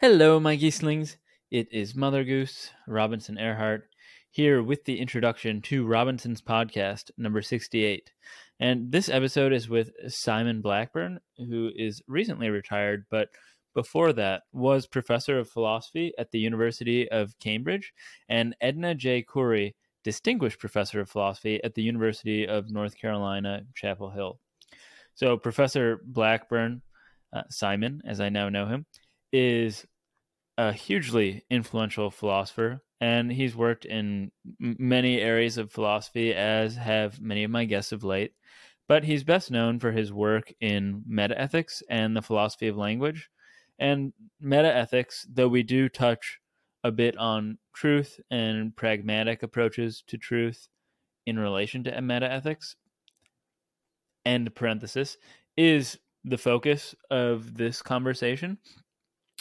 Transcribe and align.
Hello, 0.00 0.38
my 0.38 0.56
geeslings. 0.56 1.16
It 1.50 1.66
is 1.72 1.96
Mother 1.96 2.22
Goose, 2.22 2.70
Robinson 2.86 3.34
Erhardt, 3.34 3.82
here 4.30 4.62
with 4.62 4.84
the 4.84 5.00
introduction 5.00 5.60
to 5.62 5.88
Robinson's 5.88 6.40
podcast, 6.40 7.10
number 7.18 7.42
68. 7.42 8.12
And 8.60 8.92
this 8.92 9.08
episode 9.08 9.52
is 9.52 9.68
with 9.68 9.90
Simon 10.06 10.60
Blackburn, 10.60 11.18
who 11.36 11.72
is 11.74 12.00
recently 12.06 12.48
retired, 12.48 13.06
but 13.10 13.30
before 13.74 14.12
that 14.12 14.42
was 14.52 14.86
professor 14.86 15.36
of 15.40 15.50
philosophy 15.50 16.12
at 16.16 16.30
the 16.30 16.38
University 16.38 17.10
of 17.10 17.36
Cambridge, 17.40 17.92
and 18.28 18.54
Edna 18.60 18.94
J. 18.94 19.24
Koury, 19.24 19.74
distinguished 20.04 20.60
professor 20.60 21.00
of 21.00 21.10
philosophy 21.10 21.60
at 21.64 21.74
the 21.74 21.82
University 21.82 22.46
of 22.46 22.70
North 22.70 22.96
Carolina, 22.96 23.62
Chapel 23.74 24.10
Hill. 24.10 24.38
So, 25.16 25.36
Professor 25.36 26.00
Blackburn, 26.04 26.82
uh, 27.32 27.42
Simon, 27.50 28.00
as 28.06 28.20
I 28.20 28.28
now 28.28 28.48
know 28.48 28.66
him, 28.66 28.86
is 29.32 29.86
a 30.56 30.72
hugely 30.72 31.44
influential 31.50 32.10
philosopher, 32.10 32.82
and 33.00 33.30
he's 33.32 33.54
worked 33.54 33.84
in 33.84 34.32
many 34.58 35.20
areas 35.20 35.56
of 35.56 35.70
philosophy, 35.70 36.34
as 36.34 36.76
have 36.76 37.20
many 37.20 37.44
of 37.44 37.50
my 37.50 37.64
guests 37.64 37.92
of 37.92 38.04
late. 38.04 38.32
But 38.88 39.04
he's 39.04 39.22
best 39.22 39.50
known 39.50 39.78
for 39.78 39.92
his 39.92 40.12
work 40.12 40.52
in 40.60 41.04
metaethics 41.08 41.82
and 41.90 42.16
the 42.16 42.22
philosophy 42.22 42.68
of 42.68 42.76
language. 42.76 43.28
And 43.78 44.12
metaethics, 44.42 45.26
though 45.32 45.48
we 45.48 45.62
do 45.62 45.88
touch 45.88 46.40
a 46.82 46.90
bit 46.90 47.16
on 47.18 47.58
truth 47.74 48.18
and 48.30 48.74
pragmatic 48.74 49.42
approaches 49.42 50.02
to 50.06 50.16
truth 50.16 50.68
in 51.26 51.38
relation 51.38 51.84
to 51.84 51.92
metaethics, 51.92 52.74
end 54.24 54.54
parenthesis, 54.54 55.18
is 55.56 55.98
the 56.24 56.38
focus 56.38 56.94
of 57.10 57.54
this 57.56 57.82
conversation. 57.82 58.58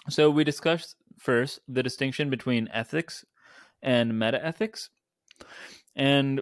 So 0.10 0.30
we 0.30 0.44
discussed 0.44 0.96
first 1.18 1.60
the 1.68 1.84
distinction 1.84 2.30
between 2.30 2.70
ethics 2.72 3.26
and 3.82 4.14
metaethics. 4.14 4.90
And 5.96 6.42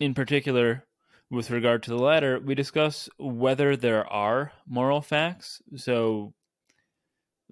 in 0.00 0.14
particular, 0.14 0.84
with 1.30 1.50
regard 1.50 1.82
to 1.84 1.90
the 1.90 1.98
latter, 1.98 2.38
we 2.38 2.54
discuss 2.54 3.08
whether 3.18 3.76
there 3.76 4.06
are 4.06 4.52
moral 4.66 5.00
facts. 5.00 5.60
So, 5.76 6.34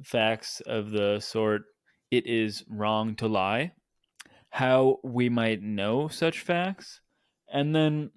facts 0.02 0.60
of 0.66 0.90
the 0.90 1.20
sort, 1.20 1.62
it 2.10 2.26
is 2.26 2.64
wrong 2.68 3.16
to 3.16 3.26
lie, 3.26 3.72
how 4.50 4.98
we 5.02 5.28
might 5.28 5.62
know 5.62 6.08
such 6.08 6.40
facts, 6.40 7.00
and 7.52 7.74
then 7.74 8.10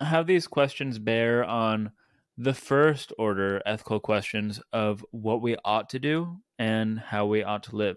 how 0.00 0.22
these 0.22 0.46
questions 0.46 0.98
bear 0.98 1.44
on 1.44 1.92
the 2.40 2.54
first 2.54 3.12
order 3.18 3.60
ethical 3.66 4.00
questions 4.00 4.62
of 4.72 5.04
what 5.10 5.42
we 5.42 5.56
ought 5.62 5.90
to 5.90 5.98
do 5.98 6.38
and 6.58 6.98
how 6.98 7.26
we 7.26 7.42
ought 7.42 7.64
to 7.64 7.76
live. 7.76 7.96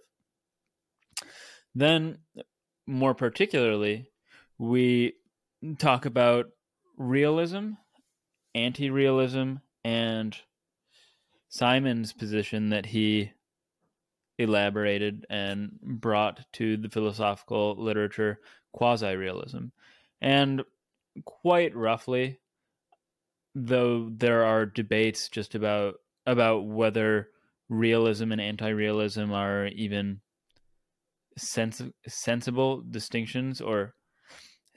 Then, 1.73 2.17
more 2.85 3.13
particularly, 3.13 4.09
we 4.57 5.13
talk 5.77 6.05
about 6.05 6.47
realism, 6.97 7.69
anti 8.53 8.89
realism, 8.89 9.53
and 9.85 10.35
Simon's 11.47 12.11
position 12.11 12.69
that 12.71 12.87
he 12.87 13.31
elaborated 14.37 15.25
and 15.29 15.79
brought 15.81 16.51
to 16.53 16.75
the 16.75 16.89
philosophical 16.89 17.81
literature 17.81 18.41
quasi 18.73 19.15
realism. 19.15 19.67
And 20.19 20.63
quite 21.23 21.73
roughly, 21.73 22.39
though 23.55 24.09
there 24.09 24.43
are 24.43 24.65
debates 24.65 25.29
just 25.29 25.55
about 25.55 25.95
about 26.25 26.65
whether 26.65 27.29
realism 27.69 28.31
and 28.31 28.41
anti-realism 28.41 29.31
are 29.31 29.67
even 29.67 30.21
sens- 31.37 31.81
sensible 32.07 32.83
distinctions 32.89 33.61
or 33.61 33.93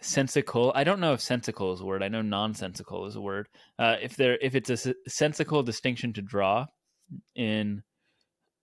sensical 0.01 0.73
i 0.75 0.85
don't 0.85 1.01
know 1.01 1.15
if 1.15 1.21
sensical 1.21 1.73
is 1.73 1.81
a 1.81 1.85
word 1.85 2.03
i 2.03 2.09
know 2.09 2.23
nonsensical 2.23 3.07
is 3.07 3.17
a 3.17 3.21
word 3.21 3.49
uh, 3.79 3.97
if 4.01 4.15
there 4.17 4.39
if 4.43 4.55
it's 4.55 4.71
a 4.71 4.95
sensical 5.09 5.63
distinction 5.63 6.13
to 6.13 6.21
draw 6.21 6.67
in 7.35 7.83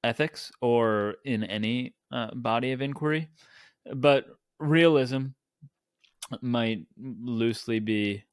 ethics 0.04 0.52
or 0.62 1.16
in 1.26 1.44
any 1.44 1.96
uh, 2.12 2.30
body 2.36 2.72
of 2.72 2.82
inquiry 2.82 3.30
but 3.96 4.26
realism 4.60 5.26
might 6.42 6.86
loosely 6.98 7.80
be 7.80 8.24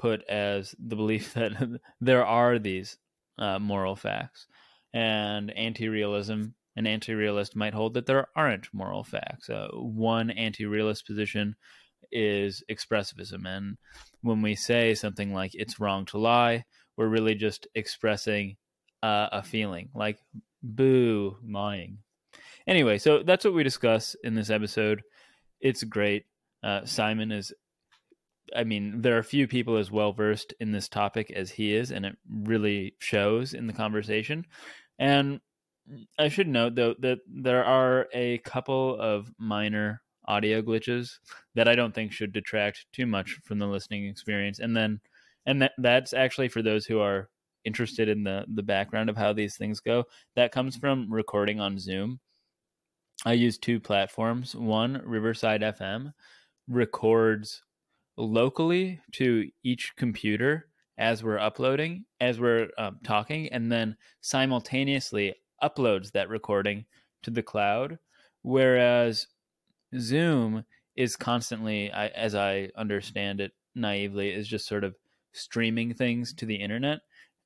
put 0.00 0.24
as 0.28 0.74
the 0.84 0.96
belief 0.96 1.34
that 1.34 1.52
there 2.00 2.24
are 2.24 2.58
these 2.58 2.96
uh, 3.38 3.58
moral 3.58 3.94
facts, 3.94 4.46
and 4.92 5.50
anti-realism. 5.56 6.42
An 6.76 6.86
anti-realist 6.86 7.56
might 7.56 7.74
hold 7.74 7.94
that 7.94 8.06
there 8.06 8.28
aren't 8.36 8.72
moral 8.72 9.02
facts. 9.04 9.50
Uh, 9.50 9.68
one 9.72 10.30
anti-realist 10.30 11.04
position 11.04 11.56
is 12.12 12.62
expressivism, 12.70 13.44
and 13.44 13.76
when 14.22 14.40
we 14.40 14.54
say 14.54 14.94
something 14.94 15.34
like 15.34 15.50
"it's 15.54 15.78
wrong 15.80 16.06
to 16.06 16.18
lie," 16.18 16.64
we're 16.96 17.08
really 17.08 17.34
just 17.34 17.66
expressing 17.74 18.56
uh, 19.02 19.28
a 19.32 19.42
feeling, 19.42 19.90
like 19.94 20.18
"boo, 20.62 21.36
lying." 21.46 21.98
Anyway, 22.66 22.98
so 22.98 23.22
that's 23.22 23.44
what 23.44 23.54
we 23.54 23.64
discuss 23.64 24.14
in 24.22 24.34
this 24.34 24.48
episode. 24.48 25.02
It's 25.60 25.82
great. 25.82 26.24
Uh, 26.62 26.84
Simon 26.84 27.32
is 27.32 27.52
I 28.56 28.64
mean, 28.64 29.02
there 29.02 29.16
are 29.18 29.22
few 29.22 29.46
people 29.46 29.76
as 29.76 29.90
well 29.90 30.12
versed 30.12 30.54
in 30.60 30.72
this 30.72 30.88
topic 30.88 31.30
as 31.30 31.50
he 31.50 31.74
is, 31.74 31.90
and 31.90 32.04
it 32.04 32.16
really 32.28 32.94
shows 32.98 33.54
in 33.54 33.66
the 33.66 33.72
conversation. 33.72 34.46
And 34.98 35.40
I 36.18 36.28
should 36.28 36.48
note, 36.48 36.74
though, 36.74 36.94
that 37.00 37.18
there 37.26 37.64
are 37.64 38.08
a 38.12 38.38
couple 38.38 38.98
of 39.00 39.32
minor 39.38 40.02
audio 40.26 40.62
glitches 40.62 41.18
that 41.54 41.68
I 41.68 41.74
don't 41.74 41.94
think 41.94 42.12
should 42.12 42.32
detract 42.32 42.86
too 42.92 43.06
much 43.06 43.38
from 43.44 43.58
the 43.58 43.66
listening 43.66 44.06
experience. 44.06 44.58
And 44.60 44.76
then, 44.76 45.00
and 45.46 45.62
that, 45.62 45.72
that's 45.78 46.12
actually 46.12 46.48
for 46.48 46.62
those 46.62 46.86
who 46.86 47.00
are 47.00 47.28
interested 47.64 48.08
in 48.08 48.24
the 48.24 48.44
the 48.54 48.62
background 48.62 49.10
of 49.10 49.16
how 49.16 49.32
these 49.32 49.56
things 49.56 49.80
go. 49.80 50.04
That 50.36 50.52
comes 50.52 50.76
from 50.76 51.12
recording 51.12 51.60
on 51.60 51.78
Zoom. 51.78 52.20
I 53.24 53.34
use 53.34 53.58
two 53.58 53.80
platforms. 53.80 54.54
One, 54.54 55.02
Riverside 55.04 55.60
FM, 55.60 56.12
records 56.68 57.62
locally 58.20 59.00
to 59.12 59.50
each 59.62 59.94
computer 59.96 60.66
as 60.98 61.24
we're 61.24 61.38
uploading, 61.38 62.04
as 62.20 62.38
we're 62.38 62.68
um, 62.76 62.98
talking, 63.02 63.48
and 63.48 63.72
then 63.72 63.96
simultaneously 64.20 65.34
uploads 65.62 66.12
that 66.12 66.28
recording 66.28 66.84
to 67.22 67.30
the 67.30 67.42
cloud. 67.42 67.98
Whereas 68.42 69.26
Zoom 69.98 70.64
is 70.96 71.16
constantly, 71.16 71.90
I, 71.90 72.08
as 72.08 72.34
I 72.34 72.70
understand 72.76 73.40
it 73.40 73.52
naively, 73.74 74.30
is 74.30 74.46
just 74.46 74.66
sort 74.66 74.84
of 74.84 74.94
streaming 75.32 75.94
things 75.94 76.34
to 76.34 76.46
the 76.46 76.56
internet. 76.56 77.00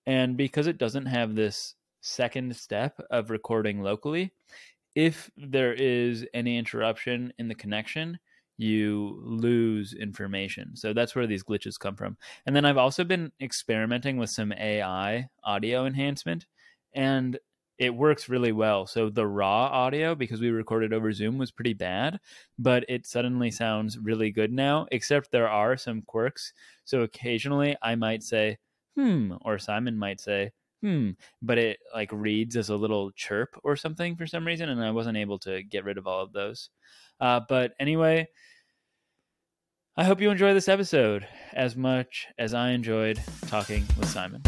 And 0.06 0.36
because 0.36 0.66
it 0.66 0.78
doesn't 0.78 1.06
have 1.06 1.34
this 1.34 1.74
second 2.00 2.56
step 2.56 3.00
of 3.10 3.30
recording 3.30 3.82
locally, 3.82 4.32
if 4.94 5.30
there 5.36 5.72
is 5.72 6.26
any 6.34 6.58
interruption 6.58 7.32
in 7.38 7.48
the 7.48 7.54
connection, 7.54 8.18
you 8.56 9.20
lose 9.24 9.94
information. 9.94 10.76
So 10.76 10.92
that's 10.92 11.14
where 11.14 11.26
these 11.26 11.44
glitches 11.44 11.78
come 11.78 11.96
from. 11.96 12.16
And 12.46 12.54
then 12.54 12.64
I've 12.64 12.76
also 12.76 13.04
been 13.04 13.32
experimenting 13.40 14.16
with 14.16 14.30
some 14.30 14.52
AI 14.52 15.28
audio 15.42 15.86
enhancement 15.86 16.46
and 16.94 17.38
it 17.78 17.94
works 17.94 18.28
really 18.28 18.52
well. 18.52 18.86
So 18.86 19.10
the 19.10 19.26
raw 19.26 19.66
audio, 19.66 20.14
because 20.14 20.40
we 20.40 20.50
recorded 20.50 20.92
over 20.92 21.12
Zoom, 21.12 21.38
was 21.38 21.50
pretty 21.50 21.74
bad, 21.74 22.20
but 22.56 22.84
it 22.88 23.06
suddenly 23.06 23.50
sounds 23.50 23.98
really 23.98 24.30
good 24.30 24.52
now, 24.52 24.86
except 24.92 25.32
there 25.32 25.48
are 25.48 25.76
some 25.76 26.02
quirks. 26.02 26.52
So 26.84 27.00
occasionally 27.00 27.76
I 27.82 27.96
might 27.96 28.22
say, 28.22 28.58
hmm, 28.96 29.34
or 29.40 29.58
Simon 29.58 29.98
might 29.98 30.20
say, 30.20 30.52
hmm, 30.82 31.10
but 31.42 31.58
it 31.58 31.78
like 31.92 32.12
reads 32.12 32.56
as 32.56 32.68
a 32.68 32.76
little 32.76 33.10
chirp 33.12 33.58
or 33.64 33.74
something 33.74 34.14
for 34.16 34.26
some 34.26 34.46
reason, 34.46 34.68
and 34.68 34.84
I 34.84 34.92
wasn't 34.92 35.16
able 35.16 35.38
to 35.40 35.62
get 35.62 35.84
rid 35.84 35.98
of 35.98 36.06
all 36.06 36.22
of 36.22 36.32
those. 36.32 36.70
Uh, 37.20 37.40
but 37.48 37.72
anyway, 37.78 38.28
I 39.96 40.04
hope 40.04 40.20
you 40.20 40.30
enjoy 40.30 40.54
this 40.54 40.68
episode 40.68 41.26
as 41.52 41.76
much 41.76 42.26
as 42.38 42.52
I 42.52 42.70
enjoyed 42.70 43.22
talking 43.46 43.86
with 43.96 44.08
Simon. 44.08 44.42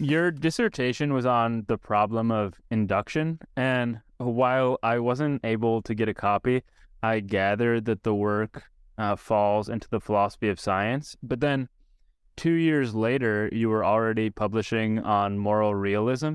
Your 0.00 0.30
dissertation 0.30 1.12
was 1.12 1.26
on 1.26 1.64
the 1.66 1.76
problem 1.76 2.30
of 2.30 2.54
induction, 2.70 3.40
and 3.56 4.00
while 4.18 4.78
I 4.82 5.00
wasn't 5.00 5.44
able 5.44 5.82
to 5.82 5.94
get 5.94 6.08
a 6.08 6.14
copy, 6.14 6.62
I 7.02 7.18
gathered 7.18 7.84
that 7.86 8.04
the 8.04 8.14
work 8.14 8.62
uh, 8.96 9.16
falls 9.16 9.68
into 9.68 9.88
the 9.88 10.00
philosophy 10.00 10.48
of 10.48 10.60
science. 10.60 11.16
But 11.20 11.40
then 11.40 11.68
two 12.38 12.52
years 12.52 12.94
later, 12.94 13.50
you 13.52 13.68
were 13.68 13.84
already 13.84 14.30
publishing 14.30 15.00
on 15.00 15.38
moral 15.38 15.74
realism. 15.74 16.34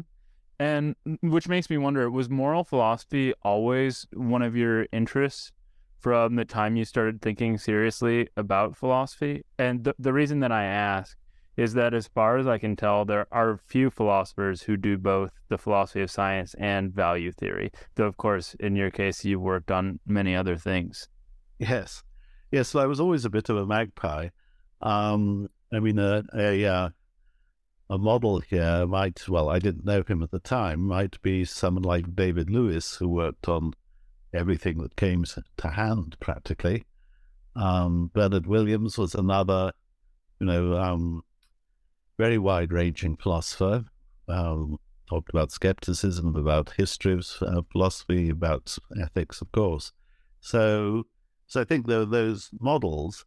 And 0.60 0.96
which 1.22 1.48
makes 1.48 1.70
me 1.70 1.78
wonder 1.78 2.12
was 2.12 2.30
moral 2.30 2.64
philosophy 2.64 3.34
always 3.42 4.06
one 4.14 4.44
of 4.44 4.56
your 4.56 4.86
interests 4.92 5.52
from 6.00 6.36
the 6.36 6.46
time 6.46 6.76
you 6.76 6.86
started 6.86 7.22
thinking 7.22 7.58
seriously 7.58 8.28
about 8.38 8.78
philosophy? 8.78 9.44
And 9.58 9.84
the, 9.84 9.96
the 9.98 10.14
reason 10.14 10.42
that 10.42 10.52
I 10.52 10.66
ask 10.66 11.18
is 11.56 11.74
that 11.76 11.94
as 11.94 12.08
far 12.08 12.38
as 12.38 12.48
I 12.48 12.58
can 12.58 12.76
tell, 12.76 13.06
there 13.06 13.28
are 13.32 13.60
few 13.66 13.90
philosophers 13.90 14.62
who 14.62 14.76
do 14.76 14.98
both 14.98 15.32
the 15.50 15.58
philosophy 15.58 16.02
of 16.02 16.12
science 16.12 16.54
and 16.56 16.94
value 16.94 17.32
theory. 17.32 17.72
Though, 17.96 18.08
of 18.08 18.18
course, 18.18 18.56
in 18.60 18.76
your 18.76 18.92
case, 18.92 19.24
you've 19.24 19.42
worked 19.42 19.72
on 19.72 20.00
many 20.06 20.36
other 20.36 20.58
things. 20.58 21.08
Yes. 21.60 22.04
Yes. 22.52 22.70
So 22.70 22.80
I 22.80 22.88
was 22.88 23.00
always 23.00 23.24
a 23.26 23.30
bit 23.30 23.50
of 23.50 23.58
a 23.58 23.66
magpie. 23.66 24.30
Um, 24.82 25.48
I 25.76 25.80
mean, 25.80 26.00
a, 26.00 26.24
a, 26.36 26.66
uh, 26.66 26.90
a 27.90 27.98
model 27.98 28.40
here 28.40 28.86
might, 28.88 29.28
well, 29.28 29.50
I 29.50 29.60
didn't 29.60 29.86
know 29.86 30.04
him 30.08 30.24
at 30.24 30.32
the 30.32 30.40
time, 30.40 30.82
might 30.82 31.22
be 31.22 31.46
someone 31.46 31.84
like 31.84 32.16
David 32.16 32.50
Lewis, 32.50 32.96
who 32.96 33.08
worked 33.10 33.48
on 33.48 33.74
everything 34.34 34.80
that 34.80 34.96
came 34.96 35.24
to 35.58 35.68
hand 35.68 36.16
practically. 36.20 36.86
Um, 37.56 38.10
Bernard 38.14 38.48
Williams 38.48 38.98
was 38.98 39.14
another, 39.14 39.74
you 40.40 40.48
know, 40.48 40.78
um, 40.78 41.24
very 42.18 42.38
wide 42.38 42.72
ranging 42.72 43.16
philosopher. 43.16 43.86
Um, 44.28 44.80
talked 45.10 45.30
about 45.30 45.52
skepticism, 45.52 46.36
about 46.36 46.74
history 46.78 47.14
of 47.14 47.28
uh, 47.42 47.62
philosophy, 47.72 48.30
about 48.30 48.76
ethics, 49.00 49.42
of 49.42 49.52
course. 49.52 49.92
So, 50.40 51.04
so 51.46 51.62
I 51.62 51.64
think 51.64 51.88
there 51.88 52.06
those 52.06 52.50
models. 52.60 53.26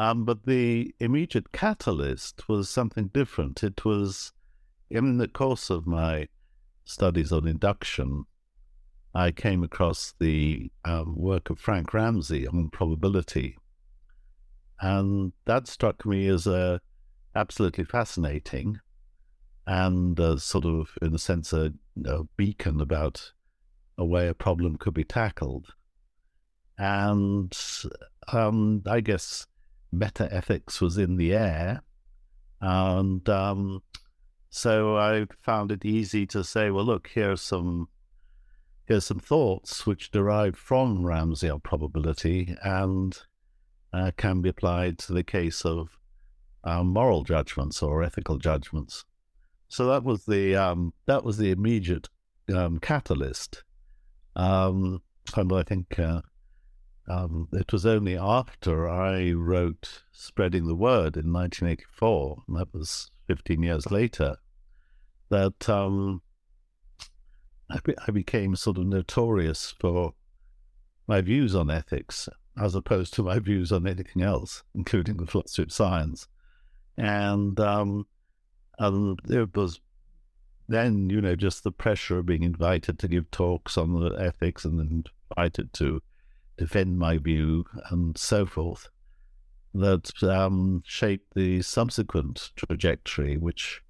Um, 0.00 0.24
but 0.24 0.46
the 0.46 0.94
immediate 0.98 1.52
catalyst 1.52 2.48
was 2.48 2.70
something 2.70 3.08
different. 3.08 3.62
It 3.62 3.84
was 3.84 4.32
in 4.88 5.18
the 5.18 5.28
course 5.28 5.68
of 5.68 5.86
my 5.86 6.28
studies 6.84 7.30
on 7.30 7.46
induction, 7.46 8.24
I 9.14 9.30
came 9.30 9.62
across 9.62 10.14
the 10.18 10.72
um, 10.86 11.16
work 11.18 11.50
of 11.50 11.58
Frank 11.58 11.92
Ramsey 11.92 12.46
on 12.46 12.70
probability. 12.70 13.58
And 14.80 15.34
that 15.44 15.68
struck 15.68 16.06
me 16.06 16.28
as 16.28 16.46
a 16.46 16.80
absolutely 17.36 17.84
fascinating 17.84 18.80
and 19.66 20.18
uh, 20.18 20.38
sort 20.38 20.64
of, 20.64 20.96
in 21.02 21.14
a 21.14 21.18
sense, 21.18 21.52
a, 21.52 21.74
a, 22.06 22.24
beacon 22.38 22.80
about 22.80 23.32
a 23.98 24.06
way 24.06 24.28
a 24.28 24.34
problem 24.34 24.78
could 24.78 24.94
be 24.94 25.04
tackled. 25.04 25.74
And 26.78 27.54
um, 28.32 28.82
I 28.86 29.00
guess 29.00 29.46
meta 29.92 30.32
ethics 30.32 30.80
was 30.80 30.98
in 30.98 31.16
the 31.16 31.32
air. 31.32 31.82
And 32.60 33.26
um, 33.28 33.82
so 34.50 34.96
I 34.96 35.26
found 35.42 35.72
it 35.72 35.84
easy 35.84 36.26
to 36.26 36.44
say, 36.44 36.70
well, 36.70 36.84
look, 36.84 37.08
here's 37.14 37.42
some 37.42 37.88
here's 38.86 39.06
some 39.06 39.20
thoughts 39.20 39.86
which 39.86 40.10
derive 40.10 40.56
from 40.56 41.06
Ramsey 41.06 41.48
on 41.48 41.60
probability 41.60 42.56
and 42.64 43.16
uh, 43.92 44.10
can 44.16 44.40
be 44.40 44.48
applied 44.48 44.98
to 44.98 45.12
the 45.12 45.22
case 45.22 45.64
of 45.64 45.96
um, 46.64 46.88
moral 46.88 47.22
judgments 47.22 47.82
or 47.82 48.02
ethical 48.02 48.38
judgments. 48.38 49.04
So 49.68 49.86
that 49.86 50.02
was 50.02 50.24
the 50.26 50.56
um, 50.56 50.92
that 51.06 51.24
was 51.24 51.38
the 51.38 51.52
immediate 51.52 52.08
um, 52.52 52.80
catalyst, 52.80 53.62
um, 54.34 55.00
and 55.36 55.52
I 55.52 55.62
think 55.62 55.96
uh, 55.98 56.22
um, 57.10 57.48
it 57.52 57.72
was 57.72 57.84
only 57.84 58.16
after 58.16 58.88
I 58.88 59.32
wrote 59.32 60.02
"Spreading 60.12 60.66
the 60.66 60.74
Word" 60.74 61.16
in 61.16 61.32
1984, 61.32 62.44
and 62.46 62.56
that 62.56 62.72
was 62.72 63.10
15 63.26 63.62
years 63.62 63.90
later, 63.90 64.36
that 65.28 65.68
um, 65.68 66.22
I, 67.70 67.78
be- 67.84 67.98
I 68.06 68.10
became 68.10 68.56
sort 68.56 68.78
of 68.78 68.86
notorious 68.86 69.74
for 69.78 70.14
my 71.06 71.20
views 71.20 71.54
on 71.54 71.70
ethics 71.70 72.28
as 72.60 72.74
opposed 72.74 73.14
to 73.14 73.22
my 73.22 73.38
views 73.38 73.72
on 73.72 73.86
anything 73.86 74.22
else, 74.22 74.62
including 74.74 75.16
the 75.16 75.26
philosophy 75.26 75.62
of 75.62 75.72
science. 75.72 76.28
And, 76.96 77.58
um, 77.58 78.06
and 78.78 79.18
it 79.28 79.56
was 79.56 79.80
then, 80.68 81.10
you 81.10 81.20
know, 81.20 81.34
just 81.34 81.64
the 81.64 81.72
pressure 81.72 82.18
of 82.18 82.26
being 82.26 82.42
invited 82.42 82.98
to 82.98 83.08
give 83.08 83.30
talks 83.30 83.78
on 83.78 83.98
the 83.98 84.10
ethics 84.16 84.64
and 84.64 84.78
then 84.78 85.04
invited 85.36 85.72
to 85.74 86.02
defend 86.60 86.98
my 86.98 87.16
view 87.16 87.64
and 87.90 88.16
so 88.18 88.44
forth 88.44 88.90
that 89.72 90.22
um, 90.22 90.82
shaped 90.84 91.32
the 91.34 91.62
subsequent 91.62 92.50
trajectory, 92.54 93.38
which, 93.38 93.80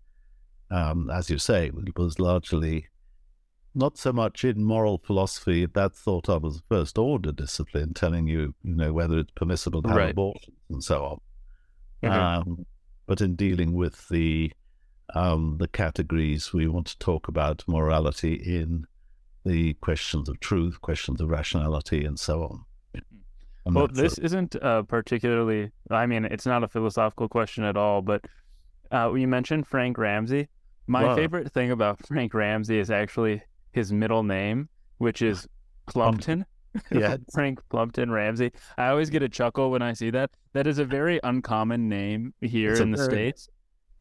um, 0.71 1.11
as 1.11 1.29
you 1.29 1.37
say, 1.37 1.73
was 1.97 2.21
largely 2.21 2.87
not 3.75 3.99
so 3.99 4.13
much 4.13 4.45
in 4.45 4.65
moral 4.65 4.99
philosophy 4.99 5.67
that's 5.67 5.99
thought 5.99 6.29
of 6.29 6.45
as 6.45 6.59
a 6.59 6.63
first 6.69 6.97
order 6.97 7.33
discipline, 7.33 7.93
telling 7.93 8.29
you, 8.29 8.55
you 8.63 8.77
know, 8.77 8.93
whether 8.93 9.19
it's 9.19 9.33
permissible 9.33 9.83
to 9.83 9.89
have 9.89 9.97
right. 9.97 10.11
abortion 10.11 10.53
and 10.69 10.85
so 10.85 11.05
on. 11.05 11.21
Mm-hmm. 12.09 12.51
Um, 12.51 12.67
but 13.07 13.21
in 13.21 13.35
dealing 13.35 13.73
with 13.73 14.09
the 14.11 14.53
um, 15.17 15.57
the 15.59 15.67
categories 15.67 16.53
we 16.53 16.69
want 16.69 16.87
to 16.87 16.99
talk 17.01 17.27
about 17.27 17.65
morality 17.67 18.35
in 18.35 18.87
the 19.45 19.75
questions 19.75 20.29
of 20.29 20.41
truth, 20.41 20.81
questions 20.81 21.21
of 21.21 21.29
rationality, 21.29 22.05
and 22.05 22.19
so 22.19 22.43
on. 22.43 22.65
And 23.67 23.75
well, 23.75 23.89
this 23.89 24.15
is 24.15 24.19
isn't 24.27 24.57
uh, 24.57 24.83
particularly. 24.83 25.71
I 25.91 26.07
mean, 26.07 26.25
it's 26.25 26.47
not 26.47 26.65
a 26.65 26.69
philosophical 26.69 27.29
question 27.29 27.65
at 27.65 27.77
all. 27.77 28.03
But 28.03 28.25
uh, 28.93 29.13
you 29.15 29.29
mentioned 29.29 29.67
Frank 29.67 29.99
Ramsey. 29.99 30.49
My 30.87 31.15
favorite 31.15 31.53
thing 31.53 31.71
about 31.71 32.05
Frank 32.07 32.35
Ramsey 32.35 32.79
is 32.79 32.91
actually 32.91 33.43
his 33.73 33.93
middle 33.93 34.23
name, 34.23 34.69
which 34.99 35.23
is 35.23 35.47
Plumpton. 35.87 36.45
yeah, 36.93 37.17
Frank 37.33 37.61
Plumpton 37.69 38.11
Ramsey. 38.11 38.53
I 38.79 38.89
always 38.89 39.11
get 39.11 39.23
a 39.23 39.29
chuckle 39.29 39.71
when 39.71 39.83
I 39.83 39.93
see 39.93 40.11
that. 40.11 40.31
That 40.53 40.67
is 40.67 40.79
a 40.79 40.85
very 40.85 41.21
uncommon 41.23 41.89
name 41.89 42.33
here 42.41 42.73
it's 42.73 42.81
in 42.81 42.93
the 42.93 42.97
very, 42.97 43.11
states. 43.11 43.49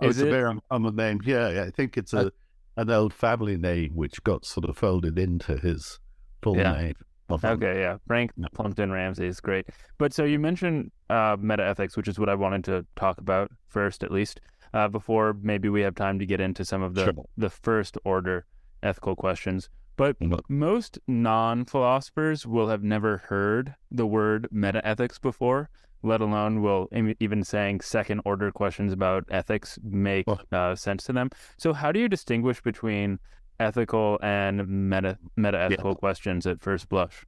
Oh, 0.02 0.08
is 0.08 0.18
it's 0.18 0.26
it? 0.26 0.28
a 0.28 0.32
very 0.32 0.50
uncommon 0.50 0.96
name. 0.96 1.22
Yeah, 1.24 1.64
I 1.68 1.72
think 1.72 1.98
it's 1.98 2.14
a 2.14 2.28
uh, 2.28 2.30
an 2.80 2.90
old 2.90 3.14
family 3.14 3.58
name 3.58 3.92
which 3.94 4.24
got 4.24 4.46
sort 4.46 4.70
of 4.70 4.78
folded 4.78 5.20
into 5.20 5.58
his 5.58 6.00
full 6.42 6.58
yeah. 6.58 6.72
name. 6.74 6.96
Okay, 7.32 7.82
yeah. 7.82 7.98
Frank 8.08 8.32
yeah. 8.38 8.48
Plumpton 8.54 8.92
Ramsey 8.92 9.28
is 9.28 9.40
great. 9.40 9.68
But 9.98 10.14
so 10.14 10.24
you 10.24 10.40
mentioned 10.40 10.92
uh, 11.10 11.38
meta 11.40 11.64
ethics, 11.64 11.96
which 11.96 12.08
is 12.08 12.18
what 12.18 12.30
I 12.30 12.36
wanted 12.36 12.64
to 12.66 12.86
talk 12.96 13.20
about 13.20 13.52
first, 13.68 14.04
at 14.04 14.12
least, 14.12 14.40
uh, 14.74 14.88
before 14.88 15.36
maybe 15.42 15.70
we 15.70 15.82
have 15.82 15.94
time 15.94 16.18
to 16.20 16.26
get 16.26 16.40
into 16.40 16.66
some 16.66 16.82
of 16.82 16.96
the 16.96 17.06
sure. 17.06 17.14
the 17.38 17.50
first 17.50 17.98
order 18.04 18.46
ethical 18.82 19.16
questions. 19.16 19.70
But 19.96 20.16
most 20.48 20.98
non 21.08 21.66
philosophers 21.66 22.48
will 22.48 22.70
have 22.70 22.84
never 22.84 23.18
heard 23.18 23.76
the 23.92 24.08
word 24.08 24.48
meta 24.50 24.86
ethics 24.88 25.20
before, 25.20 25.70
let 26.04 26.22
alone 26.22 26.62
will 26.62 26.88
even 27.20 27.44
saying 27.44 27.82
second 27.82 28.22
order 28.26 28.52
questions 28.52 28.94
about 28.94 29.26
ethics 29.30 29.78
make 29.84 30.26
uh, 30.52 30.76
sense 30.76 31.04
to 31.06 31.14
them. 31.14 31.30
So, 31.58 31.74
how 31.74 31.92
do 31.92 32.00
you 32.00 32.08
distinguish 32.08 32.62
between 32.62 33.20
ethical 33.60 34.20
and 34.22 34.68
meta 34.90 35.18
meta 35.36 35.60
ethical 35.60 35.92
yeah. 35.92 35.96
questions 35.96 36.48
at 36.48 36.62
first 36.62 36.90
blush? 36.90 37.26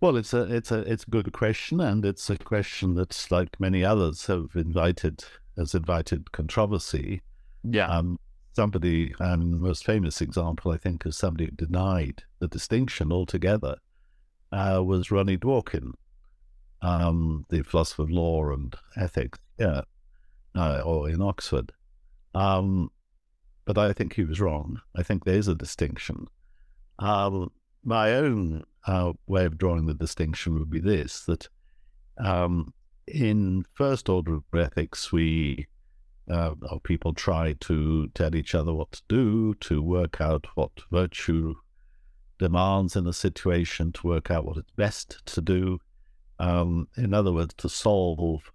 Well, 0.00 0.16
it's 0.16 0.34
a 0.34 0.42
it's 0.52 0.72
a 0.72 0.80
it's 0.80 1.04
a 1.04 1.10
good 1.10 1.32
question, 1.32 1.80
and 1.80 2.04
it's 2.04 2.28
a 2.28 2.36
question 2.36 2.94
that's 2.94 3.30
like 3.30 3.60
many 3.60 3.84
others 3.84 4.26
have 4.26 4.50
invited 4.54 5.24
has 5.56 5.74
invited 5.74 6.32
controversy. 6.32 7.22
Yeah. 7.62 7.86
Um, 7.86 8.18
somebody, 8.54 9.14
um, 9.20 9.52
the 9.52 9.58
most 9.58 9.84
famous 9.84 10.20
example, 10.20 10.72
I 10.72 10.76
think, 10.76 11.06
is 11.06 11.16
somebody 11.16 11.46
who 11.46 11.52
denied 11.52 12.24
the 12.38 12.48
distinction 12.48 13.12
altogether, 13.12 13.76
uh, 14.50 14.82
was 14.84 15.10
Ronnie 15.10 15.38
Dworkin, 15.38 15.92
um, 16.82 17.46
the 17.48 17.62
philosopher 17.62 18.02
of 18.02 18.10
law 18.10 18.50
and 18.50 18.74
ethics, 18.96 19.38
yeah, 19.58 19.82
uh, 20.54 20.82
or 20.84 21.08
in 21.08 21.22
Oxford. 21.22 21.72
Um, 22.34 22.90
but 23.64 23.78
I 23.78 23.92
think 23.92 24.14
he 24.14 24.24
was 24.24 24.40
wrong. 24.40 24.80
I 24.96 25.02
think 25.02 25.24
there 25.24 25.36
is 25.36 25.48
a 25.48 25.54
distinction. 25.54 26.26
Um, 26.98 27.50
my 27.84 28.14
own 28.14 28.64
uh, 28.86 29.12
way 29.26 29.44
of 29.44 29.58
drawing 29.58 29.86
the 29.86 29.94
distinction 29.94 30.58
would 30.58 30.70
be 30.70 30.80
this 30.80 31.24
that 31.24 31.48
um, 32.18 32.74
in 33.06 33.64
first 33.74 34.08
order 34.08 34.34
of 34.34 34.44
ethics, 34.54 35.12
we 35.12 35.66
uh, 36.30 36.54
people 36.84 37.12
try 37.12 37.54
to 37.60 38.08
tell 38.14 38.34
each 38.34 38.54
other 38.54 38.72
what 38.72 38.92
to 38.92 39.02
do, 39.08 39.54
to 39.54 39.82
work 39.82 40.20
out 40.20 40.46
what 40.54 40.70
virtue 40.90 41.54
demands 42.38 42.96
in 42.96 43.06
a 43.06 43.12
situation, 43.12 43.92
to 43.92 44.06
work 44.06 44.30
out 44.30 44.44
what 44.44 44.56
is 44.56 44.64
best 44.76 45.24
to 45.26 45.40
do. 45.40 45.78
Um, 46.42 46.88
in 46.96 47.14
other 47.14 47.30
words, 47.30 47.54
to 47.58 47.68
solve 47.68 48.50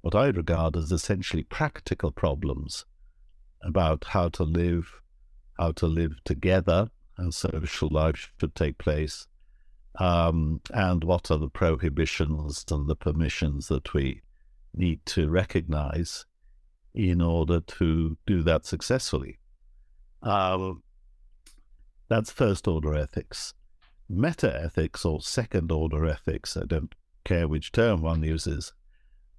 what 0.00 0.14
I 0.14 0.28
regard 0.28 0.76
as 0.76 0.92
essentially 0.92 1.42
practical 1.42 2.12
problems 2.12 2.84
about 3.62 4.04
how 4.04 4.28
to 4.28 4.44
live, 4.44 5.00
how 5.58 5.72
to 5.72 5.88
live 5.88 6.22
together, 6.24 6.88
how 7.16 7.30
social 7.30 7.88
life 7.90 8.32
should 8.38 8.54
take 8.54 8.78
place, 8.78 9.26
um, 9.98 10.60
and 10.72 11.02
what 11.02 11.28
are 11.32 11.38
the 11.38 11.48
prohibitions 11.48 12.64
and 12.70 12.88
the 12.88 12.94
permissions 12.94 13.66
that 13.66 13.92
we 13.92 14.22
need 14.72 15.04
to 15.06 15.28
recognize 15.28 16.26
in 16.94 17.20
order 17.20 17.58
to 17.58 18.16
do 18.24 18.44
that 18.44 18.64
successfully. 18.64 19.40
Um, 20.22 20.84
that's 22.08 22.30
first 22.30 22.68
order 22.68 22.94
ethics. 22.94 23.52
Meta 24.08 24.62
ethics 24.62 25.04
or 25.04 25.20
second 25.20 25.72
order 25.72 26.06
ethics, 26.06 26.56
I 26.56 26.66
don't 26.66 26.94
care 27.26 27.46
which 27.46 27.72
term 27.72 28.00
one 28.00 28.22
uses, 28.22 28.72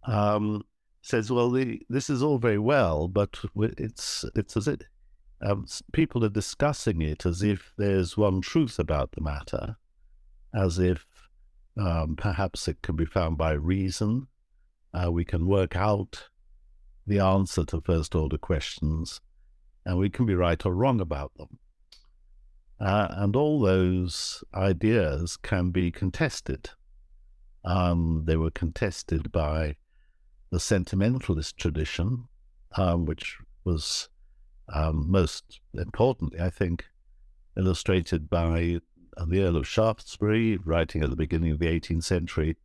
um, 0.03 0.63
says, 1.01 1.31
"Well, 1.31 1.49
the, 1.49 1.81
this 1.89 2.09
is 2.09 2.21
all 2.21 2.37
very 2.37 2.59
well, 2.59 3.07
but 3.07 3.39
it's 3.55 4.25
it's 4.35 4.55
as 4.55 4.67
it 4.67 4.83
um, 5.41 5.65
people 5.91 6.23
are 6.25 6.29
discussing 6.29 7.01
it 7.01 7.25
as 7.25 7.43
if 7.43 7.73
there's 7.77 8.17
one 8.17 8.41
truth 8.41 8.79
about 8.79 9.11
the 9.11 9.21
matter, 9.21 9.77
as 10.53 10.79
if 10.79 11.05
um, 11.79 12.15
perhaps 12.15 12.67
it 12.67 12.81
can 12.81 12.95
be 12.95 13.05
found 13.05 13.37
by 13.37 13.51
reason. 13.51 14.27
Uh, 14.93 15.11
we 15.11 15.23
can 15.23 15.45
work 15.45 15.75
out 15.75 16.29
the 17.05 17.19
answer 17.19 17.63
to 17.65 17.81
first 17.81 18.15
order 18.15 18.37
questions, 18.37 19.21
and 19.85 19.97
we 19.97 20.09
can 20.09 20.25
be 20.25 20.35
right 20.35 20.65
or 20.65 20.73
wrong 20.73 20.99
about 20.99 21.31
them. 21.37 21.59
Uh, 22.79 23.07
and 23.11 23.35
all 23.35 23.59
those 23.59 24.43
ideas 24.53 25.37
can 25.37 25.71
be 25.71 25.91
contested. 25.91 26.69
Um, 27.67 28.23
they 28.25 28.37
were 28.37 28.49
contested 28.51 29.29
by 29.31 29.75
the 30.51 30.59
sentimentalist 30.59 31.57
tradition, 31.57 32.23
um, 32.77 33.05
which 33.05 33.37
was 33.65 34.07
um, 34.73 35.11
most 35.11 35.59
importantly, 35.73 36.39
I 36.39 36.49
think, 36.49 36.85
illustrated 37.57 38.29
by 38.29 38.79
the 39.25 39.41
Earl 39.43 39.57
of 39.57 39.67
Shaftesbury, 39.67 40.57
writing 40.57 41.03
at 41.03 41.09
the 41.09 41.17
beginning 41.17 41.51
of 41.51 41.59
the 41.59 41.67
18th 41.67 42.05
century, 42.05 42.55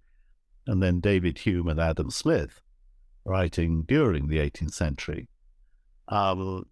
and 0.69 0.81
then 0.81 1.01
David 1.01 1.39
Hume 1.39 1.67
and 1.67 1.81
Adam 1.81 2.11
Smith, 2.11 2.61
writing 3.25 3.83
during 3.83 4.29
the 4.29 4.39
18th 4.39 4.73
century. 4.73 5.29
Um, 6.07 6.67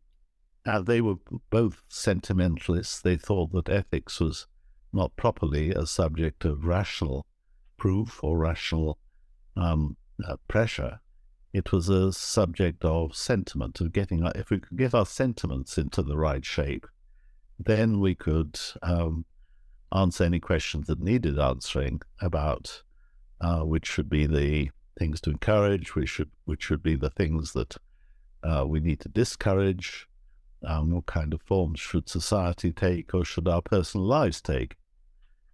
and 0.65 0.87
they 0.87 1.01
were 1.01 1.17
both 1.51 1.83
sentimentalists. 1.89 3.01
They 3.01 3.17
thought 3.17 3.53
that 3.55 3.69
ethics 3.69 4.21
was 4.21 4.47
not 4.93 5.17
properly 5.17 5.71
a 5.73 5.87
subject 5.87 6.45
of 6.45 6.65
rational 6.65 7.27
proof 7.81 8.23
or 8.23 8.39
rational 8.39 8.99
um, 9.57 9.97
uh, 10.25 10.37
pressure. 10.47 11.01
It 11.53 11.73
was 11.73 11.89
a 11.89 12.13
subject 12.13 12.85
of 12.85 13.17
sentiment, 13.17 13.81
of 13.81 13.93
getting, 13.93 14.25
if 14.37 14.51
we 14.51 14.61
could 14.61 14.79
get 14.79 14.95
our 14.95 15.07
sentiments 15.07 15.79
into 15.79 16.03
the 16.03 16.17
right 16.17 16.45
shape, 16.45 16.87
then 17.59 17.99
we 17.99 18.15
could 18.15 18.61
um, 18.83 19.25
answer 19.93 20.25
any 20.25 20.39
questions 20.39 20.87
that 20.87 21.01
needed 21.01 21.39
answering 21.39 22.01
about 22.21 22.83
uh, 23.41 23.61
which 23.61 23.87
should 23.87 24.09
be 24.09 24.27
the 24.27 24.71
things 24.99 25.21
to 25.23 25.31
encourage, 25.31 25.95
which 25.95 26.11
should 26.11 26.31
which 26.45 26.63
should 26.63 26.83
be 26.83 26.95
the 26.95 27.11
things 27.11 27.53
that 27.55 27.77
uh, 28.45 28.65
we 28.67 28.81
need 28.81 29.01
to 29.01 29.09
discourage. 29.09 30.07
Um, 30.67 30.91
what 30.91 31.07
kind 31.07 31.33
of 31.33 31.41
forms 31.41 31.81
should 31.81 32.09
society 32.09 32.71
take, 32.71 33.15
or 33.15 33.25
should 33.25 33.49
our 33.49 33.63
personal 33.63 34.07
lives 34.07 34.43
take? 34.43 34.77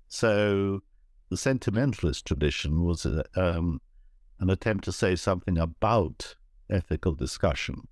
So, 0.08 0.82
the 1.28 1.36
sentimentalist 1.36 2.24
tradition 2.24 2.84
was 2.84 3.04
uh, 3.04 3.22
um, 3.36 3.80
an 4.38 4.50
attempt 4.50 4.84
to 4.84 4.92
say 4.92 5.16
something 5.16 5.58
about 5.58 6.36
ethical 6.70 7.14
discussion. 7.14 7.88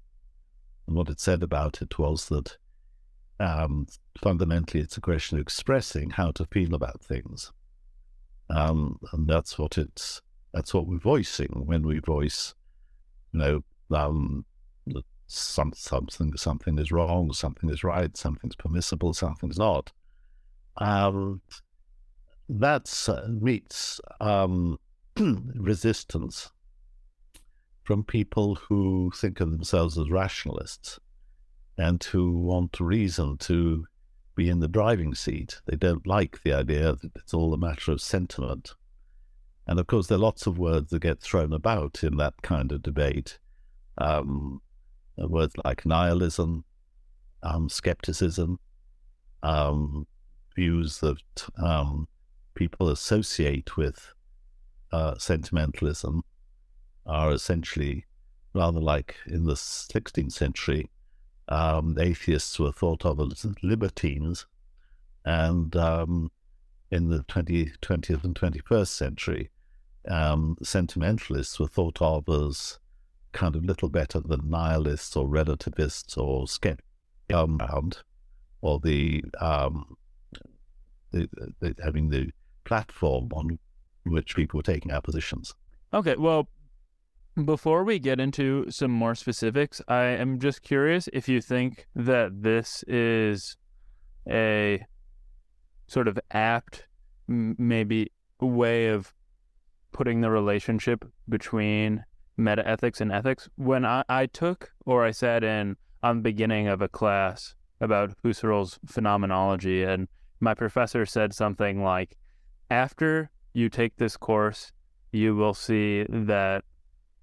And 0.87 0.97
what 0.97 1.09
it 1.09 1.21
said 1.21 1.43
about 1.43 1.81
it 1.83 1.99
was 1.99 2.29
that 2.29 2.59
um, 3.41 3.87
fundamentally 4.19 4.83
it's 4.83 4.97
a 4.97 5.01
question 5.01 5.39
of 5.39 5.43
expressing 5.43 6.11
how 6.11 6.31
to 6.33 6.45
feel 6.47 6.75
about 6.75 7.03
things. 7.03 7.53
Um, 8.51 8.99
and 9.13 9.27
that's 9.27 9.59
what 9.59 9.79
it's 9.79 10.21
that's 10.53 10.73
what 10.73 10.87
we're 10.87 10.99
voicing 10.99 11.65
when 11.67 11.83
we 11.83 11.99
voice, 11.99 12.55
you 13.33 13.41
know, 13.41 13.65
um, 13.91 14.45
some, 15.27 15.73
something 15.75 16.37
something 16.37 16.79
is 16.79 16.93
wrong, 16.93 17.33
something 17.33 17.71
is 17.71 17.83
right, 17.83 18.17
something's 18.17 18.55
permissible, 18.55 19.15
something's 19.15 19.59
not. 19.59 19.91
Um, 20.77 21.41
that 22.49 23.09
uh, 23.09 23.27
meets 23.29 24.01
um, 24.21 24.79
resistance 25.19 26.51
from 27.85 28.03
people 28.03 28.55
who 28.55 29.11
think 29.15 29.41
of 29.41 29.51
themselves 29.51 29.99
as 29.99 30.11
rationalists 30.11 30.99
and 31.77 32.03
who 32.05 32.39
want 32.39 32.81
reason 32.81 33.37
to 33.39 33.85
be 34.37 34.49
in 34.49 34.61
the 34.61 34.69
driving 34.69 35.15
seat. 35.15 35.61
They 35.67 35.77
don't 35.77 36.07
like 36.07 36.43
the 36.43 36.53
idea 36.53 36.95
that 36.95 37.11
it's 37.17 37.35
all 37.35 37.53
a 37.53 37.59
matter 37.59 37.93
of 37.93 38.01
sentiment. 38.01 38.75
And 39.67 39.79
of 39.79 39.87
course, 39.87 40.07
there 40.07 40.17
are 40.17 40.21
lots 40.21 40.47
of 40.47 40.59
words 40.59 40.91
that 40.91 41.03
get 41.03 41.21
thrown 41.21 41.53
about 41.53 42.03
in 42.03 42.17
that 42.17 42.35
kind 42.43 42.73
of 42.73 42.83
debate. 42.83 43.39
Um, 43.99 44.61
words 45.17 45.55
like 45.65 45.87
nihilism, 45.87 46.65
um, 47.43 47.69
skepticism, 47.69 48.59
um, 49.43 50.07
views 50.57 50.99
that 51.01 51.19
um, 51.63 52.09
people 52.55 52.89
associate 52.89 53.77
with 53.77 54.13
uh, 54.93 55.17
sentimentalism 55.19 56.23
are 57.07 57.33
essentially 57.33 58.05
rather 58.55 58.81
like 58.81 59.17
in 59.27 59.45
the 59.45 59.55
16th 59.55 60.33
century, 60.33 60.89
um, 61.49 61.97
atheists 62.01 62.59
were 62.59 62.73
thought 62.73 63.05
of 63.05 63.21
as 63.21 63.45
libertines, 63.63 64.47
and 65.25 65.75
um, 65.77 66.31
in 66.91 67.11
the 67.11 67.23
20, 67.25 67.73
20th 67.83 68.25
and 68.25 68.35
21st 68.35 68.89
century, 68.89 69.51
um, 70.09 70.57
sentimentalists 70.63 71.59
were 71.59 71.67
thought 71.67 72.01
of 72.01 72.29
as 72.29 72.79
kind 73.33 73.57
of 73.57 73.65
little 73.65 73.89
better 73.89 74.21
than 74.21 74.49
nihilists 74.49 75.17
or 75.17 75.27
relativists 75.27 76.17
or 76.17 76.47
skeptics, 76.47 76.87
or 77.33 78.81
the, 78.81 79.25
um, 79.41 79.97
the, 81.11 81.29
the 81.61 81.75
having 81.83 82.09
the 82.09 82.31
platform 82.65 83.29
on 83.35 83.59
which 84.05 84.37
people 84.37 84.59
were 84.59 84.63
taking 84.63 84.93
our 84.93 85.01
positions. 85.01 85.55
Okay, 85.93 86.17
well, 86.17 86.49
before 87.45 87.85
we 87.85 87.99
get 87.99 88.21
into 88.21 88.71
some 88.71 88.91
more 88.91 89.15
specifics, 89.15 89.83
I 89.89 90.05
am 90.05 90.39
just 90.39 90.63
curious 90.63 91.09
if 91.13 91.29
you 91.29 91.41
think 91.41 91.87
that 91.97 92.43
this 92.43 92.85
is 92.87 93.57
a 94.29 94.85
sort 95.87 96.09
of 96.09 96.19
apt, 96.31 96.87
maybe 97.27 98.11
way 98.41 98.89
of 98.89 99.13
putting 99.93 100.21
the 100.21 100.31
relationship 100.31 101.05
between 101.29 102.05
meta 102.37 102.67
ethics 102.67 103.01
and 103.01 103.13
ethics. 103.13 103.49
When 103.57 103.85
I, 103.85 104.05
I 104.09 104.27
took 104.27 104.71
or 104.87 105.05
I 105.05 105.11
sat 105.11 105.45
in 105.45 105.77
on 106.03 106.17
the 106.17 106.23
beginning 106.23 106.69
of 106.69 106.83
a 106.83 106.89
class 106.89 107.55
about 107.81 108.13
Husserl's 108.23 108.79
phenomenology, 108.87 109.83
and 109.83 110.09
my 110.41 110.55
professor 110.55 111.07
said 111.07 111.33
something 111.33 111.83
like, 111.83 112.17
after 112.75 113.31
you 113.53 113.69
take 113.69 113.97
this 113.97 114.17
course, 114.17 114.73
you 115.13 115.37
will 115.37 115.55
see 115.55 116.05
that 116.09 116.65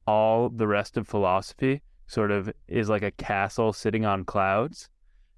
all 0.07 0.49
the 0.49 0.67
rest 0.67 0.97
of 0.97 1.07
philosophy 1.07 1.81
sort 2.07 2.31
of 2.31 2.51
is 2.67 2.89
like 2.89 3.03
a 3.03 3.11
castle 3.11 3.73
sitting 3.73 4.05
on 4.05 4.23
clouds. 4.23 4.89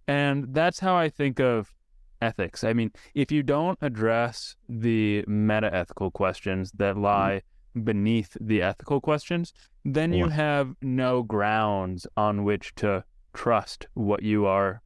And 0.07 0.53
that's 0.53 0.79
how 0.79 0.95
I 0.95 1.09
think 1.09 1.39
of 1.39 1.73
ethics. 2.21 2.63
I 2.63 2.73
mean, 2.73 2.91
if 3.15 3.31
you 3.31 3.41
don't 3.43 3.77
address 3.81 4.55
the 4.69 5.25
meta 5.27 5.73
ethical 5.73 6.11
questions 6.11 6.71
that 6.75 6.93
mm-hmm. 6.93 7.03
lie 7.03 7.41
mm-hmm. 7.75 7.83
beneath 7.83 8.37
the 8.39 8.61
ethical 8.61 9.01
questions, 9.01 9.53
then 9.83 10.13
you 10.13 10.29
have 10.29 10.75
no 10.81 11.23
grounds 11.23 12.05
on 12.15 12.43
which 12.43 12.73
to 12.75 13.03
trust 13.33 13.87
what 13.95 14.21
you 14.21 14.45
are 14.45 14.81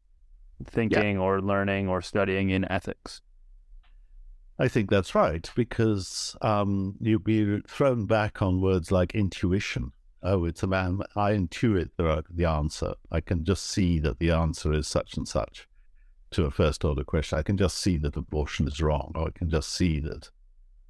thinking 0.65 1.15
yeah. 1.17 1.21
or 1.21 1.41
learning 1.41 1.87
or 1.89 2.01
studying 2.01 2.49
in 2.49 2.69
ethics. 2.71 3.21
I 4.59 4.67
think 4.67 4.89
that's 4.89 5.13
right 5.13 5.49
because 5.55 6.35
um, 6.41 6.95
you'd 6.99 7.23
be 7.23 7.61
thrown 7.67 8.05
back 8.05 8.41
on 8.41 8.61
words 8.61 8.91
like 8.91 9.13
intuition. 9.13 9.91
Oh, 10.23 10.45
it's 10.45 10.63
a 10.63 10.67
man. 10.67 11.01
I 11.15 11.33
intuit 11.33 11.91
the, 11.95 12.23
the 12.29 12.45
answer. 12.45 12.93
I 13.11 13.21
can 13.21 13.45
just 13.45 13.65
see 13.65 13.99
that 13.99 14.17
the 14.17 14.31
answer 14.31 14.73
is 14.73 14.87
such 14.87 15.15
and 15.15 15.27
such 15.27 15.67
to 16.31 16.45
a 16.45 16.51
first 16.51 16.83
order 16.83 17.03
question. 17.03 17.37
I 17.37 17.43
can 17.43 17.57
just 17.57 17.77
see 17.77 17.97
that 17.97 18.17
abortion 18.17 18.67
is 18.67 18.81
wrong, 18.81 19.11
or 19.15 19.27
I 19.27 19.31
can 19.31 19.49
just 19.49 19.71
see 19.71 19.99
that 20.01 20.31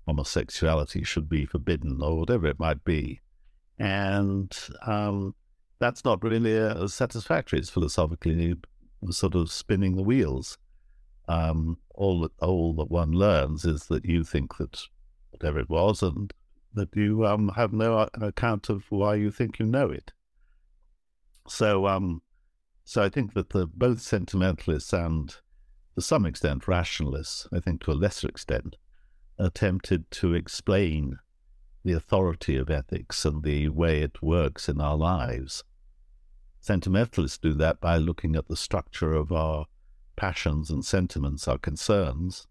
homosexuality 0.08 1.04
should 1.04 1.28
be 1.28 1.46
forbidden, 1.46 2.02
or 2.02 2.20
whatever 2.20 2.48
it 2.48 2.60
might 2.60 2.86
be. 2.86 3.20
And 3.78 4.58
um, 4.86 5.36
that's 5.80 6.06
not 6.06 6.24
really 6.24 6.58
uh, 6.58 6.88
satisfactory. 6.88 7.60
It's 7.60 7.70
philosophically 7.70 8.56
sort 9.10 9.36
of 9.36 9.52
spinning 9.52 9.98
the 9.98 10.04
wheels 10.04 10.58
um, 11.28 11.78
all 11.98 12.22
that 12.22 12.32
all 12.40 12.74
that 12.76 12.92
one 12.92 13.12
learns 13.12 13.66
is 13.66 13.88
that 13.88 14.06
you 14.06 14.24
think 14.24 14.58
that 14.58 14.84
whatever 15.32 15.60
it 15.60 15.70
was, 15.70 16.02
and 16.02 16.34
that 16.74 16.96
you 16.96 17.26
um, 17.26 17.50
have 17.56 17.74
no 17.74 18.08
account 18.22 18.70
of 18.70 18.86
why 18.90 19.16
you 19.16 19.32
think 19.32 19.60
you 19.60 19.66
know 19.66 19.90
it. 19.90 20.14
So, 21.48 21.88
um, 21.88 22.22
so 22.84 23.04
I 23.04 23.10
think 23.10 23.34
that 23.34 23.50
the 23.50 23.68
both 23.68 24.02
sentimentalists 24.02 24.94
and, 24.94 25.36
to 25.96 26.02
some 26.02 26.26
extent, 26.26 26.68
rationalists, 26.68 27.48
I 27.52 27.60
think 27.60 27.84
to 27.84 27.92
a 27.92 27.94
lesser 27.94 28.28
extent, 28.28 28.76
attempted 29.40 30.10
to 30.12 30.34
explain 30.34 31.18
the 31.84 31.94
authority 31.94 32.58
of 32.58 32.70
ethics 32.70 33.24
and 33.26 33.44
the 33.44 33.70
way 33.70 34.02
it 34.02 34.22
works 34.22 34.68
in 34.68 34.82
our 34.82 34.98
lives. 34.98 35.64
Sentimentalists 36.60 37.38
do 37.38 37.54
that 37.54 37.80
by 37.80 37.98
looking 37.98 38.36
at 38.36 38.48
the 38.48 38.58
structure 38.58 39.14
of 39.14 39.32
our 39.32 39.68
passions 40.18 40.70
and 40.70 40.84
sentiments 40.84 41.48
are 41.48 41.58
concerns, 41.58 42.48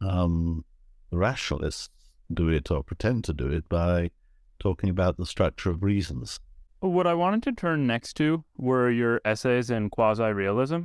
um, 0.00 0.64
rationalists 1.10 1.90
do 2.32 2.48
it 2.48 2.70
or 2.70 2.82
pretend 2.82 3.24
to 3.24 3.34
do 3.34 3.48
it 3.48 3.68
by 3.68 4.10
talking 4.58 4.88
about 4.88 5.18
the 5.18 5.26
structure 5.26 5.70
of 5.70 5.82
reasons. 5.82 6.40
What 6.80 7.06
I 7.06 7.14
wanted 7.14 7.42
to 7.44 7.52
turn 7.52 7.86
next 7.86 8.14
to 8.14 8.44
were 8.56 8.90
your 8.90 9.20
essays 9.24 9.70
in 9.70 9.90
quasi 9.90 10.24
realism. 10.24 10.82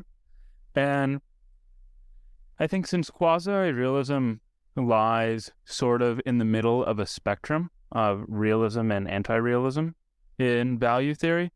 And 0.75 1.21
I 2.59 2.67
think 2.67 2.87
since 2.87 3.09
quasi 3.09 3.51
realism 3.51 4.33
lies 4.75 5.51
sort 5.65 6.01
of 6.01 6.21
in 6.25 6.37
the 6.37 6.45
middle 6.45 6.83
of 6.83 6.99
a 6.99 7.05
spectrum 7.05 7.69
of 7.91 8.23
realism 8.27 8.91
and 8.91 9.09
anti 9.09 9.35
realism 9.35 9.89
in 10.39 10.79
value 10.79 11.13
theory, 11.13 11.51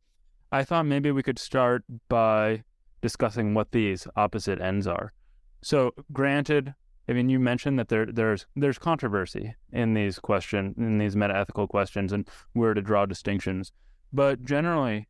I 0.51 0.63
thought 0.63 0.85
maybe 0.85 1.11
we 1.11 1.23
could 1.23 1.39
start 1.39 1.83
by 2.09 2.63
discussing 3.05 3.53
what 3.53 3.71
these 3.71 4.07
opposite 4.15 4.59
ends 4.59 4.87
are. 4.87 5.13
So, 5.61 5.91
granted, 6.11 6.73
I 7.07 7.13
mean, 7.13 7.29
you 7.29 7.39
mentioned 7.39 7.77
that 7.77 7.89
there 7.89 8.07
there's 8.07 8.47
there's 8.55 8.79
controversy 8.79 9.53
in 9.71 9.93
these 9.93 10.17
question 10.17 10.73
in 10.75 10.97
these 10.97 11.15
metaethical 11.15 11.67
questions 11.69 12.11
and 12.11 12.27
where 12.53 12.73
to 12.73 12.81
draw 12.81 13.05
distinctions. 13.05 13.71
But 14.11 14.43
generally, 14.43 15.07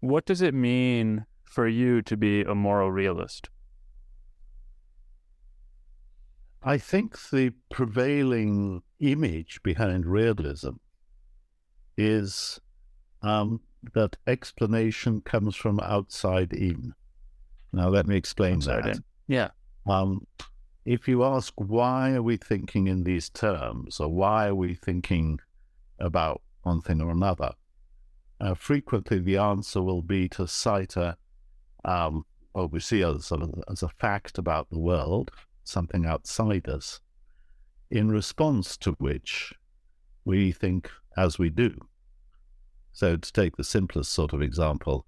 what 0.00 0.26
does 0.26 0.42
it 0.42 0.54
mean 0.54 1.24
for 1.44 1.68
you 1.68 2.02
to 2.02 2.16
be 2.16 2.42
a 2.42 2.54
moral 2.54 2.90
realist? 2.90 3.48
I 6.64 6.78
think 6.78 7.30
the 7.30 7.52
prevailing 7.70 8.82
image 8.98 9.60
behind 9.62 10.06
realism 10.06 10.74
is 11.96 12.58
um, 13.22 13.60
that 13.92 14.16
explanation 14.26 15.20
comes 15.20 15.54
from 15.54 15.78
outside 15.80 16.52
in. 16.52 16.94
Now, 17.74 17.88
let 17.88 18.06
me 18.06 18.16
explain 18.16 18.60
that. 18.60 18.84
Yeah. 19.26 19.50
Um, 19.86 20.26
if 20.84 21.08
you 21.08 21.24
ask 21.24 21.52
why 21.56 22.12
are 22.12 22.22
we 22.22 22.36
thinking 22.36 22.86
in 22.86 23.04
these 23.04 23.30
terms, 23.30 24.00
or 24.00 24.08
why 24.08 24.48
are 24.48 24.54
we 24.54 24.74
thinking 24.74 25.40
about 25.98 26.42
one 26.62 26.80
thing 26.80 27.00
or 27.00 27.10
another, 27.10 27.52
uh, 28.40 28.54
frequently 28.54 29.18
the 29.18 29.36
answer 29.38 29.82
will 29.82 30.02
be 30.02 30.28
to 30.28 30.46
cite 30.46 30.96
a 30.96 31.16
um, 31.84 32.24
what 32.52 32.70
we 32.72 32.80
see 32.80 33.02
as, 33.02 33.32
as 33.68 33.82
a 33.82 33.88
fact 33.88 34.38
about 34.38 34.70
the 34.70 34.78
world, 34.78 35.30
something 35.64 36.06
outside 36.06 36.68
us, 36.68 37.00
in 37.90 38.10
response 38.10 38.76
to 38.76 38.92
which 38.92 39.52
we 40.24 40.52
think 40.52 40.90
as 41.16 41.38
we 41.38 41.50
do. 41.50 41.74
So, 42.92 43.16
to 43.16 43.32
take 43.32 43.56
the 43.56 43.64
simplest 43.64 44.12
sort 44.12 44.32
of 44.32 44.40
example, 44.40 45.04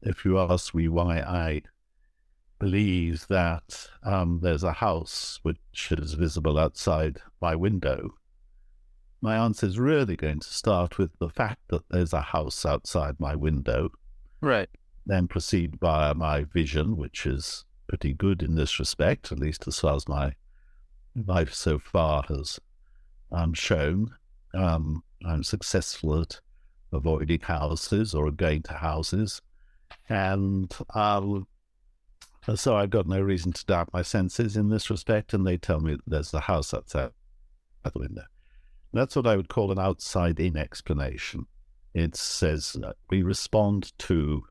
if 0.00 0.24
you 0.24 0.38
ask 0.38 0.74
me 0.74 0.88
why 0.88 1.20
I 1.20 1.62
believe 2.58 3.26
that 3.28 3.88
um, 4.02 4.40
there's 4.42 4.64
a 4.64 4.72
house 4.72 5.38
which 5.42 5.88
is 5.90 6.14
visible 6.14 6.58
outside 6.58 7.20
my 7.40 7.54
window, 7.54 8.10
my 9.20 9.36
answer 9.36 9.66
is 9.66 9.78
really 9.78 10.16
going 10.16 10.40
to 10.40 10.48
start 10.48 10.98
with 10.98 11.10
the 11.18 11.28
fact 11.28 11.60
that 11.68 11.88
there's 11.90 12.12
a 12.12 12.20
house 12.20 12.64
outside 12.64 13.18
my 13.18 13.34
window. 13.34 13.90
Right. 14.40 14.68
Then 15.06 15.26
proceed 15.26 15.78
via 15.80 16.14
my 16.14 16.44
vision, 16.44 16.96
which 16.96 17.26
is 17.26 17.64
pretty 17.88 18.12
good 18.12 18.42
in 18.42 18.54
this 18.54 18.78
respect, 18.78 19.32
at 19.32 19.38
least 19.38 19.66
as 19.66 19.80
far 19.80 19.96
as 19.96 20.06
my 20.06 20.34
life 21.26 21.52
so 21.52 21.78
far 21.78 22.22
has 22.28 22.60
um, 23.32 23.54
shown. 23.54 24.14
Um, 24.54 25.02
I'm 25.26 25.42
successful 25.42 26.20
at 26.22 26.40
avoiding 26.92 27.40
houses 27.40 28.14
or 28.14 28.30
going 28.30 28.62
to 28.64 28.74
houses. 28.74 29.42
And 30.08 30.72
um, 30.94 31.46
so 32.56 32.76
I've 32.76 32.90
got 32.90 33.06
no 33.06 33.20
reason 33.20 33.52
to 33.52 33.66
doubt 33.66 33.90
my 33.92 34.02
senses 34.02 34.56
in 34.56 34.68
this 34.68 34.90
respect. 34.90 35.34
And 35.34 35.46
they 35.46 35.56
tell 35.56 35.80
me 35.80 35.96
there's 36.06 36.32
a 36.32 36.40
house 36.40 36.72
outside 36.72 37.10
the 37.84 37.98
window. 37.98 38.24
That's 38.92 39.16
what 39.16 39.26
I 39.26 39.36
would 39.36 39.48
call 39.48 39.72
an 39.72 39.78
outside 39.78 40.40
in 40.40 40.56
explanation. 40.56 41.46
It 41.94 42.16
says 42.16 42.76
we 43.10 43.22
respond 43.22 43.92
to, 43.98 44.42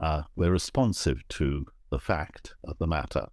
uh, 0.00 0.22
we're 0.36 0.52
responsive 0.52 1.26
to 1.30 1.66
the 1.90 1.98
fact 1.98 2.54
of 2.64 2.78
the 2.78 2.86
matter. 2.86 3.26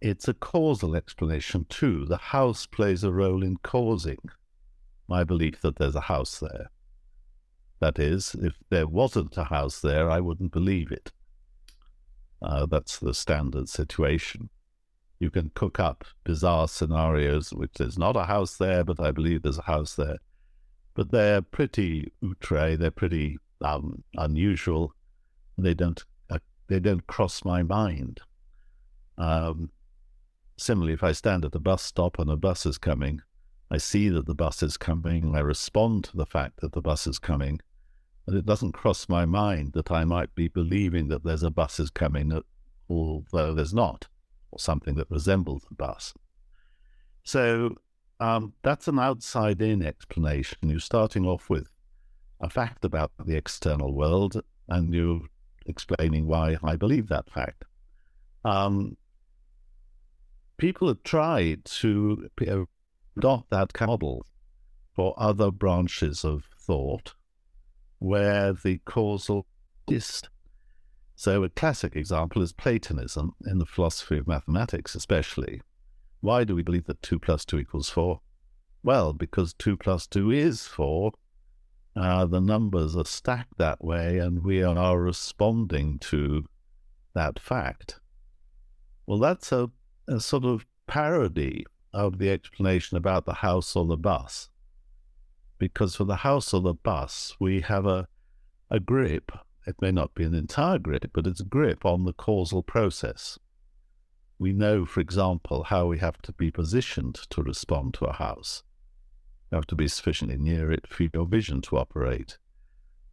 It's 0.00 0.28
a 0.28 0.34
causal 0.34 0.96
explanation 0.96 1.66
too. 1.68 2.06
The 2.06 2.16
house 2.16 2.66
plays 2.66 3.04
a 3.04 3.12
role 3.12 3.42
in 3.42 3.56
causing 3.58 4.18
my 5.08 5.24
belief 5.24 5.60
that 5.60 5.76
there's 5.76 5.96
a 5.96 6.00
house 6.02 6.38
there. 6.40 6.70
That 7.80 7.98
is, 7.98 8.36
if 8.40 8.54
there 8.70 8.86
wasn't 8.86 9.36
a 9.36 9.44
house 9.44 9.80
there, 9.80 10.10
I 10.10 10.20
wouldn't 10.20 10.52
believe 10.52 10.92
it. 10.92 11.12
Uh, 12.42 12.66
that's 12.66 12.98
the 12.98 13.14
standard 13.14 13.68
situation. 13.68 14.48
You 15.18 15.30
can 15.30 15.50
cook 15.54 15.78
up 15.78 16.04
bizarre 16.24 16.66
scenarios 16.68 17.52
which 17.52 17.72
there's 17.74 17.98
not 17.98 18.16
a 18.16 18.24
house 18.24 18.56
there, 18.56 18.84
but 18.84 18.98
I 19.00 19.10
believe 19.10 19.42
there's 19.42 19.58
a 19.58 19.62
house 19.62 19.94
there. 19.96 20.18
But 20.94 21.10
they're 21.10 21.42
pretty 21.42 22.12
outre, 22.24 22.76
they're 22.76 22.90
pretty 22.90 23.38
um, 23.62 24.02
unusual. 24.16 24.94
They 25.58 25.74
don't 25.74 26.02
uh, 26.30 26.38
they 26.68 26.80
don't 26.80 27.06
cross 27.06 27.44
my 27.44 27.62
mind. 27.62 28.20
Um, 29.18 29.70
similarly, 30.56 30.94
if 30.94 31.04
I 31.04 31.12
stand 31.12 31.44
at 31.44 31.54
a 31.54 31.60
bus 31.60 31.82
stop 31.82 32.18
and 32.18 32.30
a 32.30 32.36
bus 32.36 32.64
is 32.64 32.78
coming, 32.78 33.20
I 33.70 33.76
see 33.76 34.08
that 34.08 34.26
the 34.26 34.34
bus 34.34 34.62
is 34.62 34.76
coming, 34.76 35.36
I 35.36 35.40
respond 35.40 36.04
to 36.04 36.16
the 36.16 36.26
fact 36.26 36.60
that 36.60 36.72
the 36.72 36.80
bus 36.80 37.06
is 37.06 37.18
coming, 37.18 37.60
and 38.26 38.36
it 38.36 38.46
doesn't 38.46 38.72
cross 38.72 39.08
my 39.08 39.24
mind 39.24 39.72
that 39.72 39.90
I 39.90 40.04
might 40.04 40.34
be 40.34 40.48
believing 40.48 41.08
that 41.08 41.24
there's 41.24 41.42
a 41.42 41.50
bus 41.50 41.80
is 41.80 41.90
coming, 41.90 42.40
although 42.88 43.54
there's 43.54 43.74
not, 43.74 44.08
or 44.50 44.58
something 44.58 44.94
that 44.96 45.10
resembles 45.10 45.64
a 45.70 45.74
bus. 45.74 46.14
So 47.24 47.76
um, 48.20 48.52
that's 48.62 48.88
an 48.88 48.98
outside 48.98 49.62
in 49.62 49.82
explanation. 49.82 50.58
You're 50.62 50.80
starting 50.80 51.26
off 51.26 51.48
with 51.48 51.70
a 52.40 52.50
fact 52.50 52.84
about 52.84 53.12
the 53.24 53.36
external 53.36 53.94
world, 53.94 54.40
and 54.68 54.94
you're 54.94 55.22
explaining 55.66 56.26
why 56.26 56.56
I 56.62 56.76
believe 56.76 57.08
that 57.08 57.30
fact. 57.30 57.64
Um, 58.44 58.96
people 60.56 60.88
have 60.88 61.02
tried 61.02 61.64
to 61.64 62.28
adopt 63.16 63.50
that 63.50 63.78
model 63.80 64.24
for 64.94 65.14
other 65.16 65.50
branches 65.50 66.24
of 66.24 66.44
thought 66.58 67.14
where 68.00 68.52
the 68.52 68.78
causal 68.78 69.46
is. 69.88 70.22
So, 71.14 71.44
a 71.44 71.50
classic 71.50 71.94
example 71.94 72.42
is 72.42 72.52
Platonism 72.52 73.34
in 73.46 73.58
the 73.58 73.66
philosophy 73.66 74.18
of 74.18 74.26
mathematics, 74.26 74.94
especially. 74.94 75.60
Why 76.20 76.44
do 76.44 76.54
we 76.54 76.62
believe 76.62 76.86
that 76.86 77.02
2 77.02 77.18
plus 77.18 77.44
2 77.44 77.58
equals 77.58 77.90
4? 77.90 78.20
Well, 78.82 79.12
because 79.12 79.52
2 79.54 79.76
plus 79.76 80.06
2 80.06 80.30
is 80.30 80.66
4. 80.66 81.12
Uh, 81.94 82.24
the 82.24 82.40
numbers 82.40 82.96
are 82.96 83.04
stacked 83.04 83.58
that 83.58 83.84
way, 83.84 84.18
and 84.18 84.42
we 84.42 84.62
are 84.62 84.98
responding 84.98 85.98
to 85.98 86.46
that 87.14 87.38
fact. 87.38 88.00
Well, 89.06 89.18
that's 89.18 89.52
a, 89.52 89.70
a 90.08 90.20
sort 90.20 90.44
of 90.44 90.64
parody 90.86 91.66
of 91.92 92.18
the 92.18 92.30
explanation 92.30 92.96
about 92.96 93.26
the 93.26 93.34
house 93.34 93.76
or 93.76 93.84
the 93.84 93.96
bus 93.96 94.48
because 95.60 95.94
for 95.94 96.04
the 96.04 96.16
house 96.16 96.52
or 96.52 96.60
the 96.60 96.74
bus, 96.74 97.36
we 97.38 97.60
have 97.60 97.86
a, 97.86 98.08
a 98.70 98.80
grip. 98.80 99.30
It 99.66 99.76
may 99.80 99.92
not 99.92 100.14
be 100.14 100.24
an 100.24 100.34
entire 100.34 100.78
grip, 100.78 101.08
but 101.12 101.26
it's 101.26 101.40
a 101.40 101.44
grip 101.44 101.84
on 101.84 102.04
the 102.04 102.14
causal 102.14 102.64
process. 102.64 103.38
We 104.38 104.52
know, 104.52 104.86
for 104.86 105.00
example, 105.00 105.64
how 105.64 105.86
we 105.86 105.98
have 105.98 106.20
to 106.22 106.32
be 106.32 106.50
positioned 106.50 107.14
to 107.30 107.42
respond 107.42 107.94
to 107.94 108.06
a 108.06 108.14
house. 108.14 108.64
You 109.52 109.56
have 109.56 109.66
to 109.66 109.76
be 109.76 109.86
sufficiently 109.86 110.38
near 110.38 110.72
it 110.72 110.86
for 110.88 111.06
your 111.12 111.26
vision 111.26 111.60
to 111.62 111.76
operate, 111.76 112.38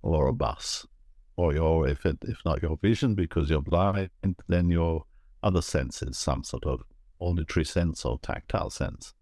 or 0.01 0.27
a 0.27 0.33
bus, 0.33 0.87
or 1.35 1.53
your 1.53 1.87
if 1.87 2.05
it, 2.05 2.17
if 2.21 2.37
not 2.45 2.61
your 2.61 2.77
vision 2.77 3.13
because 3.13 3.49
you're 3.49 3.61
blind, 3.61 4.09
then 4.47 4.69
your 4.69 5.03
other 5.43 5.61
senses, 5.61 6.17
some 6.17 6.43
sort 6.43 6.65
of 6.65 6.81
auditory 7.19 7.65
sense 7.65 8.05
or 8.05 8.19
tactile 8.19 8.69
sense. 8.69 9.13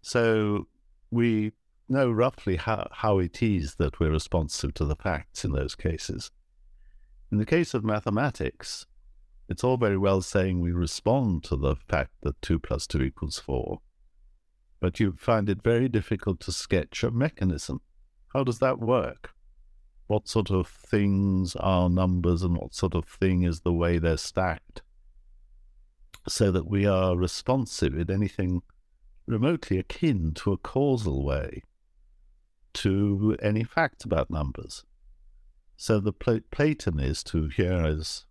So 0.00 0.66
we 1.10 1.52
know 1.90 2.10
roughly 2.10 2.56
how, 2.56 2.88
how 2.92 3.18
it 3.18 3.42
is 3.42 3.76
that 3.76 3.98
we're 4.00 4.10
responsive 4.10 4.74
to 4.74 4.84
the 4.84 4.96
facts 4.96 5.44
in 5.44 5.52
those 5.52 5.74
cases. 5.74 6.30
In 7.30 7.38
the 7.38 7.46
case 7.46 7.74
of 7.74 7.84
mathematics, 7.84 8.86
it's 9.48 9.64
all 9.64 9.76
very 9.76 9.96
well 9.96 10.20
saying 10.20 10.60
we 10.60 10.72
respond 10.72 11.44
to 11.44 11.56
the 11.56 11.76
fact 11.76 12.12
that 12.22 12.40
2 12.42 12.58
plus 12.58 12.86
2 12.86 13.02
equals 13.02 13.38
4, 13.38 13.80
but 14.80 15.00
you 15.00 15.14
find 15.18 15.48
it 15.48 15.62
very 15.62 15.88
difficult 15.88 16.40
to 16.40 16.52
sketch 16.52 17.02
a 17.02 17.10
mechanism. 17.10 17.80
How 18.34 18.44
does 18.44 18.58
that 18.58 18.78
work? 18.78 19.32
What 20.06 20.28
sort 20.28 20.50
of 20.50 20.68
things 20.68 21.56
are 21.56 21.88
numbers 21.88 22.42
and 22.42 22.56
what 22.56 22.74
sort 22.74 22.94
of 22.94 23.06
thing 23.06 23.42
is 23.42 23.60
the 23.60 23.72
way 23.72 23.98
they're 23.98 24.16
stacked? 24.16 24.82
So 26.26 26.50
that 26.50 26.68
we 26.68 26.86
are 26.86 27.16
responsive 27.16 27.94
in 27.94 28.10
anything 28.10 28.62
remotely 29.26 29.78
akin 29.78 30.32
to 30.34 30.52
a 30.52 30.58
causal 30.58 31.24
way 31.24 31.62
to 32.74 33.36
any 33.40 33.64
facts 33.64 34.04
about 34.04 34.30
numbers. 34.30 34.84
So 35.76 36.00
the 36.00 36.12
Pl- 36.12 36.40
Platonist, 36.50 37.28
who 37.30 37.48
here 37.48 37.86
is 37.86 38.26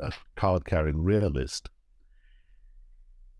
a 0.00 0.12
card 0.34 0.64
carrying 0.64 1.02
realist, 1.02 1.70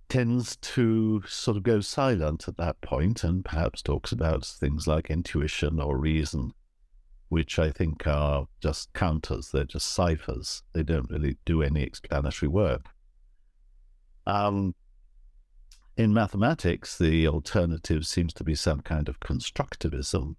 tends 0.08 0.56
to 0.56 1.22
sort 1.26 1.56
of 1.56 1.62
go 1.62 1.80
silent 1.80 2.46
at 2.46 2.56
that 2.56 2.80
point 2.80 3.24
and 3.24 3.44
perhaps 3.44 3.82
talks 3.82 4.12
about 4.12 4.46
things 4.46 4.86
like 4.86 5.10
intuition 5.10 5.80
or 5.80 5.98
reason, 5.98 6.52
which 7.28 7.58
I 7.58 7.70
think 7.70 8.06
are 8.06 8.46
just 8.60 8.92
counters. 8.92 9.50
They're 9.50 9.64
just 9.64 9.88
ciphers. 9.88 10.62
They 10.72 10.84
don't 10.84 11.10
really 11.10 11.36
do 11.44 11.62
any 11.62 11.82
explanatory 11.82 12.48
work. 12.48 12.86
Um, 14.26 14.74
in 15.96 16.12
mathematics, 16.12 16.98
the 16.98 17.26
alternative 17.26 18.06
seems 18.06 18.34
to 18.34 18.44
be 18.44 18.54
some 18.54 18.80
kind 18.80 19.08
of 19.08 19.20
constructivism. 19.20 20.36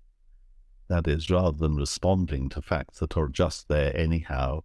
That 0.88 1.08
is, 1.08 1.30
rather 1.30 1.58
than 1.58 1.76
responding 1.76 2.50
to 2.50 2.62
facts 2.62 3.00
that 3.00 3.18
are 3.18 3.28
just 3.28 3.68
there 3.68 3.96
anyhow, 3.98 4.64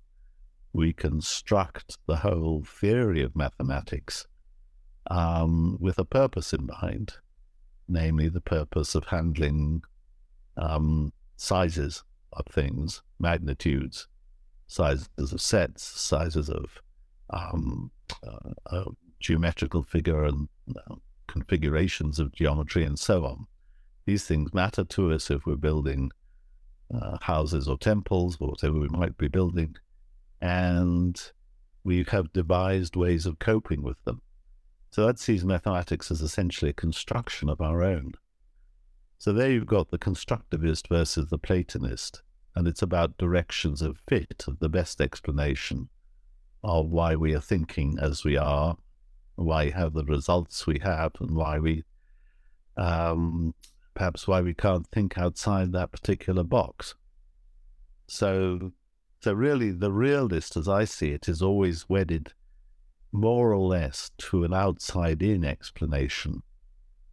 we 0.72 0.92
construct 0.92 1.98
the 2.06 2.16
whole 2.16 2.62
theory 2.62 3.22
of 3.22 3.34
mathematics 3.34 4.26
um, 5.10 5.76
with 5.80 5.98
a 5.98 6.04
purpose 6.04 6.52
in 6.52 6.68
mind, 6.82 7.14
namely 7.88 8.28
the 8.28 8.40
purpose 8.40 8.94
of 8.94 9.06
handling 9.06 9.82
um, 10.56 11.12
sizes 11.36 12.04
of 12.34 12.46
things, 12.46 13.02
magnitudes, 13.18 14.08
sizes 14.66 15.08
of 15.18 15.40
sets, 15.40 15.82
sizes 15.82 16.48
of 16.48 16.80
um, 17.30 17.90
uh, 18.70 18.84
geometrical 19.22 19.82
figure 19.82 20.24
and 20.24 20.48
uh, 20.76 20.96
configurations 21.26 22.18
of 22.18 22.32
geometry 22.32 22.84
and 22.84 22.98
so 22.98 23.24
on. 23.24 23.46
These 24.04 24.24
things 24.24 24.52
matter 24.52 24.84
to 24.84 25.12
us 25.12 25.30
if 25.30 25.46
we're 25.46 25.56
building 25.56 26.10
uh, 26.92 27.16
houses 27.22 27.68
or 27.68 27.78
temples 27.78 28.36
or 28.40 28.48
whatever 28.48 28.78
we 28.78 28.88
might 28.88 29.16
be 29.16 29.28
building. 29.28 29.76
And 30.40 31.20
we 31.84 32.04
have 32.10 32.32
devised 32.32 32.96
ways 32.96 33.26
of 33.26 33.38
coping 33.38 33.82
with 33.82 34.02
them. 34.04 34.20
So 34.90 35.06
that 35.06 35.18
sees 35.18 35.44
mathematics 35.44 36.10
as 36.10 36.20
essentially 36.20 36.70
a 36.70 36.74
construction 36.74 37.48
of 37.48 37.60
our 37.60 37.82
own. 37.82 38.12
So 39.18 39.32
there 39.32 39.50
you've 39.50 39.66
got 39.66 39.90
the 39.90 39.98
constructivist 39.98 40.88
versus 40.88 41.28
the 41.28 41.38
Platonist, 41.38 42.22
and 42.54 42.66
it's 42.68 42.82
about 42.82 43.16
directions 43.16 43.80
of 43.80 44.02
fit, 44.08 44.44
of 44.48 44.58
the 44.58 44.68
best 44.68 45.00
explanation 45.00 45.88
of 46.62 46.90
why 46.90 47.16
we 47.16 47.34
are 47.34 47.40
thinking 47.40 47.98
as 48.00 48.24
we 48.24 48.36
are, 48.36 48.76
why 49.36 49.70
have 49.70 49.92
the 49.94 50.04
results 50.04 50.66
we 50.66 50.78
have, 50.80 51.12
and 51.20 51.34
why 51.36 51.58
we, 51.58 51.84
um, 52.76 53.54
perhaps 53.94 54.28
why 54.28 54.40
we 54.40 54.54
can't 54.54 54.86
think 54.88 55.18
outside 55.18 55.72
that 55.72 55.92
particular 55.92 56.44
box. 56.44 56.94
So, 58.06 58.72
so 59.20 59.32
really, 59.32 59.70
the 59.70 59.92
realist, 59.92 60.56
as 60.56 60.68
I 60.68 60.84
see 60.84 61.10
it, 61.12 61.28
is 61.28 61.42
always 61.42 61.88
wedded 61.88 62.32
more 63.12 63.52
or 63.52 63.58
less 63.58 64.10
to 64.18 64.44
an 64.44 64.54
outside 64.54 65.22
in 65.22 65.44
explanation. 65.44 66.42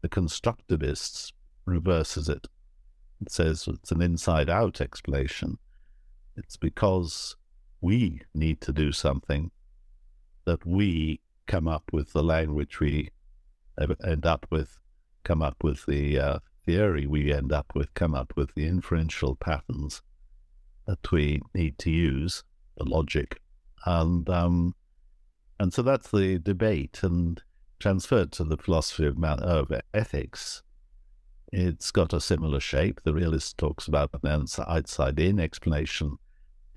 The 0.02 0.10
constructivists 0.10 1.34
reverses 1.66 2.30
it. 2.30 2.48
It 3.22 3.32
says 3.32 3.68
it's 3.68 3.92
an 3.92 4.02
inside 4.02 4.50
out 4.50 4.80
explanation. 4.80 5.58
It's 6.38 6.56
because 6.56 7.36
we 7.82 8.22
need 8.34 8.62
to 8.62 8.72
do 8.72 8.92
something 8.92 9.52
that 10.46 10.66
we 10.66 11.20
come 11.50 11.68
up 11.68 11.84
with 11.92 12.14
the 12.14 12.22
language 12.22 12.80
we 12.80 13.10
end 14.06 14.26
up 14.26 14.46
with, 14.52 14.78
come 15.24 15.42
up 15.42 15.58
with 15.64 15.84
the 15.88 16.20
uh, 16.20 16.40
theory 16.64 17.08
we 17.08 17.34
end 17.34 17.52
up 17.52 17.66
with, 17.74 17.92
come 17.96 18.14
up 18.14 18.32
with 18.36 18.54
the 18.54 18.68
inferential 18.68 19.36
patterns 19.36 20.04
that 20.86 21.12
we 21.12 21.42
need 21.56 21.78
to 21.80 21.90
use, 21.90 22.44
the 22.78 22.86
logic. 22.86 23.42
And 23.86 24.30
um, 24.30 24.76
and 25.60 25.74
so 25.74 25.82
that's 25.82 26.12
the 26.12 26.38
debate 26.38 27.00
and 27.02 27.42
transferred 27.80 28.32
to 28.34 28.44
the 28.44 28.58
philosophy 28.58 29.08
of, 29.08 29.22
of 29.24 29.72
ethics. 29.94 30.62
It's 31.52 31.90
got 31.90 32.14
a 32.14 32.22
similar 32.22 32.60
shape. 32.60 33.02
The 33.04 33.14
realist 33.14 33.58
talks 33.58 33.88
about 33.88 34.12
an 34.22 34.46
outside 34.68 35.20
in 35.20 35.40
explanation. 35.40 36.18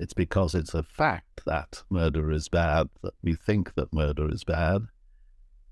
It's 0.03 0.15
because 0.15 0.57
it's 0.57 0.75
a 0.75 0.83
fact 0.83 1.43
that 1.47 1.85
murder 1.89 2.33
is 2.33 2.49
bad, 2.49 2.89
that 3.03 3.15
we 3.23 3.37
think 3.37 3.75
that 3.77 3.93
murder 3.93 4.29
is 4.29 4.43
bad. 4.43 4.83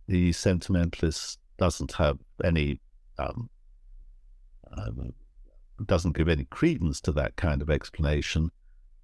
The 0.06 0.30
sentimentalist 0.30 1.38
doesn't 1.58 1.94
have 1.94 2.18
any, 2.44 2.80
um, 3.18 3.50
uh, 4.72 4.90
doesn't 5.84 6.16
give 6.16 6.28
any 6.28 6.44
credence 6.44 7.00
to 7.00 7.12
that 7.12 7.34
kind 7.34 7.60
of 7.60 7.70
explanation 7.70 8.52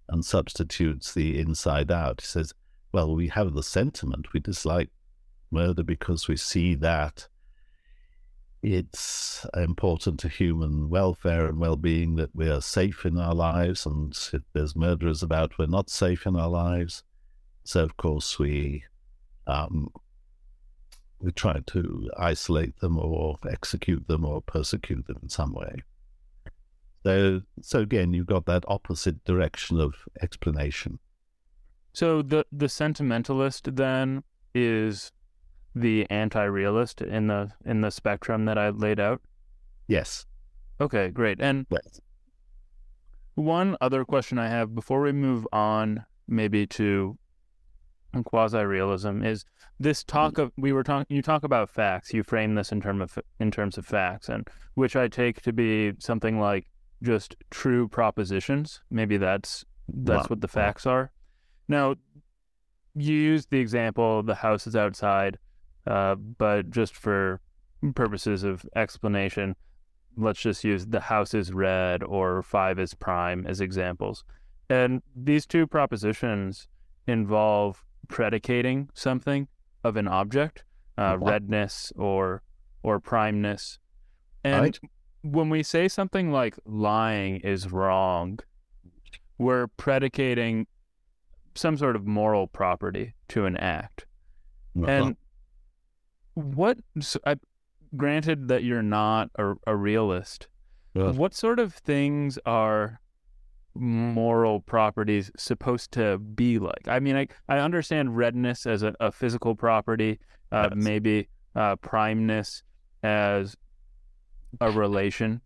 and 0.08 0.24
substitutes 0.24 1.12
the 1.12 1.40
inside 1.40 1.90
out. 1.90 2.20
He 2.20 2.26
says, 2.28 2.54
well, 2.92 3.12
we 3.12 3.26
have 3.26 3.52
the 3.52 3.64
sentiment. 3.64 4.32
We 4.32 4.38
dislike 4.38 4.90
murder 5.50 5.82
because 5.82 6.28
we 6.28 6.36
see 6.36 6.76
that 6.76 7.26
it's 8.66 9.46
important 9.55 10.18
to 10.18 10.29
human 10.29 10.88
welfare 10.88 11.46
and 11.46 11.61
well-being 11.61 12.16
that 12.16 12.35
we 12.35 12.50
are 12.50 12.61
safe 12.61 13.07
in 13.07 13.16
our 13.16 13.33
lives, 13.33 13.87
and 13.87 14.12
if 14.33 14.42
there's 14.55 14.74
murderers 14.74 15.22
about, 15.22 15.57
we're 15.57 15.66
not 15.66 15.88
safe 15.88 16.26
in 16.26 16.35
our 16.35 16.48
lives. 16.48 17.05
So, 17.62 17.85
of 17.85 17.96
course, 17.96 18.40
we 18.40 18.83
um, 19.46 19.92
we 21.20 21.31
try 21.31 21.61
to 21.64 22.11
isolate 22.18 22.76
them 22.81 22.98
or 22.98 23.37
execute 23.48 24.09
them 24.09 24.24
or 24.24 24.42
persecute 24.42 25.07
them 25.07 25.18
in 25.22 25.29
some 25.29 25.52
way. 25.52 25.76
So, 27.05 27.42
so 27.62 27.81
again, 27.83 28.12
you've 28.14 28.26
got 28.26 28.46
that 28.46 28.64
opposite 28.66 29.22
direction 29.24 29.81
of 29.81 29.94
explanation. 30.20 30.98
So 31.92 32.20
the 32.20 32.44
the 32.50 32.68
sentimentalist 32.68 33.76
then 33.76 34.24
is 34.57 35.12
the 35.76 36.10
anti-realist 36.10 37.02
in 37.02 37.26
the 37.26 37.52
in 37.66 37.82
the 37.82 37.90
spectrum 37.90 38.46
that 38.46 38.56
I 38.56 38.70
laid 38.70 38.98
out. 38.98 39.20
Yes. 39.86 40.24
Okay, 40.80 41.10
great. 41.10 41.38
And 41.40 41.66
yes. 41.70 42.00
one 43.34 43.76
other 43.80 44.04
question 44.04 44.38
I 44.38 44.48
have 44.48 44.74
before 44.74 45.02
we 45.02 45.12
move 45.12 45.46
on, 45.52 46.04
maybe 46.26 46.66
to 46.68 47.18
quasi-realism, 48.24 49.22
is 49.22 49.44
this 49.78 50.02
talk 50.02 50.34
mm. 50.34 50.44
of 50.44 50.52
we 50.56 50.72
were 50.72 50.82
talking. 50.82 51.14
You 51.14 51.22
talk 51.22 51.44
about 51.44 51.68
facts. 51.68 52.14
You 52.14 52.22
frame 52.22 52.54
this 52.54 52.72
in 52.72 52.80
term 52.80 53.02
of 53.02 53.18
in 53.38 53.50
terms 53.50 53.76
of 53.76 53.84
facts, 53.84 54.30
and 54.30 54.48
which 54.74 54.96
I 54.96 55.08
take 55.08 55.42
to 55.42 55.52
be 55.52 55.92
something 55.98 56.40
like 56.40 56.66
just 57.02 57.36
true 57.50 57.86
propositions. 57.86 58.80
Maybe 58.90 59.18
that's 59.18 59.66
that's 59.88 60.24
wow. 60.24 60.28
what 60.28 60.40
the 60.40 60.48
facts 60.48 60.86
are. 60.86 61.12
Now, 61.68 61.96
you 62.94 63.14
used 63.14 63.50
the 63.50 63.60
example 63.60 64.22
the 64.22 64.36
house 64.36 64.66
is 64.66 64.74
outside, 64.74 65.38
uh, 65.87 66.14
but 66.14 66.70
just 66.70 66.94
for 66.94 67.40
purposes 67.94 68.42
of 68.42 68.64
explanation, 68.75 69.55
let's 70.16 70.40
just 70.40 70.64
use 70.64 70.87
the 70.87 71.01
house 71.01 71.35
is 71.35 71.53
red 71.53 72.03
or 72.03 72.42
five 72.42 72.79
is 72.79 72.94
prime 72.94 73.46
as 73.46 73.61
examples. 73.61 74.25
And 74.68 75.03
these 75.14 75.46
two 75.46 75.66
propositions 75.66 76.68
involve 77.07 77.85
predicating 78.09 78.88
something 78.94 79.49
of 79.85 79.96
an 79.96 80.09
object, 80.09 80.64
uh, 80.99 81.16
redness 81.20 81.92
or 81.96 82.42
or 82.83 83.01
primeness. 83.01 83.79
And 84.44 84.62
right. 84.62 84.79
when 85.22 85.51
we 85.51 85.62
say 85.62 85.88
something 85.88 86.31
like 86.31 86.57
lying 86.64 87.37
is 87.40 87.70
wrong, 87.70 88.38
we're 89.38 89.66
predicating 89.77 90.66
some 91.55 91.77
sort 91.77 91.96
of 91.96 92.07
moral 92.07 92.46
property 92.46 93.14
to 93.29 93.44
an 93.44 93.57
act. 93.57 94.07
Uh-huh. 94.77 94.87
And 94.87 95.16
what, 96.37 96.79
so 97.01 97.18
I, 97.27 97.37
granted 97.96 98.49
that 98.49 98.62
you're 98.62 98.83
not 98.83 99.31
a, 99.37 99.55
a 99.66 99.75
realist, 99.75 100.49
what 100.92 101.35
sort 101.35 101.59
of 101.59 101.75
things 101.75 102.38
are 102.46 103.01
moral 103.75 104.61
properties 104.61 105.31
supposed 105.37 105.92
to 105.92 106.18
be 106.18 106.59
like? 106.59 106.88
I 106.88 107.01
mean, 107.01 107.16
I, 107.16 107.29
I 107.49 107.59
understand 107.59 108.16
redness 108.16 108.66
as 108.66 108.83
a, 108.83 108.94
a 109.01 109.12
physical 109.12 109.55
property, 109.55 110.18
uh, 110.53 110.70
yes. 110.70 110.85
maybe 110.85 111.29
uh, 111.55 111.77
primeness 111.77 112.62
as 113.03 113.57
a 114.61 114.70
relation 114.70 115.40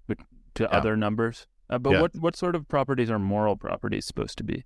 to 0.55 0.65
yeah. 0.65 0.69
other 0.69 0.97
numbers. 0.97 1.47
Uh, 1.69 1.79
but 1.79 1.95
yeah. 1.95 2.01
what, 2.01 2.15
what 2.17 2.37
sort 2.37 2.55
of 2.55 2.69
properties 2.69 3.11
are 3.11 3.19
moral 3.19 3.57
properties 3.57 4.07
supposed 4.07 4.39
to 4.39 4.45
be? 4.45 4.65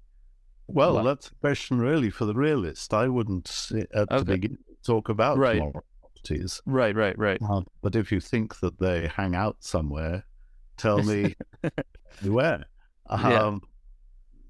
Well, 0.67 1.03
that's 1.03 1.29
a 1.29 1.35
question 1.37 1.79
really 1.79 2.11
for 2.11 2.25
the 2.25 2.35
realist. 2.35 2.95
I 2.95 3.09
wouldn't 3.09 3.71
at 3.95 4.11
okay. 4.11 4.19
the 4.19 4.25
beginning 4.25 4.59
talk 4.83 5.09
about 5.09 5.37
right. 5.39 5.59
moral 5.59 5.85
properties. 6.25 6.63
Right, 6.67 6.95
right, 6.95 7.19
right. 7.19 7.39
Uh, 7.49 7.63
but 7.83 7.97
if 7.97 8.11
you 8.13 8.21
think 8.21 8.61
that 8.61 8.79
they 8.79 9.09
hang 9.09 9.35
out 9.35 9.57
somewhere, 9.61 10.25
tell 10.77 11.03
me 11.03 11.35
where. 12.23 12.65
Um, 13.09 13.31
yeah. 13.31 13.59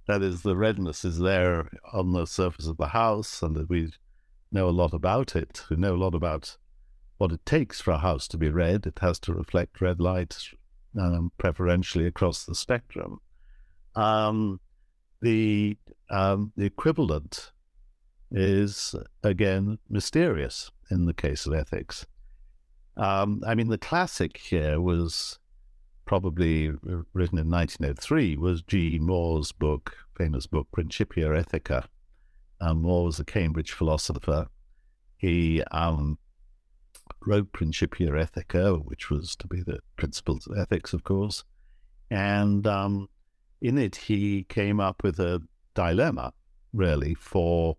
That 0.06 0.22
is, 0.22 0.42
the 0.42 0.56
redness 0.56 1.04
is 1.04 1.18
there 1.18 1.70
on 1.92 2.12
the 2.12 2.26
surface 2.26 2.66
of 2.66 2.76
the 2.76 2.88
house, 2.88 3.42
and 3.42 3.56
that 3.56 3.68
we 3.68 3.90
know 4.52 4.68
a 4.68 4.70
lot 4.70 4.92
about 4.92 5.34
it. 5.34 5.64
We 5.70 5.76
know 5.76 5.94
a 5.94 5.96
lot 5.96 6.14
about 6.14 6.56
what 7.16 7.32
it 7.32 7.44
takes 7.46 7.80
for 7.80 7.92
a 7.92 7.98
house 7.98 8.28
to 8.28 8.36
be 8.36 8.50
red. 8.50 8.86
It 8.86 8.98
has 9.00 9.18
to 9.20 9.32
reflect 9.32 9.80
red 9.80 10.00
light, 10.00 10.36
um, 11.00 11.32
preferentially 11.38 12.06
across 12.06 12.44
the 12.44 12.54
spectrum. 12.54 13.20
Um, 13.94 14.60
the 15.22 15.78
um, 16.10 16.52
the 16.54 16.66
equivalent 16.66 17.52
is 18.30 18.94
again 19.22 19.78
mysterious. 19.88 20.70
In 20.90 21.06
the 21.06 21.14
case 21.14 21.46
of 21.46 21.54
ethics. 21.54 22.06
Um, 22.96 23.42
I 23.46 23.54
mean, 23.54 23.68
the 23.68 23.78
classic 23.78 24.36
here 24.36 24.80
was 24.80 25.38
probably 26.04 26.70
written 27.12 27.38
in 27.38 27.50
1903 27.50 28.36
was 28.36 28.62
G. 28.62 28.98
Moore's 29.00 29.52
book, 29.52 29.96
famous 30.16 30.46
book, 30.46 30.68
Principia 30.72 31.28
Ethica. 31.28 31.86
Um, 32.60 32.82
Moore 32.82 33.06
was 33.06 33.18
a 33.18 33.24
Cambridge 33.24 33.72
philosopher. 33.72 34.46
He 35.16 35.62
um, 35.70 36.18
wrote 37.26 37.52
Principia 37.52 38.10
Ethica, 38.10 38.84
which 38.84 39.10
was 39.10 39.34
to 39.36 39.46
be 39.46 39.62
the 39.62 39.80
principles 39.96 40.46
of 40.46 40.58
ethics, 40.58 40.92
of 40.92 41.04
course. 41.04 41.44
And 42.10 42.66
um, 42.66 43.08
in 43.60 43.78
it, 43.78 43.96
he 43.96 44.44
came 44.44 44.80
up 44.80 45.02
with 45.02 45.18
a 45.18 45.42
dilemma, 45.74 46.32
really, 46.72 47.14
for 47.14 47.76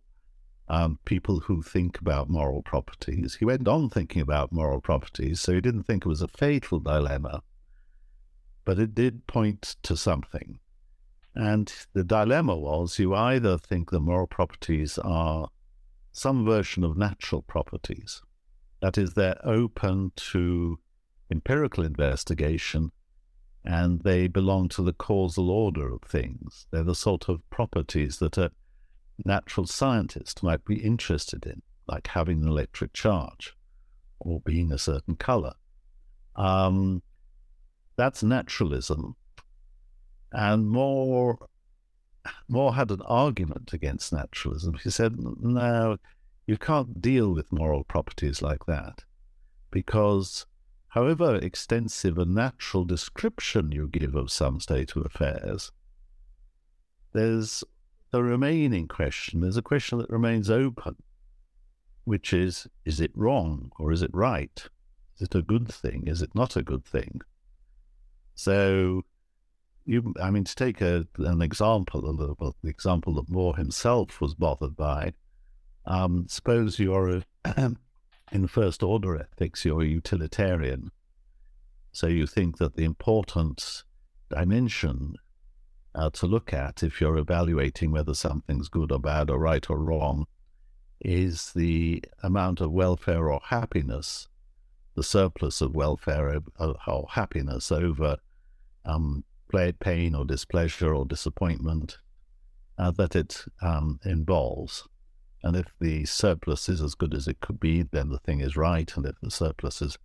um, 0.68 1.00
people 1.06 1.40
who 1.42 1.62
think 1.62 2.00
about 2.00 2.30
moral 2.30 2.64
properties. 2.64 3.36
He 3.36 3.46
went 3.46 3.68
on 3.68 3.90
thinking 3.90 4.22
about 4.22 4.52
moral 4.52 4.82
properties, 4.82 5.40
so 5.42 5.54
he 5.54 5.62
didn't 5.62 5.84
think 5.84 6.06
it 6.06 6.10
was 6.10 6.22
a 6.22 6.28
fatal 6.28 6.80
dilemma, 6.80 7.44
but 8.64 8.80
it 8.80 8.96
did 8.96 9.28
point 9.28 9.76
to 9.84 9.96
something. 9.96 10.60
And 11.36 11.72
the 11.94 12.04
dilemma 12.04 12.56
was 12.56 12.98
you 12.98 13.14
either 13.14 13.58
think 13.58 13.92
that 13.92 14.00
moral 14.00 14.28
properties 14.28 14.98
are 14.98 15.50
some 16.12 16.46
version 16.46 16.84
of 16.84 16.98
natural 16.98 17.42
properties, 17.42 18.22
that 18.82 18.98
is, 18.98 19.14
they're 19.14 19.40
open 19.46 20.12
to 20.16 20.80
empirical 21.32 21.84
investigation 21.84 22.92
and 23.64 24.02
they 24.02 24.28
belong 24.28 24.70
to 24.70 24.84
the 24.84 24.94
causal 24.94 25.50
order 25.50 25.92
of 25.92 26.04
things. 26.04 26.68
They're 26.72 26.84
the 26.84 26.96
sort 26.96 27.28
of 27.28 27.48
properties 27.50 28.20
that 28.20 28.38
a 28.38 28.52
natural 29.24 29.68
scientist 29.68 30.44
might 30.44 30.66
be 30.66 30.76
interested 30.76 31.46
in, 31.46 31.62
like 31.88 32.08
having 32.08 32.42
an 32.42 32.48
electric 32.48 32.94
charge 32.94 33.56
or 34.20 34.42
being 34.42 34.72
a 34.72 34.78
certain 34.78 35.16
color. 35.16 35.54
Um, 36.36 37.02
that's 37.96 38.24
naturalism. 38.24 39.16
And 40.32 40.68
Moore, 40.68 41.48
Moore 42.50 42.74
had 42.74 42.92
an 42.92 43.02
argument 43.04 43.72
against 43.72 44.12
naturalism. 44.12 44.76
He 44.84 44.90
said, 44.90 45.16
no, 45.18 45.98
you 46.46 46.58
can't 46.58 47.02
deal 47.02 47.34
with 47.34 47.52
moral 47.52 47.84
properties 47.84 48.42
like 48.42 48.66
that 48.66 49.04
because 49.72 50.46
however 50.90 51.36
extensive 51.36 52.18
a 52.18 52.26
natural 52.26 52.86
description 52.86 53.72
you 53.72 53.88
give 53.88 54.16
of 54.16 54.32
some 54.32 54.60
state 54.60 54.96
of 54.96 55.06
affairs, 55.06 55.72
there's 57.14 57.64
the 58.16 58.24
remaining 58.24 58.88
question. 58.88 59.42
There's 59.42 59.58
a 59.58 59.62
question 59.62 59.98
that 59.98 60.10
remains 60.10 60.50
open, 60.50 60.96
which 62.06 62.32
is 62.32 62.66
is 62.86 63.02
it 63.02 63.12
wrong 63.14 63.74
or 63.78 63.92
is 63.92 64.02
it 64.02 64.12
right? 64.14 64.58
Is 65.18 65.24
it 65.24 65.36
a 65.36 65.42
good 65.42 65.68
thing? 65.68 66.08
Is 66.08 66.22
it 66.22 66.34
not 66.34 66.56
a 66.56 66.64
good 66.64 66.86
thing? 66.86 67.20
So, 68.34 69.02
you, 69.84 70.14
I 70.22 70.32
mean, 70.32 70.46
to 70.46 70.56
take 70.56 70.80
a, 70.80 71.06
an 71.18 71.42
example, 71.42 72.10
a 72.10 72.12
little, 72.12 72.56
the 72.64 72.70
example 72.70 73.16
that 73.16 73.30
Moore 73.30 73.58
himself 73.58 74.22
was 74.22 74.34
bothered 74.34 74.78
by, 74.78 75.12
um, 75.86 76.26
suppose 76.30 76.80
you're 76.80 77.18
a, 77.18 77.24
in 78.32 78.48
first 78.48 78.82
order 78.82 79.18
ethics, 79.18 79.66
you're 79.66 79.82
a 79.82 79.86
utilitarian. 79.86 80.90
So 81.92 82.08
you 82.08 82.28
think 82.28 82.60
that 82.60 82.78
the 82.78 82.86
important 82.86 83.84
dimension 84.30 85.16
uh, 85.96 86.10
to 86.12 86.28
look 86.28 86.54
at 86.54 86.84
if 86.84 87.00
you're 87.00 87.18
evaluating 87.18 87.92
whether 87.92 88.14
something's 88.14 88.70
good 88.70 88.92
or 88.92 89.00
bad 89.00 89.30
or 89.30 89.40
right 89.40 89.70
or 89.70 89.78
wrong 89.78 90.28
is 91.00 91.52
the 91.54 92.04
amount 92.24 92.62
of 92.62 92.72
welfare 92.72 93.30
or 93.30 93.40
happiness, 93.46 94.28
the 94.96 95.04
surplus 95.04 95.62
of 95.62 95.76
welfare 95.76 96.42
or, 96.60 96.76
or 96.88 97.08
happiness 97.12 97.72
over 97.72 98.18
um, 98.86 99.24
pain 99.80 100.14
or 100.14 100.26
displeasure 100.26 100.94
or 100.94 101.06
disappointment 101.06 101.98
uh, 102.78 102.92
that 102.92 103.16
it 103.16 103.46
um, 103.62 104.00
involves. 104.04 104.88
And 105.44 105.56
if 105.56 105.68
the 105.80 106.06
surplus 106.06 106.68
is 106.68 106.82
as 106.82 106.96
good 106.96 107.14
as 107.14 107.28
it 107.28 107.40
could 107.40 107.60
be, 107.60 107.84
then 107.84 108.10
the 108.10 108.18
thing 108.20 108.42
is 108.42 108.58
right. 108.58 108.92
And 108.98 109.06
if 109.06 109.16
the 109.22 109.32
surplus 109.32 109.82
is 109.82 109.98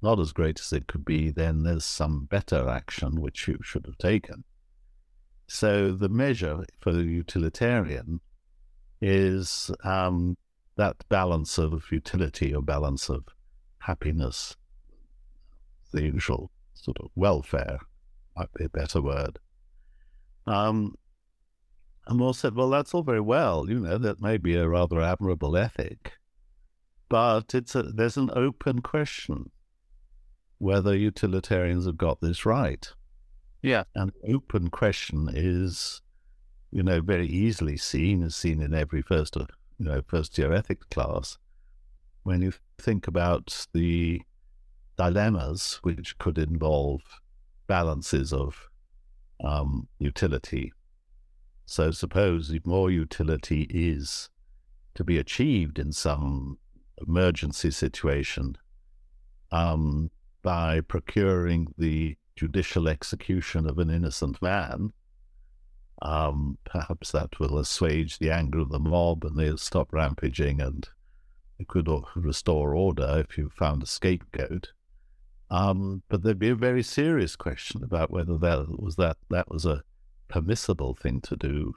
not 0.00 0.20
as 0.20 0.32
great 0.32 0.60
as 0.60 0.72
it 0.72 0.86
could 0.86 1.04
be, 1.04 1.30
then 1.30 1.64
there's 1.64 1.84
some 1.84 2.26
better 2.26 2.68
action 2.68 3.20
which 3.20 3.46
you 3.48 3.58
should 3.62 3.86
have 3.86 3.98
taken. 3.98 4.44
So 5.46 5.92
the 5.92 6.08
measure 6.08 6.64
for 6.80 6.92
the 6.92 7.02
utilitarian 7.02 8.20
is 9.00 9.70
um, 9.84 10.36
that 10.76 10.96
balance 11.08 11.58
of 11.58 11.84
utility 11.90 12.54
or 12.54 12.62
balance 12.62 13.08
of 13.08 13.24
happiness, 13.78 14.56
the 15.92 16.02
usual 16.02 16.50
sort 16.74 16.98
of 17.00 17.10
welfare 17.14 17.78
might 18.36 18.52
be 18.54 18.64
a 18.64 18.68
better 18.68 19.00
word. 19.00 19.38
Um, 20.46 20.94
and 22.06 22.18
Moore 22.18 22.34
said, 22.34 22.54
well, 22.54 22.70
that's 22.70 22.92
all 22.92 23.02
very 23.02 23.20
well, 23.20 23.68
you 23.68 23.80
know, 23.80 23.98
that 23.98 24.20
may 24.20 24.36
be 24.36 24.56
a 24.56 24.68
rather 24.68 25.00
admirable 25.00 25.56
ethic, 25.56 26.12
but 27.08 27.54
it's 27.54 27.74
a, 27.74 27.82
there's 27.82 28.16
an 28.16 28.30
open 28.34 28.80
question 28.80 29.50
whether 30.58 30.96
utilitarians 30.96 31.86
have 31.86 31.98
got 31.98 32.20
this 32.20 32.46
right. 32.46 32.92
Yeah. 33.64 33.84
And 33.94 34.12
open 34.28 34.68
question 34.68 35.30
is, 35.32 36.02
you 36.70 36.82
know, 36.82 37.00
very 37.00 37.26
easily 37.26 37.78
seen, 37.78 38.22
as 38.22 38.36
seen 38.36 38.60
in 38.60 38.74
every 38.74 39.00
first, 39.00 39.36
you 39.36 39.46
know, 39.78 40.02
first 40.06 40.36
year 40.36 40.52
ethics 40.52 40.86
class. 40.90 41.38
When 42.24 42.42
you 42.42 42.52
think 42.76 43.08
about 43.08 43.66
the 43.72 44.20
dilemmas 44.98 45.78
which 45.80 46.18
could 46.18 46.36
involve 46.36 47.00
balances 47.66 48.34
of 48.34 48.68
um, 49.42 49.88
utility. 49.98 50.70
So 51.64 51.90
suppose 51.90 52.54
more 52.66 52.90
utility 52.90 53.66
is 53.70 54.28
to 54.94 55.04
be 55.04 55.16
achieved 55.16 55.78
in 55.78 55.90
some 55.90 56.58
emergency 56.98 57.70
situation 57.70 58.58
um, 59.50 60.10
by 60.42 60.82
procuring 60.82 61.72
the 61.78 62.18
judicial 62.36 62.88
execution 62.88 63.68
of 63.68 63.78
an 63.78 63.90
innocent 63.90 64.40
man. 64.42 64.92
Um, 66.02 66.58
perhaps 66.64 67.12
that 67.12 67.38
will 67.38 67.58
assuage 67.58 68.18
the 68.18 68.30
anger 68.30 68.58
of 68.58 68.70
the 68.70 68.78
mob 68.78 69.24
and 69.24 69.38
they'll 69.38 69.56
stop 69.56 69.92
rampaging 69.92 70.60
and 70.60 70.88
it 71.58 71.68
could 71.68 71.88
restore 72.16 72.74
order 72.74 73.24
if 73.26 73.38
you 73.38 73.50
found 73.56 73.82
a 73.82 73.86
scapegoat. 73.86 74.72
Um, 75.50 76.02
but 76.08 76.22
there'd 76.22 76.38
be 76.38 76.48
a 76.48 76.56
very 76.56 76.82
serious 76.82 77.36
question 77.36 77.84
about 77.84 78.10
whether 78.10 78.36
that 78.38 78.66
was 78.80 78.96
that 78.96 79.18
that 79.30 79.50
was 79.50 79.64
a 79.64 79.84
permissible 80.28 80.94
thing 80.94 81.20
to 81.22 81.36
do. 81.36 81.74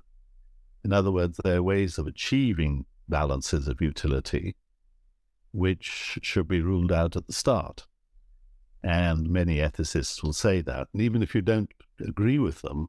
In 0.84 0.94
other 0.94 1.12
words, 1.12 1.40
there 1.44 1.58
are 1.58 1.64
ways 1.64 1.98
of 1.98 2.08
achieving 2.08 2.86
balances 3.08 3.68
of 3.68 3.82
utility 3.82 4.56
which 5.52 6.20
should 6.22 6.48
be 6.48 6.62
ruled 6.62 6.92
out 6.92 7.16
at 7.16 7.28
the 7.28 7.34
start. 7.34 7.86
And 8.84 9.30
many 9.30 9.58
ethicists 9.58 10.24
will 10.24 10.34
say 10.34 10.62
that. 10.62 10.88
And 10.94 11.02
even 11.02 11.22
if 11.24 11.34
you 11.36 11.42
don't 11.42 11.72
agree 12.00 12.40
with 12.40 12.62
them, 12.62 12.88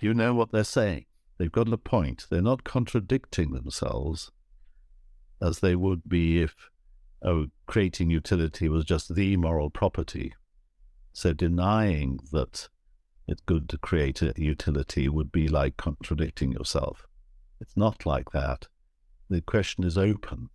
you 0.00 0.14
know 0.14 0.34
what 0.34 0.52
they're 0.52 0.64
saying. 0.64 1.06
They've 1.38 1.50
got 1.50 1.72
a 1.72 1.78
point. 1.78 2.26
They're 2.30 2.42
not 2.42 2.64
contradicting 2.64 3.52
themselves 3.52 4.30
as 5.40 5.60
they 5.60 5.74
would 5.74 6.08
be 6.08 6.42
if 6.42 6.54
oh, 7.22 7.46
creating 7.66 8.10
utility 8.10 8.68
was 8.68 8.84
just 8.84 9.14
the 9.14 9.36
moral 9.36 9.70
property. 9.70 10.34
So 11.12 11.32
denying 11.32 12.18
that 12.32 12.68
it's 13.26 13.40
good 13.42 13.68
to 13.70 13.78
create 13.78 14.20
a 14.20 14.32
utility 14.36 15.08
would 15.08 15.32
be 15.32 15.48
like 15.48 15.76
contradicting 15.76 16.52
yourself. 16.52 17.06
It's 17.60 17.76
not 17.76 18.04
like 18.04 18.30
that. 18.32 18.66
The 19.30 19.40
question 19.40 19.84
is 19.84 19.96
open. 19.96 20.50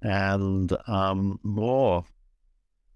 And 0.00 0.74
um, 0.86 1.38
Moore 1.42 2.04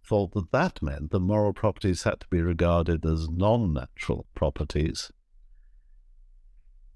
thought 0.04 0.32
that 0.32 0.50
that 0.52 0.82
meant 0.82 1.10
the 1.10 1.20
moral 1.20 1.52
properties 1.52 2.02
had 2.02 2.20
to 2.20 2.26
be 2.28 2.42
regarded 2.42 3.04
as 3.06 3.28
non 3.28 3.72
natural 3.72 4.26
properties. 4.34 5.12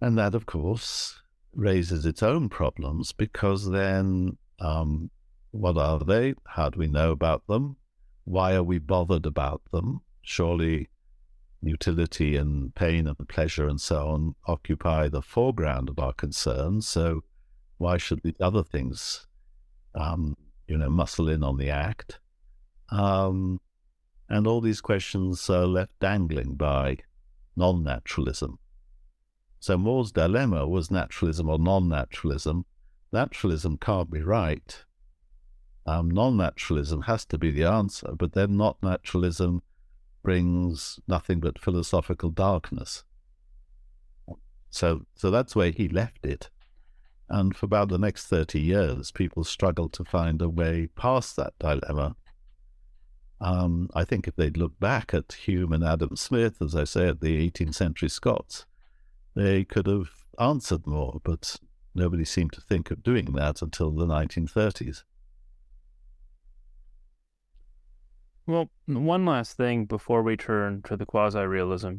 And 0.01 0.19
that, 0.19 0.35
of 0.35 0.47
course, 0.47 1.23
raises 1.55 2.05
its 2.05 2.23
own 2.23 2.49
problems 2.49 3.13
because 3.13 3.71
then 3.71 4.37
um, 4.61 5.11
what 5.53 5.79
are 5.79 5.99
they? 5.99 6.35
How 6.47 6.69
do 6.71 6.79
we 6.79 6.87
know 6.87 7.13
about 7.13 7.47
them? 7.47 7.77
Why 8.25 8.55
are 8.55 8.63
we 8.63 8.79
bothered 8.79 9.25
about 9.25 9.63
them? 9.73 10.03
Surely 10.23 10.89
utility 11.63 12.37
and 12.37 12.75
pain 12.75 13.07
and 13.07 13.29
pleasure 13.29 13.69
and 13.69 13.81
so 13.81 14.09
on 14.09 14.35
occupy 14.47 15.09
the 15.09 15.23
foreground 15.23 15.89
of 15.89 15.99
our 15.99 16.13
concerns. 16.13 16.87
So 16.87 17.23
why 17.79 17.97
should 17.97 18.23
the 18.23 18.37
other 18.41 18.63
things, 18.63 19.27
um, 19.95 20.37
you 20.67 20.77
know, 20.77 20.91
muscle 20.91 21.29
in 21.29 21.43
on 21.43 21.57
the 21.57 21.71
act? 21.71 22.21
Um, 22.91 23.61
and 24.29 24.47
all 24.47 24.61
these 24.61 24.81
questions 24.81 25.49
are 25.51 25.67
left 25.67 25.99
dangling 26.01 26.55
by 26.55 26.99
non 27.57 27.83
naturalism. 27.83 28.59
So 29.61 29.77
Moore's 29.77 30.13
dilemma 30.13 30.67
was 30.67 30.91
naturalism 30.91 31.49
or 31.49 31.59
non 31.59 31.89
naturalism. 31.89 32.65
Naturalism 33.13 33.79
can't 33.79 34.11
be 34.11 34.21
right 34.21 34.85
um, 35.87 36.11
non 36.11 36.37
naturalism 36.37 37.03
has 37.03 37.25
to 37.27 37.39
be 37.39 37.51
the 37.51 37.65
answer, 37.65 38.13
but 38.19 38.33
then 38.33 38.57
not 38.57 38.83
naturalism 38.83 39.63
brings 40.23 40.99
nothing 41.07 41.39
but 41.39 41.61
philosophical 41.61 42.31
darkness. 42.31 43.05
So, 44.71 45.03
so 45.15 45.31
that's 45.31 45.55
where 45.55 45.71
he 45.71 45.89
left 45.89 46.27
it. 46.27 46.51
And 47.29 47.57
for 47.57 47.67
about 47.67 47.89
the 47.89 47.99
next 47.99 48.27
30 48.27 48.61
years, 48.61 49.11
people 49.13 49.45
struggled 49.45 49.93
to 49.95 50.05
find 50.05 50.43
a 50.43 50.49
way 50.49 50.89
past 50.97 51.37
that 51.37 51.55
dilemma. 51.59 52.17
Um, 53.41 53.91
I 53.95 54.05
think 54.05 54.27
if 54.27 54.37
they'd 54.37 54.57
looked 54.57 54.81
back 54.81 55.13
at 55.13 55.33
Hume 55.33 55.73
and 55.73 55.85
Adam 55.85 56.17
Smith, 56.17 56.63
as 56.63 56.75
I 56.75 56.85
say, 56.85 57.09
at 57.09 57.21
the 57.21 57.51
18th 57.51 57.75
century 57.75 58.09
Scots, 58.09 58.65
they 59.35 59.65
could 59.65 59.87
have 59.87 60.09
answered 60.39 60.87
more, 60.87 61.21
but 61.23 61.57
nobody 61.95 62.25
seemed 62.25 62.53
to 62.53 62.61
think 62.61 62.91
of 62.91 63.03
doing 63.03 63.27
that 63.33 63.61
until 63.61 63.91
the 63.91 64.07
1930s. 64.07 65.03
Well, 68.47 68.71
one 68.87 69.27
last 69.27 69.57
thing 69.57 69.87
before 69.87 70.23
we 70.23 70.37
turn 70.37 70.83
to 70.83 70.97
the 70.97 71.05
quasi-realism 71.05 71.97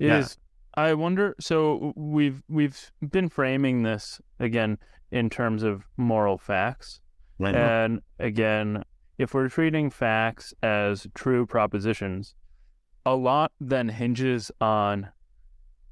is 0.00 0.38
yeah. 0.78 0.82
I 0.82 0.94
wonder. 0.94 1.36
So 1.38 1.92
we've 1.94 2.42
we've 2.48 2.90
been 3.10 3.28
framing 3.28 3.84
this 3.84 4.20
again 4.40 4.78
in 5.12 5.30
terms 5.30 5.62
of 5.62 5.84
moral 5.96 6.36
facts, 6.36 7.00
right. 7.38 7.54
and 7.54 8.00
again, 8.18 8.82
if 9.18 9.34
we're 9.34 9.48
treating 9.48 9.90
facts 9.90 10.54
as 10.62 11.06
true 11.14 11.46
propositions, 11.46 12.34
a 13.06 13.14
lot 13.14 13.52
then 13.60 13.88
hinges 13.88 14.50
on 14.60 15.08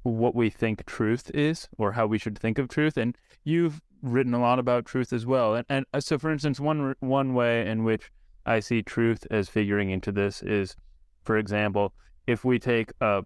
what 0.03 0.35
we 0.35 0.49
think 0.49 0.85
truth 0.85 1.31
is 1.33 1.69
or 1.77 1.93
how 1.93 2.05
we 2.05 2.17
should 2.17 2.37
think 2.37 2.57
of 2.57 2.67
truth. 2.67 2.97
And 2.97 3.17
you've 3.43 3.81
written 4.01 4.33
a 4.33 4.41
lot 4.41 4.59
about 4.59 4.85
truth 4.85 5.13
as 5.13 5.25
well. 5.25 5.55
And, 5.55 5.65
and 5.69 5.85
uh, 5.93 6.01
so, 6.01 6.17
for 6.17 6.31
instance, 6.31 6.59
one 6.59 6.95
one 6.99 7.33
way 7.33 7.67
in 7.67 7.83
which 7.83 8.11
I 8.45 8.59
see 8.59 8.81
truth 8.81 9.25
as 9.31 9.47
figuring 9.47 9.89
into 9.89 10.11
this 10.11 10.43
is, 10.43 10.75
for 11.23 11.37
example, 11.37 11.93
if 12.27 12.43
we 12.43 12.59
take 12.59 12.91
a 12.99 13.23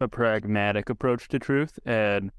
a 0.00 0.08
pragmatic 0.08 0.90
approach 0.90 1.28
to 1.28 1.38
truth 1.38 1.78
and 1.86 2.32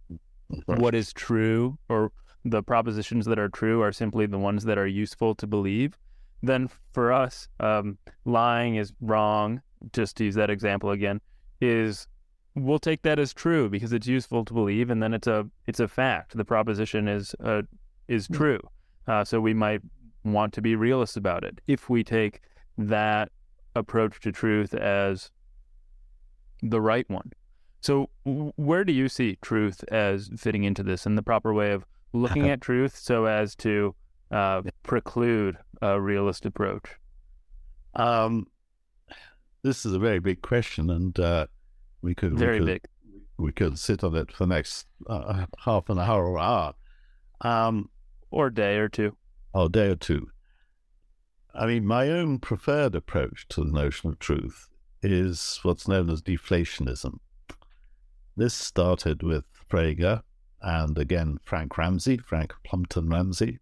what 0.66 0.94
is 0.94 1.14
true 1.14 1.78
or 1.88 2.12
the 2.46 2.62
propositions 2.62 3.26
that 3.26 3.40
are 3.40 3.50
true 3.50 3.82
are 3.82 3.92
simply 3.92 4.26
the 4.26 4.38
ones 4.38 4.66
that 4.66 4.78
are 4.78 4.86
useful 4.86 5.34
to 5.34 5.48
believe, 5.48 5.98
then 6.44 6.70
for 6.92 7.12
us, 7.12 7.48
um, 7.60 7.98
lying 8.26 8.76
is 8.76 8.94
wrong. 9.02 9.62
Just 9.92 10.18
to 10.18 10.26
use 10.26 10.36
that 10.36 10.50
example 10.50 10.92
again, 10.92 11.20
is 11.60 12.08
we'll 12.56 12.80
take 12.80 13.02
that 13.02 13.20
as 13.20 13.34
true 13.34 13.70
because 13.70 13.92
it's 13.92 14.08
useful 14.08 14.46
to 14.46 14.54
believe, 14.54 14.90
and 14.90 15.02
then 15.02 15.14
it's 15.14 15.28
a 15.28 15.50
it's 15.66 15.80
a 15.80 15.88
fact. 15.88 16.38
The 16.38 16.46
proposition 16.46 17.08
is 17.08 17.36
uh, 17.44 17.64
is 18.08 18.28
hmm. 18.28 18.36
true. 18.36 18.60
Uh, 19.08 19.24
so 19.24 19.42
we 19.42 19.54
might 19.54 19.82
want 20.24 20.54
to 20.54 20.62
be 20.62 20.76
realists 20.76 21.18
about 21.18 21.44
it. 21.44 21.60
If 21.68 21.90
we 21.90 22.04
take 22.04 22.42
that 22.78 23.32
approach 23.76 24.20
to 24.22 24.32
truth 24.32 24.74
as 24.74 25.32
the 26.62 26.82
right 26.82 27.10
one. 27.10 27.32
So, 27.82 28.10
where 28.24 28.86
do 28.86 28.94
you 28.94 29.10
see 29.10 29.38
truth 29.42 29.84
as 29.92 30.30
fitting 30.38 30.64
into 30.64 30.84
this 30.84 31.06
and 31.06 31.18
the 31.18 31.24
proper 31.24 31.54
way 31.54 31.72
of 31.72 31.86
looking 32.14 32.50
at 32.50 32.62
truth 32.62 32.96
so 32.96 33.26
as 33.26 33.56
to 33.58 33.96
uh, 34.32 34.62
preclude 34.84 35.58
a 35.82 36.00
realist 36.00 36.46
approach? 36.46 36.86
Um, 37.96 38.48
this 39.64 39.86
is 39.86 39.94
a 39.94 40.00
very 40.00 40.20
big 40.20 40.42
question, 40.42 40.90
and 40.90 41.18
uh, 41.20 41.48
we 42.02 42.16
could 42.16 42.34
very 42.38 42.60
we 42.60 42.66
could, 42.66 42.66
big. 42.66 42.82
We 43.38 43.52
could 43.52 43.80
sit 43.80 44.04
on 44.04 44.16
it 44.16 44.32
for 44.32 44.46
the 44.46 44.54
next 44.54 44.88
uh, 45.08 45.46
half 45.60 45.90
an 45.90 46.00
hour 46.00 46.26
or 46.26 46.40
hour, 46.40 46.74
um, 47.42 47.90
or 48.32 48.50
day 48.50 48.78
or 48.78 48.90
two 48.90 49.16
or 49.54 49.70
day 49.70 49.90
or 49.90 49.96
two. 49.96 50.30
I 51.56 51.68
mean, 51.68 51.86
my 51.86 52.10
own 52.10 52.40
preferred 52.40 52.96
approach 52.96 53.48
to 53.50 53.64
the 53.64 53.72
notion 53.72 54.10
of 54.10 54.20
truth 54.20 54.70
is 55.04 55.60
what's 55.62 55.88
known 55.88 56.10
as 56.10 56.22
deflationism. 56.22 57.20
This 58.36 58.56
started 58.56 59.22
with 59.22 59.46
Frege 59.70 60.22
and 60.62 60.98
again 60.98 61.38
Frank 61.44 61.78
Ramsey, 61.78 62.18
Frank 62.18 62.54
Plumpton 62.64 63.10
Ramsey, 63.10 63.60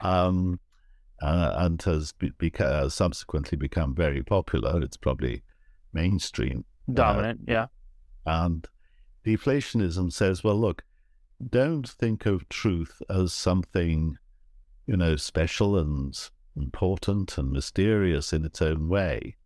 um, 0.00 0.60
uh, 1.22 1.54
and 1.56 1.80
has 1.82 2.12
be, 2.12 2.30
beca- 2.30 2.90
subsequently 2.90 3.56
become 3.56 3.94
very 3.94 4.22
popular. 4.22 4.82
It's 4.82 4.96
probably 4.96 5.42
mainstream, 5.92 6.64
dominant, 6.92 7.40
uh, 7.48 7.52
yeah. 7.52 7.66
And 8.26 8.66
deflationism 9.24 10.12
says, 10.12 10.44
well, 10.44 10.60
look, 10.60 10.82
don't 11.50 11.88
think 11.88 12.26
of 12.26 12.48
truth 12.48 13.02
as 13.08 13.32
something, 13.32 14.16
you 14.86 14.96
know, 14.96 15.16
special 15.16 15.78
and 15.78 16.16
important 16.56 17.38
and 17.38 17.50
mysterious 17.50 18.32
in 18.32 18.44
its 18.44 18.62
own 18.62 18.88
way. 18.88 19.36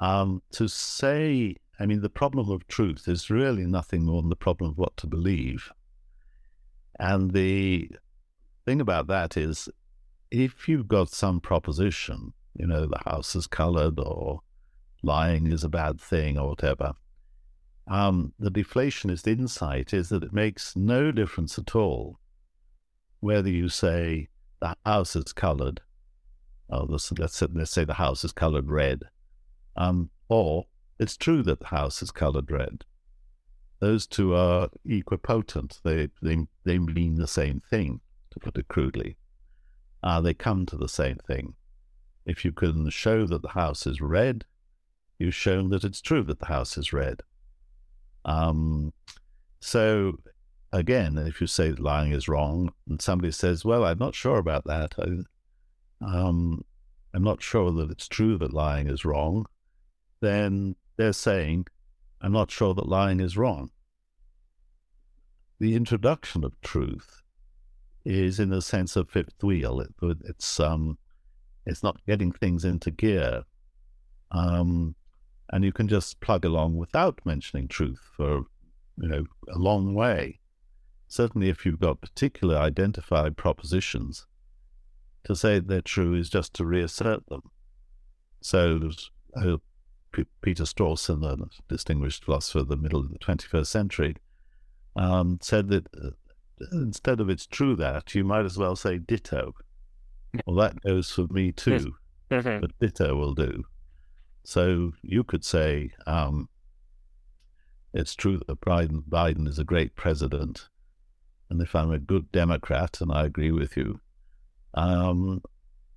Um, 0.00 0.42
to 0.52 0.68
say, 0.68 1.56
I 1.80 1.86
mean, 1.86 2.02
the 2.02 2.08
problem 2.08 2.50
of 2.50 2.66
truth 2.68 3.08
is 3.08 3.30
really 3.30 3.66
nothing 3.66 4.04
more 4.04 4.22
than 4.22 4.30
the 4.30 4.36
problem 4.36 4.70
of 4.70 4.78
what 4.78 4.96
to 4.98 5.06
believe. 5.06 5.72
And 7.00 7.32
the 7.32 7.90
thing 8.68 8.80
about 8.82 9.06
that 9.06 9.38
is, 9.38 9.70
if 10.30 10.68
you've 10.68 10.88
got 10.88 11.08
some 11.08 11.40
proposition, 11.40 12.34
you 12.54 12.66
know, 12.66 12.84
the 12.84 13.00
house 13.06 13.34
is 13.34 13.46
colored 13.46 13.98
or 13.98 14.40
lying 15.02 15.50
is 15.50 15.64
a 15.64 15.70
bad 15.70 15.98
thing 15.98 16.36
or 16.36 16.48
whatever, 16.50 16.92
um, 17.86 18.34
the 18.38 18.50
deflationist 18.50 19.26
insight 19.26 19.94
is 19.94 20.10
that 20.10 20.22
it 20.22 20.34
makes 20.34 20.76
no 20.76 21.10
difference 21.10 21.58
at 21.58 21.74
all 21.74 22.20
whether 23.20 23.48
you 23.48 23.70
say 23.70 24.28
the 24.60 24.76
house 24.84 25.16
is 25.16 25.32
colored, 25.32 25.80
oh, 26.68 26.84
let's, 26.90 27.10
let's, 27.12 27.42
let's 27.54 27.70
say 27.70 27.84
the 27.84 27.94
house 27.94 28.22
is 28.22 28.32
colored 28.32 28.68
red, 28.68 29.00
um, 29.76 30.10
or 30.28 30.66
it's 30.98 31.16
true 31.16 31.42
that 31.42 31.60
the 31.60 31.66
house 31.68 32.02
is 32.02 32.10
colored 32.10 32.50
red. 32.50 32.84
Those 33.80 34.06
two 34.06 34.34
are 34.34 34.68
equipotent. 34.86 35.80
They, 35.82 36.10
they, 36.20 36.46
they 36.64 36.78
mean 36.78 37.14
the 37.14 37.26
same 37.26 37.62
thing, 37.70 38.00
to 38.38 38.44
put 38.44 38.58
it 38.58 38.68
crudely. 38.68 39.16
Uh, 40.02 40.20
they 40.20 40.34
come 40.34 40.66
to 40.66 40.76
the 40.76 40.88
same 40.88 41.16
thing. 41.16 41.54
If 42.24 42.44
you 42.44 42.52
can 42.52 42.88
show 42.90 43.26
that 43.26 43.42
the 43.42 43.48
house 43.48 43.86
is 43.86 44.00
red, 44.00 44.44
you've 45.18 45.34
shown 45.34 45.70
that 45.70 45.84
it's 45.84 46.00
true 46.00 46.22
that 46.24 46.38
the 46.38 46.46
house 46.46 46.76
is 46.76 46.92
red. 46.92 47.22
Um, 48.24 48.92
so 49.60 50.18
again, 50.72 51.18
if 51.18 51.40
you 51.40 51.46
say 51.46 51.70
that 51.70 51.80
lying 51.80 52.12
is 52.12 52.28
wrong, 52.28 52.72
and 52.88 53.00
somebody 53.00 53.32
says, 53.32 53.64
"Well, 53.64 53.84
I'm 53.84 53.98
not 53.98 54.14
sure 54.14 54.38
about 54.38 54.64
that. 54.64 54.94
I, 54.98 55.24
um, 56.04 56.64
I'm 57.14 57.24
not 57.24 57.42
sure 57.42 57.72
that 57.72 57.90
it's 57.90 58.06
true 58.06 58.38
that 58.38 58.52
lying 58.52 58.88
is 58.88 59.04
wrong," 59.04 59.46
then 60.20 60.76
they're 60.96 61.12
saying, 61.12 61.66
"I'm 62.20 62.32
not 62.32 62.50
sure 62.50 62.74
that 62.74 62.88
lying 62.88 63.20
is 63.20 63.36
wrong." 63.36 63.70
The 65.58 65.74
introduction 65.74 66.44
of 66.44 66.60
truth 66.60 67.22
is, 68.08 68.40
in 68.40 68.52
a 68.52 68.62
sense, 68.62 68.96
of 68.96 69.10
fifth 69.10 69.42
wheel. 69.42 69.80
It, 69.80 69.92
it's 70.24 70.58
um, 70.58 70.98
it's 71.66 71.82
not 71.82 72.04
getting 72.06 72.32
things 72.32 72.64
into 72.64 72.90
gear. 72.90 73.42
Um, 74.30 74.94
and 75.50 75.64
you 75.64 75.72
can 75.72 75.88
just 75.88 76.20
plug 76.20 76.44
along 76.44 76.76
without 76.76 77.20
mentioning 77.24 77.68
truth 77.68 78.00
for 78.16 78.44
you 78.96 79.08
know 79.08 79.24
a 79.52 79.58
long 79.58 79.94
way. 79.94 80.40
Certainly, 81.06 81.48
if 81.48 81.64
you've 81.64 81.80
got 81.80 82.00
particular 82.00 82.56
identified 82.56 83.36
propositions, 83.36 84.26
to 85.24 85.36
say 85.36 85.58
they're 85.58 85.80
true 85.80 86.14
is 86.14 86.28
just 86.28 86.54
to 86.54 86.64
reassert 86.64 87.26
them. 87.28 87.42
So, 88.40 88.90
uh, 89.36 89.56
P- 90.12 90.26
Peter 90.42 90.64
Strawson, 90.64 91.24
a 91.24 91.36
distinguished 91.68 92.24
philosopher 92.24 92.60
of 92.60 92.68
the 92.68 92.76
middle 92.76 93.00
of 93.00 93.10
the 93.10 93.18
21st 93.18 93.66
century, 93.66 94.16
um, 94.96 95.38
said 95.40 95.68
that 95.68 95.86
uh, 95.96 96.10
instead 96.72 97.20
of 97.20 97.28
it's 97.30 97.46
true 97.46 97.76
that, 97.76 98.14
you 98.14 98.24
might 98.24 98.44
as 98.44 98.58
well 98.58 98.76
say 98.76 98.98
ditto. 98.98 99.54
Well, 100.46 100.56
that 100.56 100.80
goes 100.82 101.10
for 101.10 101.26
me 101.30 101.52
too, 101.52 101.94
but 102.28 102.78
ditto 102.80 103.14
will 103.16 103.34
do. 103.34 103.64
So 104.44 104.92
you 105.02 105.24
could 105.24 105.44
say 105.44 105.92
um, 106.06 106.48
it's 107.92 108.14
true 108.14 108.40
that 108.46 108.60
Biden, 108.60 109.02
Biden 109.08 109.46
is 109.48 109.58
a 109.58 109.64
great 109.64 109.96
president, 109.96 110.68
and 111.50 111.60
if 111.62 111.74
I'm 111.74 111.90
a 111.90 111.98
good 111.98 112.30
Democrat, 112.32 113.00
and 113.00 113.10
I 113.12 113.24
agree 113.24 113.50
with 113.52 113.76
you, 113.76 114.00
um, 114.74 115.42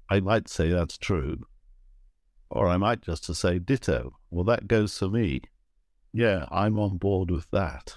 I 0.09 0.19
might 0.19 0.47
say 0.47 0.69
that's 0.69 0.97
true. 0.97 1.45
Or 2.49 2.67
I 2.67 2.75
might 2.75 3.01
just 3.01 3.23
to 3.25 3.35
say 3.35 3.59
ditto. 3.59 4.17
Well, 4.29 4.43
that 4.45 4.67
goes 4.67 4.97
for 4.97 5.07
me. 5.07 5.41
Yeah, 6.11 6.45
I'm 6.51 6.77
on 6.79 6.97
board 6.97 7.31
with 7.31 7.49
that. 7.51 7.95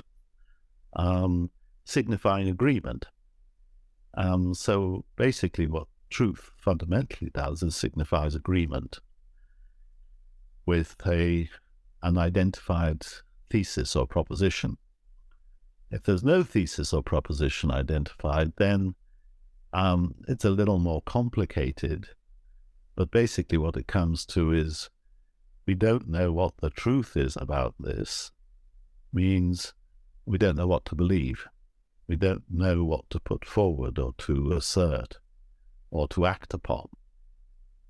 Um, 0.95 1.51
signifying 1.85 2.49
agreement. 2.49 3.07
Um, 4.14 4.55
so 4.55 5.05
basically, 5.16 5.66
what 5.66 5.87
truth 6.11 6.51
fundamentally 6.57 7.30
does 7.35 7.62
is 7.62 7.76
signifies 7.76 8.35
agreement 8.35 8.99
with 10.66 10.97
a 11.07 11.49
an 12.03 12.18
identified 12.18 13.03
thesis 13.51 13.97
or 13.97 14.07
proposition. 14.07 14.76
If 15.91 16.03
there's 16.03 16.24
no 16.24 16.43
thesis 16.43 16.93
or 16.93 17.03
proposition 17.03 17.70
identified, 17.70 18.53
then 18.57 18.95
Um, 19.74 20.14
it's 20.28 20.45
a 20.45 20.55
little 20.55 20.78
more 20.78 21.03
complicated, 21.03 22.07
but 22.95 23.11
basically 23.11 23.59
what 23.59 23.76
it 23.76 23.89
comes 23.89 24.24
to 24.26 24.53
is 24.53 24.89
we 25.66 25.74
don't 25.74 26.07
know 26.07 26.32
what 26.32 26.55
the 26.59 26.70
truth 26.70 27.16
is 27.16 27.37
about 27.37 27.74
this, 27.80 28.30
means 29.12 29.74
we 30.24 30.39
don't 30.39 30.55
know 30.55 30.68
what 30.68 30.85
to 30.85 30.95
believe. 30.95 31.49
We 32.07 32.17
don't 32.17 32.45
know 32.51 32.85
what 32.85 33.09
to 33.11 33.21
put 33.21 33.45
forward 33.45 33.99
or 33.99 34.15
to 34.19 34.53
assert 34.53 35.19
or 35.91 36.07
to 36.09 36.27
act 36.27 36.53
upon. 36.53 36.89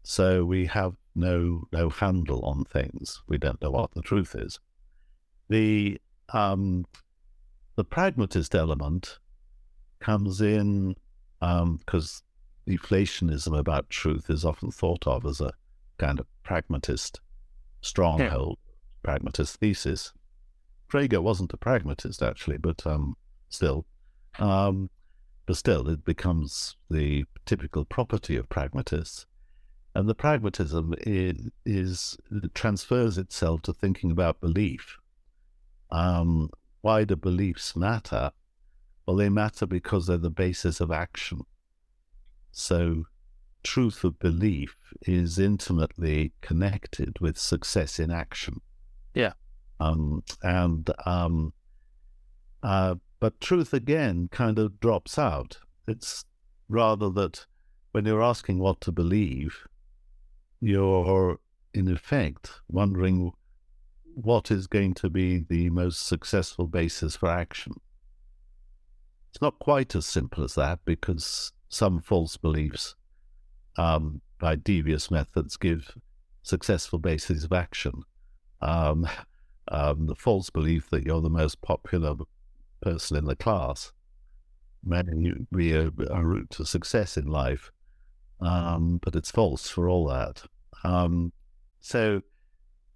So 0.03 0.45
we 0.45 0.67
have 0.67 0.95
no 1.15 1.67
no 1.73 1.89
handle 1.89 2.45
on 2.45 2.65
things. 2.65 3.23
We 3.29 3.39
don't 3.39 3.61
know 3.63 3.71
what 3.71 3.93
the 3.93 4.03
truth 4.03 4.35
is. 4.35 4.61
The 5.49 6.01
um, 6.33 6.87
the 7.77 7.85
pragmatist 7.85 8.55
element 8.55 9.19
comes 10.01 10.41
in 10.41 10.97
because 11.41 12.23
um, 12.69 12.73
deflationism 12.73 13.59
about 13.59 13.91
truth 13.91 14.31
is 14.31 14.45
often 14.45 14.71
thought 14.71 15.07
of 15.07 15.25
as 15.27 15.41
a 15.41 15.53
kind 15.99 16.21
of 16.21 16.27
pragmatist 16.43 17.21
stronghold, 17.81 18.59
yeah. 18.67 18.73
pragmatist 19.03 19.57
thesis. 19.57 20.13
Frege 20.91 21.21
wasn't 21.21 21.53
a 21.53 21.57
pragmatist 21.57 22.23
actually, 22.23 22.59
but 22.59 22.87
um, 22.87 23.17
still, 23.49 23.87
um, 24.39 24.91
but 25.47 25.57
still, 25.57 25.89
it 25.89 26.05
becomes 26.05 26.77
the 26.91 27.25
typical 27.45 27.85
property 27.85 28.37
of 28.37 28.49
pragmatists. 28.49 29.27
And 29.95 30.09
the 30.09 30.15
pragmatism 30.15 30.95
is, 31.01 31.51
is 31.65 32.17
transfers 32.55 33.17
itself 33.17 33.63
to 33.63 33.73
thinking 33.73 34.11
about 34.11 34.41
belief. 34.41 34.97
Um, 35.91 36.51
why 36.81 37.05
do 37.05 37.15
beliefs 37.15 37.77
matter? 37.77 38.33
Well, 39.07 39.17
they 39.17 39.29
matter 39.29 39.67
because 39.67 40.07
they're 40.07 40.17
the 40.17 40.31
basis 40.31 40.81
of 40.81 40.91
action. 40.91 41.43
So, 42.51 43.05
truth 43.63 44.03
of 44.05 44.19
belief 44.19 44.77
is 45.03 45.39
intimately 45.39 46.33
connected 46.41 47.19
with 47.21 47.39
success 47.39 47.99
in 47.99 48.11
action. 48.11 48.61
Yeah. 49.15 49.33
Um, 49.81 50.23
and 50.43 50.91
um, 51.07 51.53
uh, 52.63 52.97
but 53.25 53.41
truth 53.41 53.73
again 53.73 54.29
kind 54.31 54.59
of 54.59 54.79
drops 54.81 55.19
out. 55.19 55.57
It's 55.89 56.27
rather 56.69 57.09
that 57.09 57.47
when 57.93 58.05
you're 58.05 58.23
asking 58.23 58.59
what 58.59 58.83
to 58.83 58.93
believe, 58.93 59.67
you're 60.61 61.39
in 61.73 61.89
effect 61.89 62.61
wondering 62.69 63.33
what 64.13 64.51
is 64.51 64.67
going 64.67 64.93
to 64.93 65.09
be 65.09 65.39
the 65.39 65.71
most 65.71 66.07
successful 66.07 66.67
basis 66.67 67.17
for 67.17 67.31
action. 67.31 67.81
It's 69.31 69.41
not 69.41 69.59
quite 69.59 69.95
as 69.95 70.05
simple 70.05 70.45
as 70.45 70.55
that 70.57 70.81
because 70.85 71.51
some 71.71 72.03
false 72.03 72.37
beliefs 72.37 72.95
um, 73.79 74.21
by 74.39 74.55
devious 74.57 75.11
methods 75.11 75.57
give 75.57 75.97
successful 76.43 76.99
bases 76.99 77.45
of 77.45 77.55
action. 77.55 78.03
Um, 78.61 79.09
um, 79.69 80.09
the 80.09 80.15
false 80.15 80.51
belief 80.51 80.91
that 80.91 81.07
you're 81.07 81.23
the 81.23 81.31
most 81.31 81.63
popular 81.63 82.15
person 82.85 83.17
in 83.17 83.25
the 83.25 83.37
class 83.37 83.93
may 84.85 85.03
be 85.55 85.73
a, 85.73 85.91
a 86.11 86.23
route 86.23 86.51
to 86.51 86.67
success 86.67 87.17
in 87.17 87.27
life, 87.27 87.73
um, 88.41 89.01
but 89.03 89.17
it's 89.17 89.31
false 89.31 89.69
for 89.69 89.89
all 89.89 90.07
that. 90.09 90.43
Um, 90.85 91.33
so, 91.81 92.21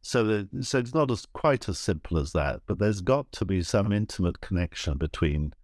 so, 0.03 0.25
the, 0.25 0.49
so 0.63 0.79
it's 0.79 0.95
not 0.95 1.11
as 1.11 1.27
quite 1.33 1.69
as 1.69 1.79
simple 1.79 2.19
as 2.19 2.33
that. 2.33 2.61
But 2.67 2.79
there's 2.79 3.01
got 3.01 3.33
to 3.33 3.45
be 3.45 3.63
some 3.63 3.93
intimate 3.93 4.41
connection 4.41 4.99
between 4.99 5.55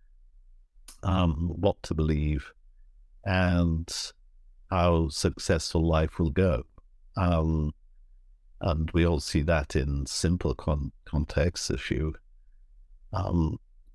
um, 1.02 1.52
what 1.54 1.82
to 1.82 1.94
believe 1.94 2.52
and 3.24 3.86
how 4.70 5.08
successful 5.08 5.86
life 5.86 6.18
will 6.18 6.30
go. 6.30 6.64
Um, 7.16 7.72
and 8.60 8.90
we 8.92 9.06
all 9.06 9.20
see 9.20 9.42
that 9.42 9.76
in 9.76 10.06
simple 10.06 10.54
con- 10.54 10.92
contexts. 11.04 11.70
If 11.70 11.90
you 11.90 12.14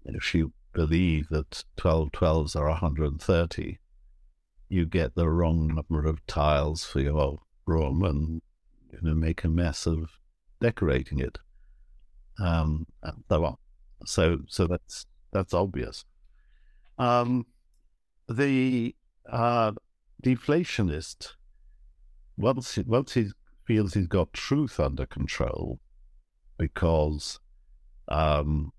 um, 0.09 0.15
if 0.15 0.33
you 0.33 0.53
believe 0.73 1.29
that 1.29 1.63
12 1.77 2.11
12s 2.11 2.55
are 2.55 2.69
130, 2.69 3.79
you 4.69 4.85
get 4.85 5.15
the 5.15 5.29
wrong 5.29 5.67
number 5.75 6.07
of 6.07 6.25
tiles 6.27 6.85
for 6.85 6.99
your 6.99 7.39
room 7.65 8.03
and 8.03 8.41
you 8.91 8.99
know 9.01 9.15
make 9.15 9.43
a 9.43 9.49
mess 9.49 9.85
of 9.85 10.09
decorating 10.61 11.19
it. 11.19 11.37
Um, 12.39 12.85
and 13.03 13.23
so 13.29 13.45
on. 13.45 13.55
So 14.05 14.39
so 14.47 14.67
that's 14.67 15.05
that's 15.31 15.53
obvious. 15.53 16.05
Um, 16.97 17.45
the 18.27 18.95
uh, 19.29 19.73
deflationist 20.23 21.33
once 22.37 22.75
he, 22.75 22.81
once 22.81 23.13
he 23.13 23.31
feels 23.65 23.93
he's 23.93 24.07
got 24.07 24.33
truth 24.33 24.79
under 24.79 25.05
control 25.05 25.79
because 26.57 27.39
um, 28.07 28.71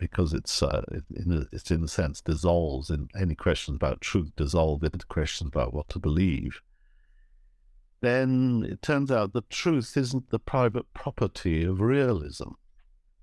because 0.00 0.32
it's 0.32 0.62
uh, 0.62 0.82
in 1.14 1.32
a, 1.32 1.46
it's 1.54 1.70
in 1.70 1.84
a 1.84 1.88
sense 1.88 2.20
dissolves 2.20 2.90
in 2.90 3.08
any 3.16 3.36
questions 3.36 3.76
about 3.76 4.00
truth 4.00 4.32
dissolve 4.34 4.82
into 4.82 5.06
questions 5.06 5.48
about 5.48 5.72
what 5.72 5.88
to 5.88 6.00
believe 6.00 6.60
then 8.00 8.66
it 8.68 8.82
turns 8.82 9.10
out 9.10 9.32
the 9.32 9.42
truth 9.42 9.96
isn't 9.96 10.30
the 10.30 10.38
private 10.38 10.92
property 10.94 11.64
of 11.64 11.80
realism. 11.80 12.50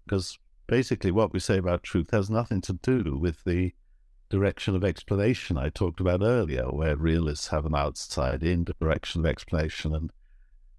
Because 0.06 0.38
basically, 0.68 1.12
what 1.12 1.34
we 1.34 1.40
say 1.40 1.58
about 1.58 1.84
truth 1.84 2.12
has 2.12 2.30
nothing 2.30 2.62
to 2.62 2.74
do 2.74 3.18
with 3.20 3.44
the 3.44 3.74
direction 4.30 4.76
of 4.76 4.84
explanation 4.84 5.58
I 5.58 5.70
talked 5.70 6.00
about 6.00 6.22
earlier, 6.22 6.66
where 6.66 6.96
realists 6.96 7.48
have 7.48 7.66
an 7.66 7.76
outside 7.76 8.44
in 8.44 8.66
direction 8.80 9.22
of 9.22 9.26
explanation 9.26 9.96
and 9.96 10.12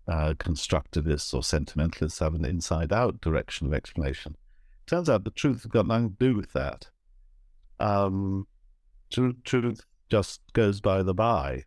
uh, 0.06 0.34
constructivists 0.34 1.34
or 1.34 1.42
sentimentalists 1.42 2.20
have 2.20 2.34
an 2.34 2.44
inside 2.44 2.92
out 2.92 3.20
direction 3.20 3.66
of 3.66 3.74
explanation. 3.74 4.36
Turns 4.88 5.10
out 5.10 5.24
the 5.24 5.30
truth 5.30 5.62
has 5.62 5.66
got 5.66 5.86
nothing 5.86 6.10
to 6.10 6.16
do 6.18 6.34
with 6.34 6.52
that. 6.54 6.88
Um, 7.78 8.46
truth, 9.10 9.36
truth 9.44 9.80
just 10.08 10.40
goes 10.54 10.80
by 10.80 11.02
the 11.02 11.12
by. 11.12 11.64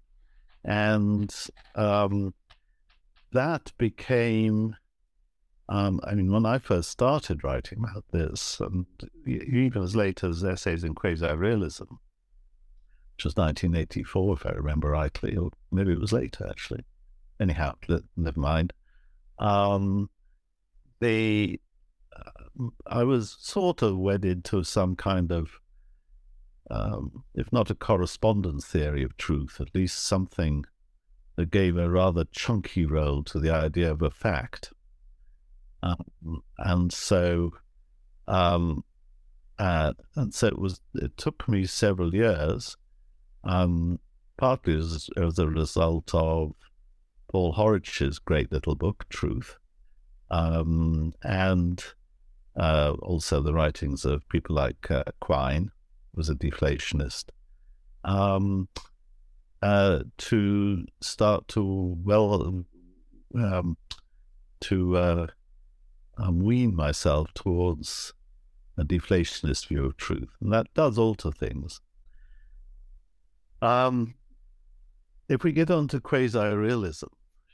And 0.65 1.33
um, 1.75 2.33
that 3.31 3.71
became, 3.77 4.75
um, 5.69 6.01
I 6.03 6.15
mean, 6.15 6.31
when 6.31 6.47
I 6.47 6.57
first 6.57 6.89
started 6.89 7.43
writing 7.43 7.77
about 7.79 8.05
this, 8.11 8.59
and 8.59 8.87
even 9.27 9.83
as 9.83 9.95
late 9.95 10.23
as 10.23 10.43
Essays 10.43 10.83
in 10.83 10.95
Quasi 10.95 11.27
Realism, 11.27 11.85
which 13.15 13.25
was 13.25 13.35
1984, 13.35 14.33
if 14.33 14.45
I 14.47 14.49
remember 14.49 14.89
rightly, 14.89 15.37
or 15.37 15.51
maybe 15.71 15.91
it 15.91 16.01
was 16.01 16.11
later 16.11 16.47
actually. 16.49 16.83
Anyhow, 17.39 17.75
never 18.17 18.39
mind. 18.39 18.73
Um, 19.37 20.09
I 22.87 23.03
was 23.03 23.37
sort 23.39 23.81
of 23.81 23.97
wedded 23.97 24.43
to 24.45 24.63
some 24.63 24.95
kind 24.95 25.31
of 25.31 25.61
um, 26.71 27.25
if 27.35 27.51
not 27.51 27.69
a 27.69 27.75
correspondence 27.75 28.65
theory 28.65 29.03
of 29.03 29.17
truth, 29.17 29.59
at 29.59 29.75
least 29.75 30.05
something 30.05 30.65
that 31.35 31.51
gave 31.51 31.75
a 31.75 31.89
rather 31.89 32.23
chunky 32.31 32.85
role 32.85 33.23
to 33.23 33.39
the 33.39 33.49
idea 33.49 33.91
of 33.91 34.01
a 34.01 34.09
fact. 34.09 34.71
Um, 35.83 36.43
and 36.57 36.93
so, 36.93 37.51
um, 38.27 38.85
uh, 39.59 39.93
and 40.15 40.33
so 40.33 40.47
it 40.47 40.59
was. 40.59 40.79
It 40.95 41.17
took 41.17 41.47
me 41.49 41.65
several 41.65 42.15
years, 42.15 42.77
um, 43.43 43.99
partly 44.37 44.77
as, 44.77 45.09
as 45.17 45.39
a 45.39 45.47
result 45.47 46.13
of 46.13 46.53
Paul 47.27 47.53
Horwich's 47.53 48.19
great 48.19 48.51
little 48.51 48.75
book, 48.75 49.05
Truth, 49.09 49.57
um, 50.29 51.13
and 51.23 51.83
uh, 52.55 52.93
also 53.01 53.41
the 53.41 53.53
writings 53.53 54.05
of 54.05 54.27
people 54.29 54.55
like 54.55 54.89
uh, 54.91 55.03
Quine, 55.19 55.71
was 56.13 56.29
a 56.29 56.35
deflationist, 56.35 57.25
um, 58.03 58.67
uh, 59.61 59.99
to 60.17 60.85
start 60.99 61.47
to 61.49 61.97
well 62.03 62.65
um, 63.35 63.77
to 64.59 64.97
uh, 64.97 65.27
um, 66.17 66.39
wean 66.39 66.75
myself 66.75 67.33
towards 67.33 68.13
a 68.77 68.83
deflationist 68.83 69.67
view 69.67 69.85
of 69.85 69.97
truth, 69.97 70.29
and 70.41 70.51
that 70.51 70.67
does 70.73 70.97
alter 70.97 71.31
things. 71.31 71.81
Um, 73.61 74.15
if 75.29 75.43
we 75.43 75.51
get 75.51 75.69
on 75.69 75.87
to 75.89 76.01
quasi-realism, 76.01 77.07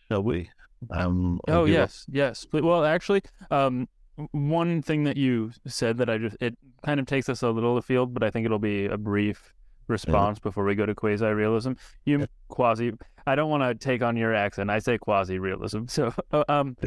shall 0.08 0.24
we? 0.24 0.50
Um, 0.92 1.40
oh 1.48 1.66
yes, 1.66 2.06
yes. 2.10 2.46
Well, 2.52 2.86
actually, 2.86 3.24
um, 3.52 3.88
one 4.32 4.82
thing 4.82 5.04
that 5.04 5.18
you 5.18 5.52
said 5.66 5.98
that 5.98 6.10
I 6.10 6.18
just 6.18 6.38
it 6.42 6.58
kind 6.84 7.00
of 7.00 7.06
takes 7.06 7.30
us 7.30 7.44
a 7.44 7.50
little 7.50 7.78
afield, 7.78 8.14
but 8.14 8.24
I 8.24 8.30
think 8.30 8.46
it'll 8.46 8.60
be 8.60 8.86
a 8.86 8.98
brief 8.98 9.54
response 9.88 10.40
yeah. 10.40 10.44
before 10.44 10.64
we 10.64 10.76
go 10.76 10.86
to 10.86 10.96
quasi 10.96 11.26
realism. 11.26 11.74
You 12.06 12.20
yeah. 12.20 12.26
quasi. 12.50 12.94
I 13.26 13.36
don't 13.36 13.50
want 13.50 13.64
to 13.64 13.76
take 13.76 14.02
on 14.02 14.18
your 14.18 14.34
accent. 14.34 14.70
I 14.70 14.80
say 14.80 14.98
quasi 14.98 15.40
realism. 15.40 15.86
So, 15.88 16.14
uh, 16.32 16.44
um, 16.48 16.78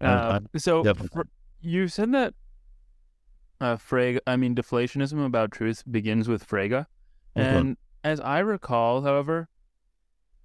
uh, 0.00 0.40
so 0.56 0.82
for, 0.94 1.26
you 1.60 1.88
said 1.88 2.12
that 2.12 2.34
uh, 3.60 3.76
Frege. 3.76 4.18
I 4.26 4.36
mean, 4.36 4.54
deflationism 4.54 5.24
about 5.24 5.50
truth 5.50 5.82
begins 5.90 6.28
with 6.28 6.46
Frege, 6.46 6.86
mm-hmm. 7.36 7.40
and 7.40 7.76
as 8.02 8.20
I 8.20 8.40
recall, 8.40 9.02
however, 9.02 9.48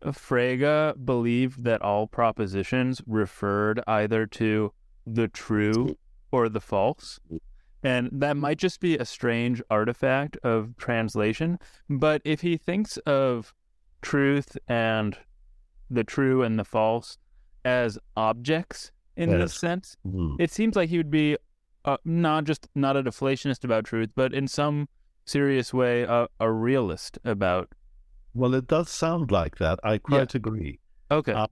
Frege 0.01 0.93
believed 1.03 1.65
that 1.65 1.81
all 1.81 2.07
propositions 2.07 3.01
referred 3.05 3.81
either 3.85 4.25
to 4.27 4.71
the 5.15 5.27
true 5.27 5.97
or 6.31 6.49
the 6.49 6.61
false. 6.61 7.19
And 7.83 8.09
that 8.11 8.35
might 8.35 8.57
just 8.57 8.79
be 8.81 8.97
a 8.97 9.05
strange 9.05 9.61
artifact 9.69 10.37
of 10.43 10.75
translation. 10.77 11.59
But 11.89 12.21
if 12.25 12.41
he 12.41 12.57
thinks 12.57 12.97
of 12.97 13.53
truth 14.01 14.57
and 14.67 15.17
the 15.89 16.03
true 16.03 16.43
and 16.43 16.59
the 16.59 16.65
false 16.65 17.17
as 17.63 17.97
objects 18.17 18.91
in 19.15 19.29
yes. 19.29 19.39
this 19.39 19.53
sense, 19.55 19.97
mm-hmm. 20.05 20.35
it 20.39 20.51
seems 20.51 20.75
like 20.75 20.89
he 20.89 20.97
would 20.97 21.11
be 21.11 21.37
uh, 21.85 21.97
not 22.03 22.43
just 22.43 22.67
not 22.75 22.97
a 22.97 23.03
deflationist 23.03 23.63
about 23.63 23.85
truth, 23.85 24.09
but 24.15 24.33
in 24.33 24.47
some 24.47 24.89
serious 25.25 25.73
way 25.73 26.03
a, 26.03 26.27
a 26.39 26.51
realist 26.51 27.17
about. 27.23 27.69
Well, 28.33 28.53
it 28.53 28.67
does 28.67 28.89
sound 28.89 29.31
like 29.31 29.57
that. 29.57 29.79
I 29.83 29.97
quite 29.97 30.33
yeah. 30.33 30.37
agree. 30.37 30.79
Okay. 31.11 31.31
Uh, 31.31 31.47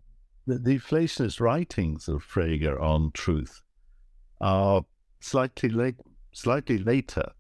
the 0.48 0.58
deflationist 0.58 1.42
writings 1.42 2.08
of 2.08 2.24
Frege 2.24 2.82
on 2.82 3.12
truth 3.14 3.62
are 4.40 4.84
slightly 5.20 5.70
late, 5.70 5.98
slightly 6.32 6.78
later. 6.78 7.32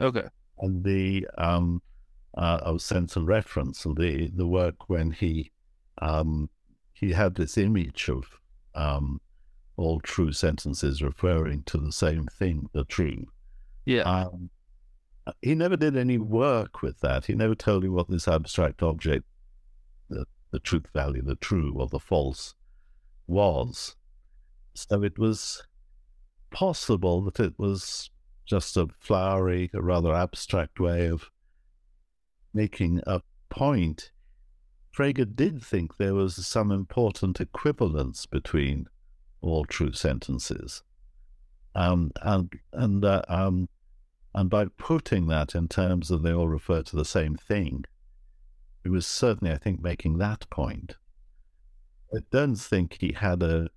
Okay. 0.00 0.24
And 0.58 0.82
the 0.82 1.26
um, 1.38 1.80
uh, 2.36 2.58
of 2.62 2.82
sense 2.82 3.16
and 3.16 3.28
reference, 3.28 3.84
and 3.84 3.96
the 3.96 4.30
the 4.34 4.46
work 4.46 4.88
when 4.88 5.12
he 5.12 5.52
um, 6.02 6.50
he 6.92 7.12
had 7.12 7.36
this 7.36 7.56
image 7.56 8.08
of 8.08 8.24
um, 8.74 9.20
all 9.76 10.00
true 10.00 10.32
sentences 10.32 11.00
referring 11.00 11.62
to 11.64 11.78
the 11.78 11.92
same 11.92 12.26
thing, 12.26 12.68
the 12.72 12.84
true. 12.84 13.24
Yeah. 13.86 14.02
Um, 14.02 14.50
he 15.42 15.54
never 15.54 15.76
did 15.76 15.96
any 15.96 16.18
work 16.18 16.82
with 16.82 16.98
that. 17.00 17.26
He 17.26 17.34
never 17.34 17.54
told 17.54 17.84
you 17.84 17.92
what 17.92 18.08
this 18.08 18.26
abstract 18.26 18.82
object, 18.82 19.24
the, 20.50 20.58
truth 20.58 20.88
value, 20.92 21.22
the 21.22 21.34
true 21.34 21.74
or 21.76 21.86
the 21.86 21.98
false, 21.98 22.54
was. 23.26 23.96
So 24.74 25.02
it 25.02 25.18
was 25.18 25.62
possible 26.50 27.22
that 27.22 27.40
it 27.40 27.54
was 27.58 28.10
just 28.46 28.76
a 28.76 28.88
flowery, 28.98 29.70
a 29.74 29.82
rather 29.82 30.14
abstract 30.14 30.80
way 30.80 31.06
of 31.06 31.30
making 32.54 33.00
a 33.06 33.20
point. 33.50 34.10
Frege 34.96 35.36
did 35.36 35.62
think 35.62 35.96
there 35.96 36.14
was 36.14 36.46
some 36.46 36.72
important 36.72 37.40
equivalence 37.40 38.26
between 38.26 38.86
all 39.40 39.64
true 39.64 39.92
sentences. 39.92 40.82
Um, 41.74 42.10
and 42.22 42.52
and 42.72 43.04
uh, 43.04 43.22
um, 43.28 43.68
and 44.34 44.50
by 44.50 44.66
putting 44.78 45.28
that 45.28 45.54
in 45.54 45.68
terms 45.68 46.10
of 46.10 46.22
they 46.22 46.32
all 46.32 46.48
refer 46.48 46.82
to 46.82 46.96
the 46.96 47.04
same 47.04 47.36
thing, 47.36 47.84
he 48.82 48.90
was 48.90 49.06
certainly, 49.06 49.52
I 49.52 49.58
think, 49.58 49.82
making 49.82 50.18
that 50.18 50.48
point. 50.50 50.96
I 52.14 52.20
don't 52.30 52.56
think 52.56 52.98
he 53.00 53.12
had 53.12 53.42
a, 53.42 53.68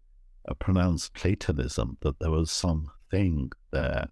a 0.46 0.56
pronounced 0.56 1.14
Platonism 1.14 1.98
that 2.02 2.20
there 2.20 2.32
was 2.32 2.52
something 2.52 3.52
there, 3.72 4.08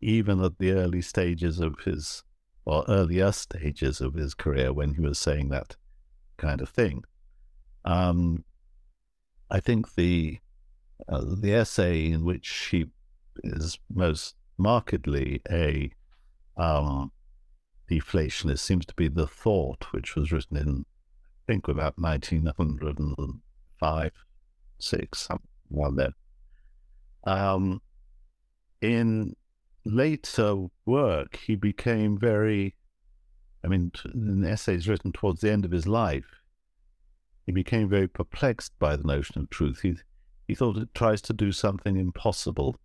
even 0.00 0.42
at 0.42 0.58
the 0.58 0.72
early 0.72 1.02
stages 1.02 1.58
of 1.58 1.78
his, 1.84 2.22
or 2.64 2.84
earlier 2.88 3.32
stages 3.32 4.00
of 4.00 4.14
his 4.14 4.34
career 4.34 4.72
when 4.72 4.94
he 4.94 5.00
was 5.00 5.18
saying 5.18 5.48
that 5.48 5.76
kind 6.36 6.60
of 6.60 6.68
thing. 6.68 7.02
Um, 7.84 8.44
I 9.50 9.60
think 9.60 9.94
the 9.94 10.38
uh, 11.08 11.22
the 11.24 11.54
essay 11.54 12.06
in 12.06 12.24
which 12.24 12.68
he 12.70 12.86
is 13.44 13.78
most 13.92 14.34
markedly 14.58 15.42
a 15.50 15.90
um, 16.56 17.12
deflationist 17.90 18.60
seems 18.60 18.86
to 18.86 18.94
be 18.94 19.08
the 19.08 19.26
thought, 19.26 19.92
which 19.92 20.14
was 20.14 20.32
written 20.32 20.56
in, 20.56 20.86
I 21.48 21.52
think, 21.52 21.68
about 21.68 21.98
1905, 21.98 24.12
six, 24.78 25.18
something 25.20 25.48
around 25.76 25.96
there. 25.96 26.14
Um, 27.24 27.82
in 28.80 29.34
later 29.84 30.66
work, 30.84 31.36
he 31.36 31.56
became 31.56 32.18
very, 32.18 32.76
I 33.64 33.68
mean, 33.68 33.92
in 34.14 34.44
essays 34.44 34.88
written 34.88 35.12
towards 35.12 35.40
the 35.40 35.52
end 35.52 35.64
of 35.64 35.70
his 35.70 35.86
life, 35.86 36.42
he 37.46 37.52
became 37.52 37.88
very 37.88 38.08
perplexed 38.08 38.72
by 38.78 38.96
the 38.96 39.04
notion 39.04 39.40
of 39.40 39.48
truth. 39.50 39.80
He, 39.82 39.96
he 40.48 40.54
thought 40.54 40.76
it 40.76 40.94
tries 40.94 41.22
to 41.22 41.32
do 41.32 41.52
something 41.52 41.96
impossible 41.96 42.76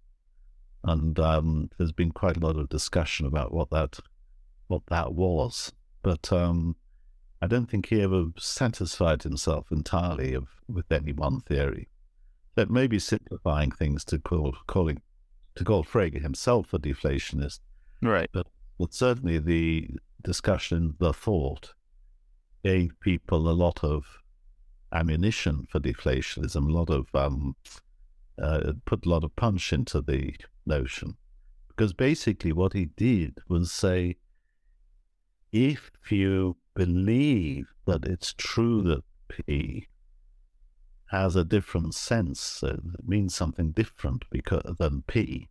and 0.84 1.20
um, 1.20 1.70
there's 1.78 1.92
been 1.92 2.12
quite 2.12 2.38
a 2.38 2.40
lot 2.40 2.58
of 2.58 2.70
discussion 2.70 3.26
about 3.26 3.54
what 3.54 3.70
that 3.70 4.00
what 4.72 4.86
that 4.88 5.14
was. 5.14 5.74
But 6.02 6.32
um, 6.32 6.76
I 7.42 7.48
don't 7.48 7.70
think 7.70 7.88
he 7.88 8.02
ever 8.02 8.28
satisfied 8.38 9.24
himself 9.24 9.72
entirely 9.72 10.34
of, 10.34 10.48
with 10.68 10.92
any 10.92 11.12
one 11.12 11.42
theory. 11.42 11.90
That 12.56 12.70
may 12.70 12.88
be 12.88 13.00
simplifying 13.00 13.72
things 13.72 14.04
to 14.06 14.20
call 14.20 14.56
calling 14.68 15.02
to 15.56 15.64
call 15.64 15.84
Frege 15.84 16.22
himself 16.22 16.74
a 16.74 16.80
deflationist, 16.80 17.60
right? 18.02 18.30
But 18.34 18.48
but 18.78 18.94
certainly 18.94 19.40
the 19.40 19.90
discussion, 20.24 20.96
the 21.00 21.14
thought, 21.14 21.74
gave 22.64 23.00
people 23.00 23.50
a 23.50 23.52
lot 23.52 23.84
of 23.84 24.06
ammunition 24.94 25.68
for 25.70 25.80
deflationism, 25.80 26.68
a 26.68 26.74
lot 26.74 26.90
of 26.90 27.08
um, 27.16 27.56
uh, 28.42 28.74
put 28.86 29.06
a 29.06 29.10
lot 29.10 29.24
of 29.24 29.36
punch 29.36 29.72
into 29.72 30.02
the 30.02 30.36
notion. 30.66 31.16
Because 31.70 31.94
basically, 31.94 32.52
what 32.52 32.74
he 32.74 32.86
did 32.86 33.40
was 33.48 33.72
say 33.72 34.18
if 35.52 35.92
you 36.10 36.58
believe 36.74 37.74
that 37.86 38.06
it's 38.06 38.34
true 38.38 38.82
that 38.84 39.04
P 39.28 39.88
has 41.08 41.36
a 41.36 41.44
different 41.44 41.94
sense, 41.94 42.64
uh, 42.64 42.78
it 42.94 43.08
means 43.08 43.36
something 43.36 43.72
different 43.72 44.24
because, 44.30 44.64
than 44.80 45.04
P, 45.08 45.50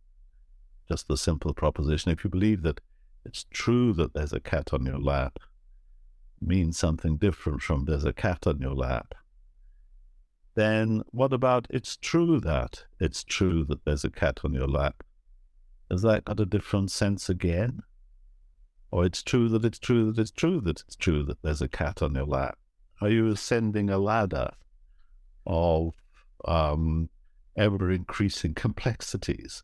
just 0.87 1.07
the 1.07 1.17
simple 1.17 1.53
proposition. 1.53 2.11
If 2.11 2.23
you 2.23 2.29
believe 2.29 2.63
that 2.63 2.81
it's 3.23 3.45
true 3.51 3.93
that 3.93 4.13
there's 4.13 4.33
a 4.33 4.39
cat 4.39 4.73
on 4.73 4.85
your 4.85 4.99
lap, 4.99 5.37
means 6.41 6.77
something 6.79 7.17
different 7.17 7.61
from 7.61 7.85
there's 7.85 8.05
a 8.05 8.13
cat 8.13 8.47
on 8.47 8.59
your 8.59 8.73
lap, 8.73 9.13
then 10.55 11.03
what 11.11 11.31
about 11.31 11.67
it's 11.69 11.95
true 11.95 12.39
that 12.39 12.83
it's 12.99 13.23
true 13.23 13.63
that 13.65 13.85
there's 13.85 14.03
a 14.03 14.09
cat 14.09 14.39
on 14.43 14.53
your 14.53 14.67
lap? 14.67 15.03
Has 15.91 16.01
that 16.01 16.25
got 16.25 16.39
a 16.39 16.45
different 16.45 16.89
sense 16.89 17.29
again? 17.29 17.83
Or 18.91 19.05
it's 19.05 19.23
true 19.23 19.47
that 19.49 19.63
it's 19.63 19.79
true 19.79 20.11
that 20.11 20.21
it's 20.21 20.31
true 20.31 20.59
that 20.61 20.81
it's 20.81 20.95
true 20.95 21.23
that 21.23 21.41
there's 21.41 21.61
a 21.61 21.67
cat 21.67 22.01
on 22.01 22.15
your 22.15 22.25
lap? 22.25 22.57
Are 23.01 23.09
you 23.09 23.27
ascending 23.27 23.89
a 23.89 23.97
ladder 23.97 24.51
of 25.45 25.93
um, 26.45 27.09
ever 27.55 27.91
increasing 27.91 28.53
complexities? 28.53 29.63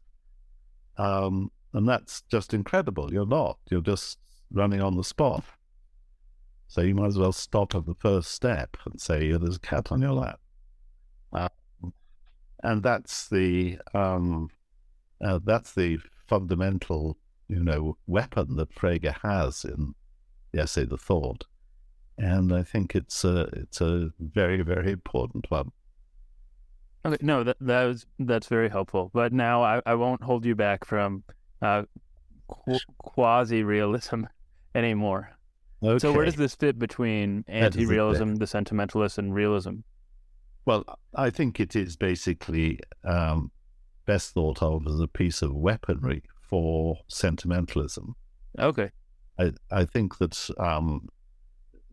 Um, 0.98 1.52
and 1.74 1.88
that's 1.88 2.24
just 2.32 2.54
incredible. 2.54 3.14
You're 3.14 3.28
not. 3.28 3.60
You're 3.70 3.82
just 3.82 4.18
running 4.52 4.82
on 4.82 4.96
the 4.96 5.04
spot. 5.04 5.44
So 6.68 6.82
you 6.82 6.96
might 6.96 7.08
as 7.08 7.18
well 7.18 7.32
stop 7.32 7.76
at 7.76 7.86
the 7.86 7.96
first 7.96 8.32
step 8.32 8.78
and 8.86 9.00
say, 9.00 9.26
yeah, 9.26 9.38
there's 9.38 9.58
a 9.58 9.60
cat 9.60 9.92
on 9.92 10.02
your 10.02 10.14
lap. 10.14 10.40
Uh, 11.32 11.50
and 12.64 12.82
that's 12.82 13.30
the 13.30 13.78
um, 13.94 14.50
uh, 15.24 15.40
that's 15.44 15.74
the 15.74 15.98
fundamental, 16.28 17.18
you 17.48 17.64
know, 17.64 17.98
weapon 18.08 18.56
that 18.58 18.74
Frege 18.74 19.16
has 19.22 19.64
in 19.64 19.96
the 20.52 20.62
essay 20.62 20.86
The 20.86 20.98
Thought. 20.98 21.46
And 22.18 22.54
I 22.54 22.64
think 22.64 22.96
it's 22.96 23.24
a 23.24 23.42
it's 23.54 23.80
a 23.80 24.10
very 24.20 24.62
very 24.64 24.92
important 24.92 25.50
one. 25.50 25.72
Okay, 27.06 27.18
no, 27.22 27.44
that 27.44 27.58
that 27.62 27.84
was 27.84 28.06
that's 28.20 28.48
very 28.48 28.70
helpful. 28.70 29.12
But 29.14 29.34
now 29.34 29.62
I, 29.64 29.82
I 29.86 29.94
won't 29.94 30.24
hold 30.24 30.46
you 30.46 30.56
back 30.56 30.84
from 30.84 31.24
uh, 31.62 31.84
qu- 32.48 32.80
quasi 32.98 33.64
realism 33.64 34.24
anymore. 34.74 35.32
Okay. 35.84 36.00
So 36.00 36.12
where 36.12 36.26
does 36.26 36.36
this 36.36 36.56
fit 36.56 36.80
between 36.80 37.46
anti-realism, 37.48 38.36
the 38.36 38.48
sentimentalist, 38.48 39.20
and 39.20 39.34
realism? 39.34 39.76
Well, 40.66 40.84
I 41.16 41.30
think 41.30 41.60
it 41.60 41.76
is 41.76 41.96
basically 41.96 42.80
um, 43.04 43.52
best 44.08 44.34
thought 44.34 44.64
of 44.64 44.88
as 44.88 45.00
a 45.00 45.08
piece 45.08 45.44
of 45.44 45.54
weaponry 45.54 46.24
for 46.50 46.98
sentimentalism. 47.08 48.16
Okay. 48.60 48.92
I, 49.40 49.52
I 49.72 49.86
think 49.86 50.18
that, 50.18 50.50
um, 50.58 51.08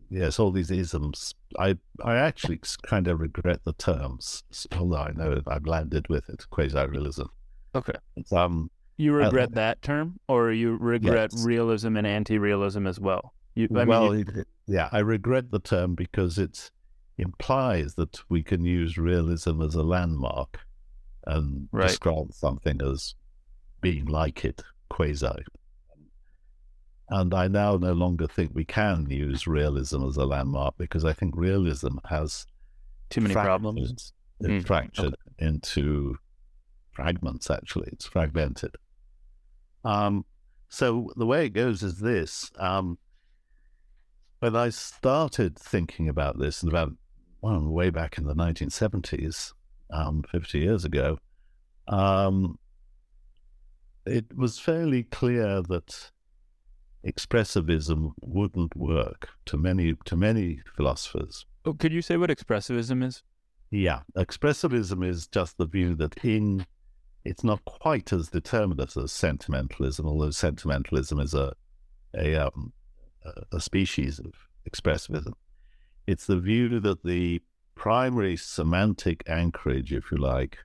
yes, 0.09 0.39
all 0.39 0.51
these 0.51 0.71
isms, 0.71 1.33
I, 1.59 1.77
I 2.03 2.15
actually 2.15 2.59
kind 2.83 3.07
of 3.07 3.19
regret 3.19 3.61
the 3.63 3.73
terms, 3.73 4.43
although 4.77 4.97
I 4.97 5.11
know 5.11 5.41
I've 5.47 5.65
landed 5.65 6.07
with 6.09 6.29
it, 6.29 6.45
quasi-realism. 6.49 7.25
Okay. 7.75 7.93
Um, 8.31 8.71
you 8.97 9.13
regret 9.13 9.49
uh, 9.49 9.55
that 9.55 9.81
term, 9.81 10.19
or 10.29 10.51
you 10.51 10.77
regret 10.77 11.31
yes. 11.33 11.45
realism 11.45 11.97
and 11.97 12.07
anti-realism 12.07 12.87
as 12.87 12.99
well? 12.99 13.33
You, 13.55 13.67
I 13.75 13.83
well, 13.83 14.11
mean, 14.11 14.25
you... 14.33 14.43
yeah, 14.67 14.89
I 14.91 14.99
regret 14.99 15.51
the 15.51 15.59
term 15.59 15.95
because 15.95 16.37
it 16.37 16.71
implies 17.17 17.95
that 17.95 18.21
we 18.29 18.43
can 18.43 18.63
use 18.63 18.97
realism 18.97 19.61
as 19.61 19.75
a 19.75 19.83
landmark 19.83 20.59
and 21.27 21.67
right. 21.71 21.87
describe 21.87 22.33
something 22.33 22.81
as 22.81 23.15
being 23.85 24.05
like 24.05 24.43
it, 24.43 24.63
quasi. 24.89 25.45
And 27.09 27.35
I 27.35 27.47
now 27.47 27.77
no 27.77 27.93
longer 27.93 28.25
think 28.25 28.49
we 28.51 28.65
can 28.65 29.07
use 29.11 29.45
realism 29.45 30.03
as 30.07 30.17
a 30.17 30.25
landmark 30.25 30.73
because 30.79 31.05
I 31.05 31.13
think 31.13 31.35
realism 31.37 31.99
has 32.09 32.47
too 33.11 33.21
many 33.21 33.35
problems. 33.35 33.91
It's 33.91 34.13
mm, 34.41 34.65
fractured 34.65 35.13
okay. 35.13 35.45
into 35.45 36.17
fragments, 36.93 37.51
actually. 37.51 37.89
It's 37.91 38.07
fragmented. 38.07 38.75
Um, 39.83 40.25
so 40.69 41.11
the 41.15 41.27
way 41.27 41.45
it 41.45 41.49
goes 41.49 41.83
is 41.83 41.99
this. 41.99 42.49
Um, 42.57 42.97
when 44.39 44.55
I 44.55 44.69
started 44.69 45.59
thinking 45.59 46.09
about 46.09 46.39
this, 46.39 46.63
and 46.63 46.71
about 46.71 46.91
well, 47.41 47.61
way 47.61 47.91
back 47.91 48.17
in 48.17 48.25
the 48.25 48.33
1970s, 48.33 49.53
um, 49.91 50.23
50 50.31 50.57
years 50.57 50.85
ago, 50.85 51.19
um, 51.87 52.57
it 54.05 54.35
was 54.35 54.59
fairly 54.59 55.03
clear 55.03 55.61
that 55.63 56.11
expressivism 57.05 58.11
wouldn't 58.21 58.75
work 58.75 59.29
to 59.45 59.57
many 59.57 59.95
to 60.05 60.15
many 60.15 60.61
philosophers. 60.75 61.45
Oh, 61.65 61.73
could 61.73 61.93
you 61.93 62.01
say 62.01 62.17
what 62.17 62.29
expressivism 62.29 63.03
is? 63.03 63.23
Yeah, 63.71 64.01
expressivism 64.17 65.07
is 65.07 65.27
just 65.27 65.57
the 65.57 65.65
view 65.65 65.95
that 65.95 66.23
in 66.23 66.65
it's 67.23 67.43
not 67.43 67.65
quite 67.65 68.13
as 68.13 68.29
determinist 68.29 68.97
as 68.97 69.11
sentimentalism, 69.11 70.05
although 70.05 70.31
sentimentalism 70.31 71.19
is 71.19 71.33
a 71.33 71.53
a 72.15 72.35
um, 72.35 72.73
a 73.51 73.59
species 73.59 74.19
of 74.19 74.33
expressivism. 74.69 75.33
It's 76.07 76.27
the 76.27 76.39
view 76.39 76.79
that 76.79 77.03
the 77.03 77.41
primary 77.73 78.37
semantic 78.37 79.23
anchorage, 79.27 79.91
if 79.91 80.11
you 80.11 80.17
like, 80.17 80.59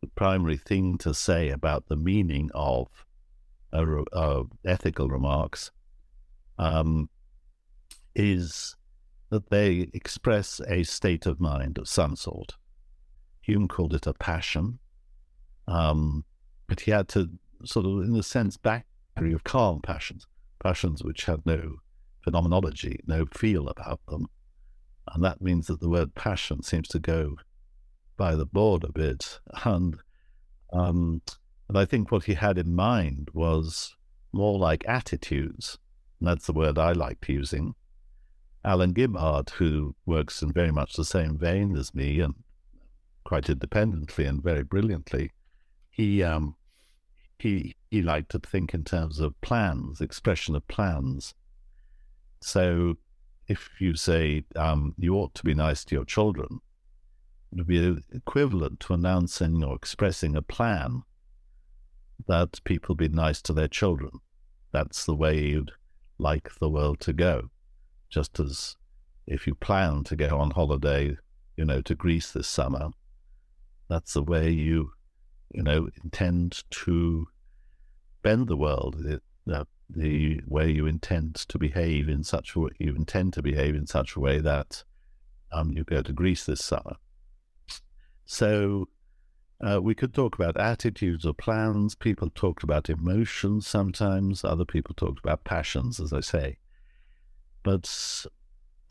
the 0.00 0.06
primary 0.08 0.56
thing 0.56 0.98
to 0.98 1.14
say 1.14 1.50
about 1.50 1.88
the 1.88 1.96
meaning 1.96 2.50
of 2.54 2.88
uh, 3.72 3.84
uh, 4.12 4.44
ethical 4.64 5.08
remarks 5.08 5.70
um, 6.58 7.08
is 8.14 8.76
that 9.30 9.50
they 9.50 9.88
express 9.92 10.60
a 10.68 10.82
state 10.82 11.26
of 11.26 11.40
mind 11.40 11.78
of 11.78 11.88
some 11.88 12.16
sort. 12.16 12.54
Hume 13.42 13.68
called 13.68 13.94
it 13.94 14.06
a 14.06 14.14
passion, 14.14 14.78
um, 15.68 16.24
but 16.68 16.80
he 16.80 16.90
had 16.90 17.08
to 17.08 17.30
sort 17.64 17.86
of, 17.86 18.02
in 18.02 18.14
a 18.16 18.22
sense, 18.22 18.56
back 18.56 18.86
of 19.16 19.44
calm 19.44 19.80
passions, 19.80 20.26
passions 20.62 21.02
which 21.02 21.24
have 21.24 21.44
no 21.46 21.76
phenomenology, 22.22 23.00
no 23.06 23.24
feel 23.26 23.68
about 23.68 24.00
them. 24.08 24.26
And 25.12 25.24
that 25.24 25.40
means 25.40 25.68
that 25.68 25.80
the 25.80 25.88
word 25.88 26.14
passion 26.14 26.62
seems 26.62 26.88
to 26.88 26.98
go 26.98 27.36
by 28.16 28.34
the 28.34 28.46
board 28.46 28.84
a 28.84 28.92
bit. 28.92 29.40
And, 29.64 29.98
um, 30.72 31.22
and 31.68 31.78
I 31.78 31.84
think 31.84 32.10
what 32.10 32.24
he 32.24 32.34
had 32.34 32.58
in 32.58 32.74
mind 32.74 33.30
was 33.32 33.96
more 34.32 34.58
like 34.58 34.84
attitudes. 34.88 35.78
And 36.20 36.28
that's 36.28 36.46
the 36.46 36.52
word 36.52 36.78
I 36.78 36.92
liked 36.92 37.28
using. 37.28 37.74
Alan 38.64 38.92
Gibbard, 38.92 39.50
who 39.50 39.94
works 40.06 40.42
in 40.42 40.52
very 40.52 40.72
much 40.72 40.94
the 40.94 41.04
same 41.04 41.38
vein 41.38 41.76
as 41.76 41.94
me 41.94 42.20
and 42.20 42.34
quite 43.24 43.48
independently 43.48 44.24
and 44.24 44.42
very 44.42 44.64
brilliantly, 44.64 45.32
he 45.90 46.22
um, 46.22 46.56
he 47.38 47.76
he 47.90 48.02
liked 48.02 48.30
to 48.30 48.38
think 48.38 48.74
in 48.74 48.84
terms 48.84 49.20
of 49.20 49.40
plans, 49.40 50.00
expression 50.00 50.56
of 50.56 50.66
plans. 50.68 51.34
So 52.40 52.96
if 53.46 53.70
you 53.78 53.94
say 53.94 54.44
um, 54.56 54.94
you 54.98 55.14
ought 55.14 55.34
to 55.34 55.44
be 55.44 55.54
nice 55.54 55.84
to 55.84 55.94
your 55.94 56.04
children, 56.04 56.60
would 57.52 57.66
be 57.66 57.98
equivalent 58.12 58.80
to 58.80 58.94
announcing 58.94 59.62
or 59.62 59.74
expressing 59.74 60.36
a 60.36 60.42
plan 60.42 61.02
that 62.26 62.62
people 62.64 62.94
be 62.94 63.08
nice 63.08 63.42
to 63.42 63.52
their 63.52 63.68
children. 63.68 64.10
That's 64.72 65.04
the 65.04 65.14
way 65.14 65.38
you'd 65.38 65.72
like 66.18 66.50
the 66.58 66.70
world 66.70 67.00
to 67.00 67.12
go. 67.12 67.50
Just 68.08 68.38
as 68.40 68.76
if 69.26 69.46
you 69.46 69.54
plan 69.54 70.04
to 70.04 70.16
go 70.16 70.38
on 70.38 70.50
holiday, 70.50 71.16
you 71.56 71.64
know, 71.64 71.80
to 71.82 71.94
Greece 71.94 72.32
this 72.32 72.48
summer, 72.48 72.90
that's 73.88 74.14
the 74.14 74.22
way 74.22 74.50
you, 74.50 74.92
you 75.52 75.62
know, 75.62 75.88
intend 76.02 76.64
to 76.70 77.26
bend 78.22 78.48
the 78.48 78.56
world. 78.56 78.96
It, 79.04 79.22
uh, 79.52 79.64
the 79.88 80.40
way 80.46 80.70
you 80.70 80.86
intend 80.86 81.36
to 81.36 81.58
behave 81.58 82.08
in 82.08 82.24
such 82.24 82.56
a 82.56 82.60
way, 82.60 82.70
you 82.78 82.94
intend 82.94 83.32
to 83.34 83.42
behave 83.42 83.74
in 83.76 83.86
such 83.86 84.16
a 84.16 84.20
way 84.20 84.40
that 84.40 84.82
um, 85.52 85.70
you 85.70 85.84
go 85.84 86.02
to 86.02 86.12
Greece 86.12 86.44
this 86.44 86.64
summer. 86.64 86.96
So 88.26 88.88
uh, 89.60 89.80
we 89.80 89.94
could 89.94 90.12
talk 90.12 90.34
about 90.34 90.56
attitudes 90.58 91.24
or 91.24 91.32
plans. 91.32 91.94
People 91.94 92.30
talked 92.34 92.62
about 92.62 92.90
emotions 92.90 93.66
sometimes. 93.66 94.44
Other 94.44 94.64
people 94.64 94.94
talked 94.94 95.18
about 95.18 95.44
passions, 95.44 95.98
as 95.98 96.12
I 96.12 96.20
say. 96.20 96.58
But 97.62 98.26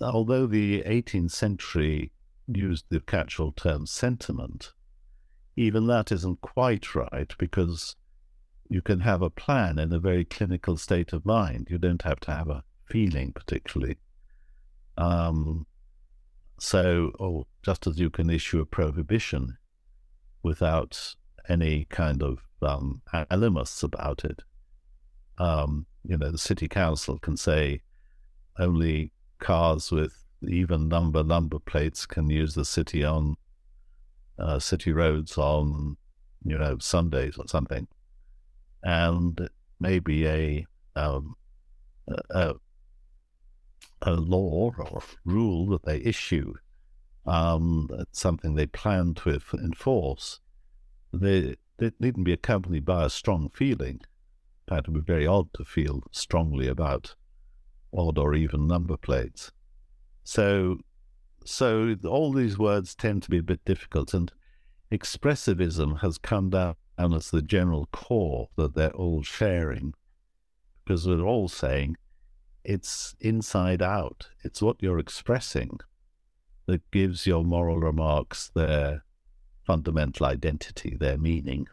although 0.01 0.47
the 0.47 0.81
18th 0.83 1.31
century 1.31 2.11
used 2.47 2.85
the 2.89 2.99
catch-all 3.01 3.51
term 3.51 3.85
sentiment, 3.85 4.73
even 5.55 5.87
that 5.87 6.11
isn't 6.11 6.41
quite 6.41 6.95
right 6.95 7.33
because 7.37 7.95
you 8.69 8.81
can 8.81 9.01
have 9.01 9.21
a 9.21 9.29
plan 9.29 9.77
in 9.77 9.93
a 9.93 9.99
very 9.99 10.25
clinical 10.25 10.77
state 10.77 11.13
of 11.13 11.25
mind. 11.25 11.67
You 11.69 11.77
don't 11.77 12.01
have 12.01 12.19
to 12.21 12.31
have 12.31 12.49
a 12.49 12.63
feeling 12.85 13.31
particularly. 13.31 13.97
Um, 14.97 15.67
so, 16.59 17.11
or 17.19 17.45
just 17.65 17.87
as 17.87 17.99
you 17.99 18.09
can 18.09 18.29
issue 18.29 18.61
a 18.61 18.65
prohibition 18.65 19.57
without 20.43 21.15
any 21.49 21.85
kind 21.89 22.21
of 22.21 22.39
um, 22.61 23.01
animus 23.31 23.81
about 23.81 24.23
it. 24.23 24.43
Um, 25.39 25.87
you 26.03 26.17
know, 26.17 26.31
the 26.31 26.37
city 26.37 26.67
council 26.67 27.17
can 27.17 27.35
say 27.35 27.81
only 28.59 29.11
cars 29.39 29.91
with 29.91 30.13
even 30.47 30.87
number 30.87 31.23
number 31.23 31.57
plates 31.57 32.05
can 32.05 32.29
use 32.29 32.53
the 32.53 32.65
city 32.65 33.03
on 33.03 33.35
uh, 34.37 34.59
city 34.59 34.91
roads 34.91 35.37
on 35.37 35.97
you 36.43 36.57
know 36.57 36.77
Sundays 36.79 37.37
or 37.37 37.47
something 37.47 37.87
and 38.83 39.49
maybe 39.79 40.27
a 40.27 40.65
um, 40.95 41.35
a, 42.29 42.53
a 44.03 44.13
law 44.13 44.71
or 44.77 45.01
rule 45.25 45.65
that 45.67 45.83
they 45.83 45.97
issue, 45.97 46.53
um, 47.25 47.89
something 48.11 48.55
they 48.55 48.67
plan 48.67 49.13
to 49.15 49.39
enforce, 49.53 50.39
they, 51.11 51.55
they 51.77 51.91
needn't 51.99 52.25
be 52.25 52.33
accompanied 52.33 52.85
by 52.85 53.05
a 53.05 53.09
strong 53.09 53.49
feeling. 53.53 54.01
That 54.67 54.87
would 54.87 55.05
be 55.05 55.13
very 55.13 55.27
odd 55.27 55.53
to 55.53 55.65
feel 55.65 56.03
strongly 56.11 56.67
about 56.67 57.15
odd 57.95 58.17
or 58.17 58.33
even 58.35 58.67
number 58.67 58.97
plates. 58.97 59.51
So, 60.23 60.79
so 61.45 61.95
all 62.05 62.33
these 62.33 62.57
words 62.57 62.95
tend 62.95 63.23
to 63.23 63.29
be 63.29 63.37
a 63.37 63.43
bit 63.43 63.63
difficult, 63.65 64.13
and 64.13 64.31
expressivism 64.91 66.01
has 66.01 66.17
come 66.17 66.49
down 66.49 66.75
it's 66.97 67.29
the 67.29 67.41
general 67.41 67.87
core 67.91 68.49
that 68.55 68.73
they're 68.73 68.91
all 68.91 69.21
sharing 69.21 69.93
because 70.83 71.03
they're 71.03 71.19
all 71.21 71.47
saying 71.47 71.97
it's 72.63 73.15
inside 73.19 73.81
out. 73.81 74.29
It's 74.43 74.61
what 74.61 74.77
you're 74.81 74.99
expressing 74.99 75.79
that 76.67 76.81
gives 76.91 77.27
your 77.27 77.43
moral 77.43 77.79
remarks 77.79 78.51
their 78.55 79.03
fundamental 79.65 80.25
identity, 80.25 80.95
their 80.99 81.17
meaning. 81.17 81.67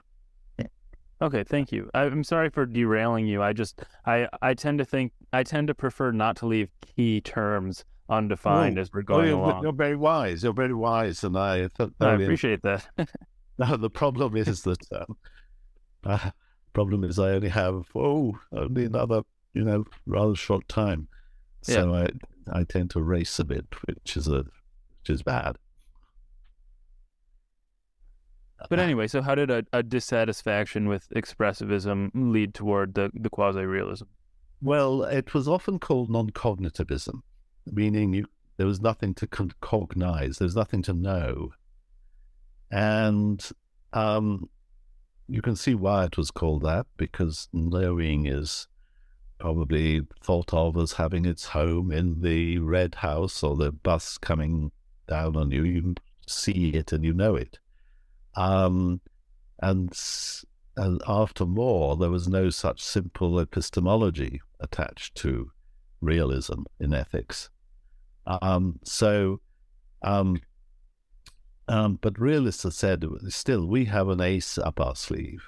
Okay, 1.20 1.45
thank 1.45 1.70
you. 1.70 1.88
I'm 1.95 2.24
sorry 2.24 2.51
for 2.51 2.66
derailing 2.66 3.26
you. 3.26 3.43
I 3.43 3.53
just 3.53 3.84
I 4.07 4.26
I 4.43 4.55
tend 4.55 4.78
to 4.78 4.84
think 4.84 5.12
I 5.32 5.45
tend 5.45 5.68
to 5.68 5.74
prefer 5.74 6.11
not 6.11 6.36
to 6.38 6.47
leave 6.47 6.68
key 6.80 7.20
terms 7.20 7.84
undefined 8.09 8.76
as 8.76 8.93
we're 8.93 9.03
going 9.03 9.26
oh, 9.26 9.28
you're, 9.28 9.38
along. 9.38 9.62
You're 9.62 9.72
very 9.72 9.95
wise. 9.95 10.43
You're 10.43 10.53
very 10.53 10.74
wise, 10.74 11.22
and 11.22 11.38
I 11.38 11.68
I 12.01 12.12
appreciate 12.14 12.62
that. 12.62 12.86
Now 13.59 13.76
the 13.76 13.90
problem 13.90 14.34
is 14.34 14.62
that 14.62 14.80
um, 14.93 15.16
uh, 16.05 16.30
problem 16.72 17.05
is 17.05 17.18
I 17.18 17.32
only 17.32 17.51
have 17.51 17.84
oh 17.95 18.38
only 18.51 18.86
another 18.86 19.22
you 19.53 19.62
know 19.62 19.84
rather 20.07 20.34
short 20.34 20.66
time, 20.68 21.07
so 21.61 21.93
yeah. 21.93 22.09
I 22.55 22.61
I 22.61 22.64
tend 22.64 22.90
to 22.90 23.03
race 23.03 23.38
a 23.38 23.45
bit, 23.45 23.66
which 23.86 24.16
is 24.16 24.26
a 24.26 24.47
which 25.03 25.11
is 25.11 25.22
bad. 25.22 25.57
But 28.70 28.78
anyway, 28.78 29.09
so 29.09 29.22
how 29.22 29.34
did 29.34 29.50
a, 29.50 29.64
a 29.72 29.82
dissatisfaction 29.82 30.88
with 30.88 31.09
expressivism 31.11 32.11
lead 32.14 32.55
toward 32.55 32.94
the, 32.94 33.11
the 33.12 33.28
quasi 33.28 33.64
realism? 33.64 34.05
Well, 34.61 35.03
it 35.03 35.34
was 35.34 35.48
often 35.48 35.80
called 35.80 36.11
non 36.11 36.30
cognitivism, 36.30 37.22
meaning 37.66 38.14
you, 38.14 38.26
there 38.57 38.66
was 38.66 38.80
nothing 38.80 39.14
to 39.14 39.26
cognize, 39.26 40.38
there's 40.38 40.55
nothing 40.55 40.82
to 40.82 40.92
know. 40.92 41.50
And 42.70 43.44
um, 43.92 44.48
you 45.28 45.42
can 45.42 45.57
see 45.57 45.74
why 45.74 46.05
it 46.05 46.16
was 46.16 46.30
called 46.30 46.62
that, 46.62 46.86
because 46.96 47.48
knowing 47.53 48.26
is 48.26 48.68
probably 49.40 50.03
thought 50.22 50.55
of 50.55 50.76
as 50.76 50.92
having 50.92 51.24
its 51.24 51.46
home 51.46 51.90
in 51.90 52.22
the 52.22 52.59
red 52.59 52.94
house 52.96 53.42
or 53.42 53.57
the 53.57 53.72
bus 53.72 54.16
coming 54.18 54.70
down 55.12 55.36
on 55.36 55.50
you. 55.50 55.62
You 55.64 55.94
see 56.26 56.70
it 56.70 56.92
and 56.92 57.04
you 57.04 57.12
know 57.12 57.36
it. 57.36 57.58
Um, 58.34 59.00
and 59.60 59.92
and 60.76 61.02
after 61.06 61.44
Moore, 61.44 61.96
there 61.96 62.10
was 62.10 62.28
no 62.28 62.48
such 62.48 62.80
simple 62.82 63.38
epistemology 63.38 64.40
attached 64.60 65.14
to 65.16 65.50
realism 66.00 66.62
in 66.80 66.94
ethics. 66.94 67.50
Um, 68.26 68.78
so, 68.84 69.40
um, 70.00 70.40
um, 71.68 71.98
but 72.00 72.18
realists 72.18 72.62
have 72.62 72.72
said 72.72 73.04
still 73.28 73.66
we 73.66 73.84
have 73.84 74.08
an 74.08 74.22
ace 74.22 74.56
up 74.56 74.80
our 74.80 74.96
sleeve. 74.96 75.44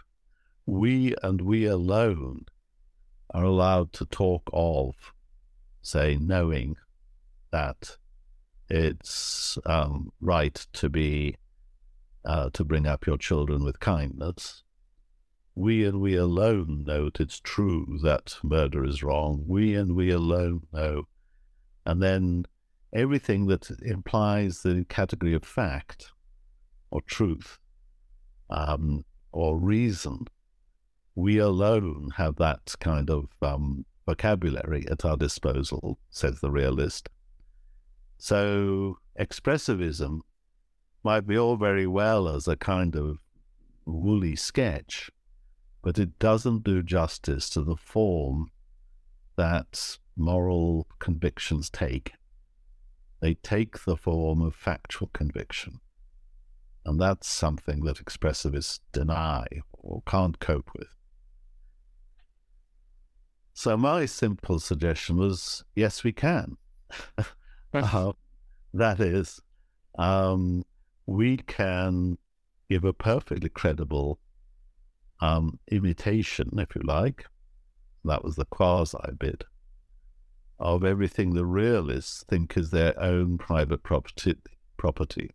We 0.66 1.14
and 1.22 1.40
we 1.40 1.64
alone 1.64 2.44
are 3.30 3.44
allowed 3.44 3.94
to 3.94 4.04
talk 4.04 4.42
of, 4.52 4.94
say, 5.80 6.18
knowing 6.20 6.76
that 7.50 7.96
it's 8.68 9.58
um, 9.66 10.12
right 10.20 10.54
to 10.74 10.88
be 10.88 11.36
uh, 12.24 12.50
to 12.54 12.64
bring 12.64 12.86
up 12.86 13.06
your 13.06 13.18
children 13.18 13.64
with 13.64 13.80
kindness. 13.80 14.62
We 15.54 15.84
and 15.84 16.00
we 16.00 16.16
alone 16.16 16.84
know 16.86 17.04
that 17.04 17.20
it's 17.20 17.38
true 17.38 17.98
that 18.02 18.36
murder 18.42 18.84
is 18.84 19.02
wrong. 19.02 19.44
We 19.46 19.74
and 19.74 19.94
we 19.94 20.10
alone 20.10 20.62
know. 20.72 21.04
And 21.86 22.02
then 22.02 22.46
everything 22.92 23.46
that 23.46 23.70
implies 23.82 24.62
the 24.62 24.84
category 24.88 25.34
of 25.34 25.44
fact 25.44 26.10
or 26.90 27.02
truth 27.02 27.58
um, 28.50 29.04
or 29.32 29.58
reason, 29.58 30.26
we 31.14 31.38
alone 31.38 32.10
have 32.16 32.36
that 32.36 32.74
kind 32.80 33.10
of 33.10 33.28
um, 33.42 33.84
vocabulary 34.06 34.86
at 34.90 35.04
our 35.04 35.16
disposal, 35.16 35.98
says 36.10 36.40
the 36.40 36.50
realist. 36.50 37.08
So 38.18 38.98
expressivism 39.18 40.20
might 41.02 41.26
be 41.26 41.38
all 41.38 41.56
very 41.56 41.86
well 41.86 42.28
as 42.28 42.48
a 42.48 42.56
kind 42.56 42.96
of 42.96 43.18
woolly 43.84 44.36
sketch, 44.36 45.10
but 45.82 45.98
it 45.98 46.18
doesn't 46.18 46.64
do 46.64 46.82
justice 46.82 47.50
to 47.50 47.62
the 47.62 47.76
form 47.76 48.50
that 49.36 49.98
moral 50.16 50.86
convictions 50.98 51.68
take. 51.68 52.12
They 53.20 53.34
take 53.34 53.84
the 53.84 53.96
form 53.96 54.42
of 54.42 54.54
factual 54.54 55.08
conviction. 55.12 55.80
And 56.84 57.00
that's 57.00 57.26
something 57.26 57.84
that 57.84 57.96
expressivists 57.96 58.80
deny 58.92 59.46
or 59.72 60.02
can't 60.06 60.38
cope 60.38 60.70
with. 60.76 60.94
So 63.54 63.76
my 63.76 64.04
simple 64.06 64.58
suggestion 64.58 65.16
was 65.16 65.64
yes, 65.74 66.04
we 66.04 66.12
can. 66.12 66.56
uh, 67.74 68.12
that 68.74 69.00
is, 69.00 69.40
um, 69.98 70.64
we 71.06 71.36
can 71.36 72.18
give 72.70 72.84
a 72.84 72.92
perfectly 72.92 73.48
credible 73.48 74.18
um, 75.20 75.58
imitation, 75.70 76.50
if 76.58 76.74
you 76.74 76.82
like, 76.84 77.26
that 78.04 78.24
was 78.24 78.36
the 78.36 78.44
quasi 78.44 78.98
bit, 79.18 79.44
of 80.58 80.84
everything 80.84 81.34
the 81.34 81.46
realists 81.46 82.24
think 82.28 82.56
is 82.56 82.70
their 82.70 82.98
own 83.00 83.38
private 83.38 83.82
property. 83.82 84.36
property. 84.76 85.30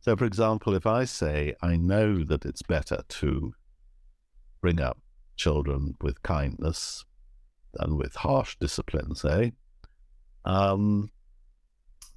So, 0.00 0.16
for 0.16 0.24
example, 0.24 0.74
if 0.74 0.86
I 0.86 1.04
say, 1.04 1.54
I 1.62 1.76
know 1.76 2.24
that 2.24 2.46
it's 2.46 2.62
better 2.62 3.02
to 3.06 3.52
bring 4.62 4.80
up 4.80 4.98
children 5.36 5.96
with 6.00 6.22
kindness 6.22 7.04
than 7.74 7.96
with 7.96 8.14
harsh 8.16 8.56
discipline, 8.58 9.14
say, 9.14 9.52
um, 10.44 11.10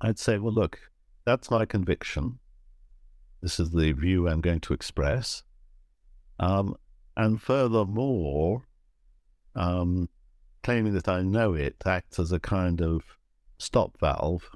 I'd 0.04 0.20
say, 0.20 0.38
well, 0.38 0.54
look, 0.54 0.80
that's 1.26 1.50
my 1.50 1.66
conviction. 1.66 2.40
This 3.42 3.58
is 3.58 3.72
the 3.72 3.94
view 3.94 4.28
I'm 4.28 4.42
going 4.42 4.60
to 4.60 4.74
express. 4.74 5.44
Um, 6.40 6.76
and 7.16 7.42
furthermore, 7.42 8.64
um, 9.56 10.10
claiming 10.62 10.94
that 10.94 11.08
I 11.08 11.22
know 11.22 11.54
it 11.54 11.78
acts 11.86 12.20
as 12.20 12.34
a 12.34 12.40
kind 12.40 12.82
of 12.82 13.04
stop 13.58 13.98
valve. 13.98 14.50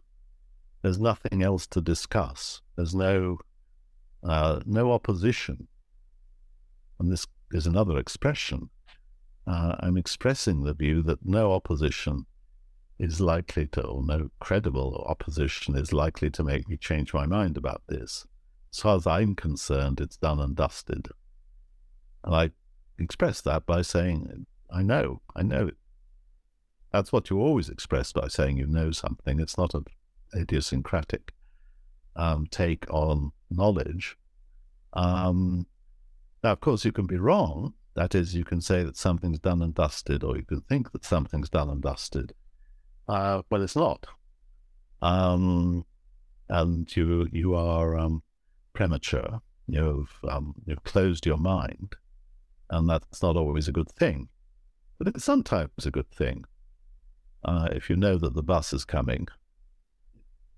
There's 0.82 1.00
nothing 1.00 1.42
else 1.44 1.66
to 1.68 1.82
discuss. 1.82 2.62
There's 2.76 2.94
no 2.94 3.40
uh, 4.24 4.60
no 4.66 4.92
opposition. 4.92 5.68
And 7.00 7.10
this 7.10 7.26
is 7.52 7.68
another 7.68 7.98
expression. 7.98 8.70
Uh, 9.46 9.76
I'm 9.80 9.96
expressing 9.96 10.64
the 10.64 10.74
view 10.74 11.02
that 11.04 11.26
no 11.26 11.54
opposition 11.54 12.26
is 13.00 13.22
likely 13.22 13.68
to, 13.68 13.82
or 13.82 14.04
no 14.04 14.30
credible 14.40 15.06
opposition 15.08 15.78
is 15.78 15.94
likely 15.94 16.30
to 16.32 16.44
make 16.44 16.68
me 16.68 16.78
change 16.78 17.14
my 17.14 17.26
mind 17.26 17.58
about 17.58 17.82
this. 17.88 18.26
As 18.74 18.80
far 18.80 18.96
as 18.96 19.08
I'm 19.08 19.36
concerned, 19.36 20.00
it's 20.00 20.18
done 20.18 20.40
and 20.40 20.56
dusted. 20.56 21.08
And 22.24 22.36
I 22.36 22.52
express 23.00 23.42
that 23.42 23.66
by 23.66 23.84
saying, 23.84 24.48
I 24.72 24.82
know, 24.82 25.22
I 25.36 25.44
know. 25.44 25.72
That's 26.92 27.12
what 27.12 27.30
you 27.30 27.40
always 27.40 27.70
express 27.70 28.12
by 28.12 28.28
saying 28.28 28.58
you 28.58 28.66
know 28.66 28.92
something. 28.92 29.40
It's 29.40 29.58
not 29.58 29.74
an 29.74 29.86
idiosyncratic 30.36 31.34
um, 32.16 32.48
take 32.50 32.92
on 32.92 33.32
knowledge. 33.52 34.18
Um, 34.94 35.68
now, 36.44 36.54
of 36.54 36.62
course, 36.62 36.84
you 36.84 36.92
can 36.92 37.06
be 37.06 37.18
wrong. 37.18 37.74
That 37.94 38.16
is, 38.16 38.34
you 38.34 38.44
can 38.44 38.62
say 38.62 38.84
that 38.84 38.98
something's 38.98 39.40
done 39.40 39.62
and 39.62 39.74
dusted, 39.74 40.24
or 40.24 40.36
you 40.36 40.44
can 40.44 40.62
think 40.62 40.92
that 40.92 41.06
something's 41.06 41.50
done 41.50 41.70
and 41.70 41.82
dusted 41.82 42.34
uh, 43.08 43.42
but 43.50 43.62
it's 43.62 43.76
not. 43.76 44.06
Um, 45.02 45.86
and 46.50 46.96
you 46.96 47.28
you 47.32 47.56
are 47.56 47.98
um, 47.98 48.24
premature. 48.74 49.42
You've 49.68 50.12
um, 50.28 50.56
you've 50.66 50.84
closed 50.84 51.26
your 51.26 51.38
mind, 51.38 51.96
and 52.70 52.90
that's 52.90 53.22
not 53.22 53.36
always 53.36 53.68
a 53.68 53.74
good 53.74 53.92
thing. 53.92 54.30
But 54.98 55.10
it's 55.10 55.24
sometimes 55.24 55.86
a 55.86 55.92
good 55.92 56.10
thing. 56.10 56.46
Uh, 57.44 57.70
if 57.72 57.90
you 57.90 57.96
know 57.96 58.18
that 58.18 58.34
the 58.34 58.44
bus 58.44 58.74
is 58.74 58.86
coming, 58.86 59.28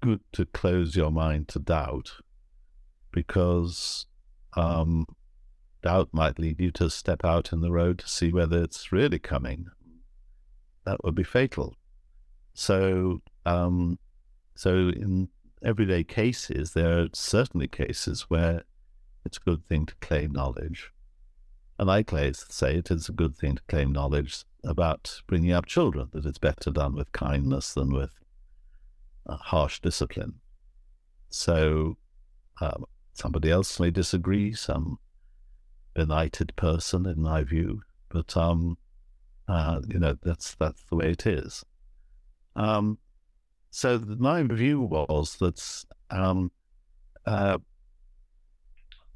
good 0.01 0.21
to 0.31 0.45
close 0.45 0.95
your 0.95 1.11
mind 1.11 1.47
to 1.49 1.59
doubt, 1.59 2.13
because 3.11 4.05
um, 4.55 5.05
doubt 5.81 6.09
might 6.13 6.39
lead 6.39 6.59
you 6.59 6.71
to 6.71 6.89
step 6.89 7.25
out 7.25 7.51
in 7.51 7.61
the 7.61 7.71
road 7.71 7.99
to 7.99 8.07
see 8.07 8.31
whether 8.31 8.63
it's 8.63 8.91
really 8.91 9.19
coming. 9.19 9.67
That 10.85 11.03
would 11.03 11.15
be 11.15 11.23
fatal. 11.23 11.75
So, 12.59 13.21
um, 13.45 13.99
so 14.53 14.89
in 14.89 15.29
everyday 15.63 16.03
cases, 16.03 16.73
there 16.73 16.99
are 16.99 17.07
certainly 17.13 17.69
cases 17.69 18.23
where 18.23 18.63
it's 19.23 19.37
a 19.37 19.49
good 19.49 19.65
thing 19.65 19.85
to 19.85 19.95
claim 20.01 20.33
knowledge. 20.33 20.91
And 21.79 21.89
I 21.89 22.03
say 22.33 22.75
it 22.75 22.91
is 22.91 23.07
a 23.07 23.13
good 23.13 23.37
thing 23.37 23.55
to 23.55 23.61
claim 23.69 23.93
knowledge 23.93 24.43
about 24.65 25.21
bringing 25.25 25.53
up 25.53 25.67
children, 25.67 26.09
that 26.11 26.25
it's 26.25 26.37
better 26.37 26.69
done 26.69 26.95
with 26.95 27.13
kindness 27.13 27.73
than 27.73 27.93
with 27.93 28.11
uh, 29.25 29.37
harsh 29.37 29.79
discipline. 29.79 30.41
So 31.29 31.95
um, 32.59 32.83
somebody 33.13 33.49
else 33.49 33.79
may 33.79 33.89
disagree, 33.89 34.51
some 34.51 34.99
benighted 35.93 36.53
person, 36.57 37.05
in 37.05 37.21
my 37.21 37.41
view, 37.41 37.83
but 38.09 38.35
um, 38.35 38.77
uh, 39.47 39.79
you 39.87 39.97
know 39.97 40.17
that's 40.21 40.55
that's 40.55 40.83
the 40.89 40.97
way 40.97 41.11
it 41.11 41.25
is. 41.25 41.63
Um, 42.59 42.97
so 43.71 43.99
my 43.99 44.43
view 44.43 44.81
was 44.81 45.37
that 45.37 45.85
um, 46.11 46.51
uh, 47.25 47.57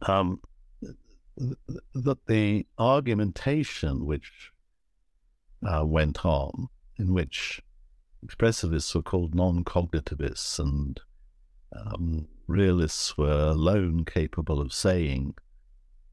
um, 0.02 0.40
that 1.94 2.26
the 2.28 2.66
argumentation 2.78 4.06
which 4.06 4.52
uh, 5.68 5.84
went 5.86 6.26
on, 6.26 6.70
in 6.98 7.14
which 7.14 7.62
expressivists 8.26 8.96
were 8.96 9.02
called 9.02 9.36
non-cognitivists 9.36 10.58
and 10.60 11.02
um, 11.76 12.28
realists 12.48 13.18
were 13.18 13.50
alone 13.50 14.06
capable 14.06 14.62
of 14.62 14.72
saying 14.72 15.36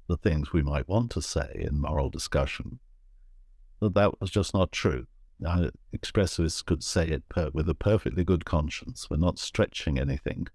the 0.09 0.17
things 0.17 0.53
we 0.53 0.63
might 0.63 0.89
want 0.89 1.13
to 1.13 1.23
say 1.23 1.49
in 1.55 1.81
moral 1.81 2.11
discussion, 2.11 2.81
that 3.79 3.95
that 3.95 4.21
was 4.21 4.31
just 4.31 4.53
not 4.53 4.73
true 4.73 5.07
uh, 5.47 5.71
expressivists 5.95 6.65
could 6.65 6.83
say 6.83 7.07
it 7.09 7.29
per- 7.29 7.51
with 7.53 7.69
a 7.69 7.75
perfectly 7.75 8.25
good 8.25 8.45
conscience. 8.45 9.09
We're 9.11 9.17
not 9.17 9.39
stretching 9.39 9.99
anything. 9.99 10.49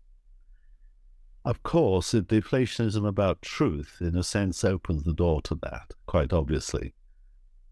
Of 1.43 1.61
course, 1.61 2.13
if 2.13 2.25
deflationism 2.25 3.07
about 3.07 3.41
truth, 3.41 3.97
in 4.01 4.17
a 4.17 4.23
sense, 4.23 4.63
opens 4.63 5.03
the 5.03 5.13
door 5.13 5.41
to 5.43 5.55
that, 5.61 5.93
quite 6.07 6.33
obviously, 6.33 6.95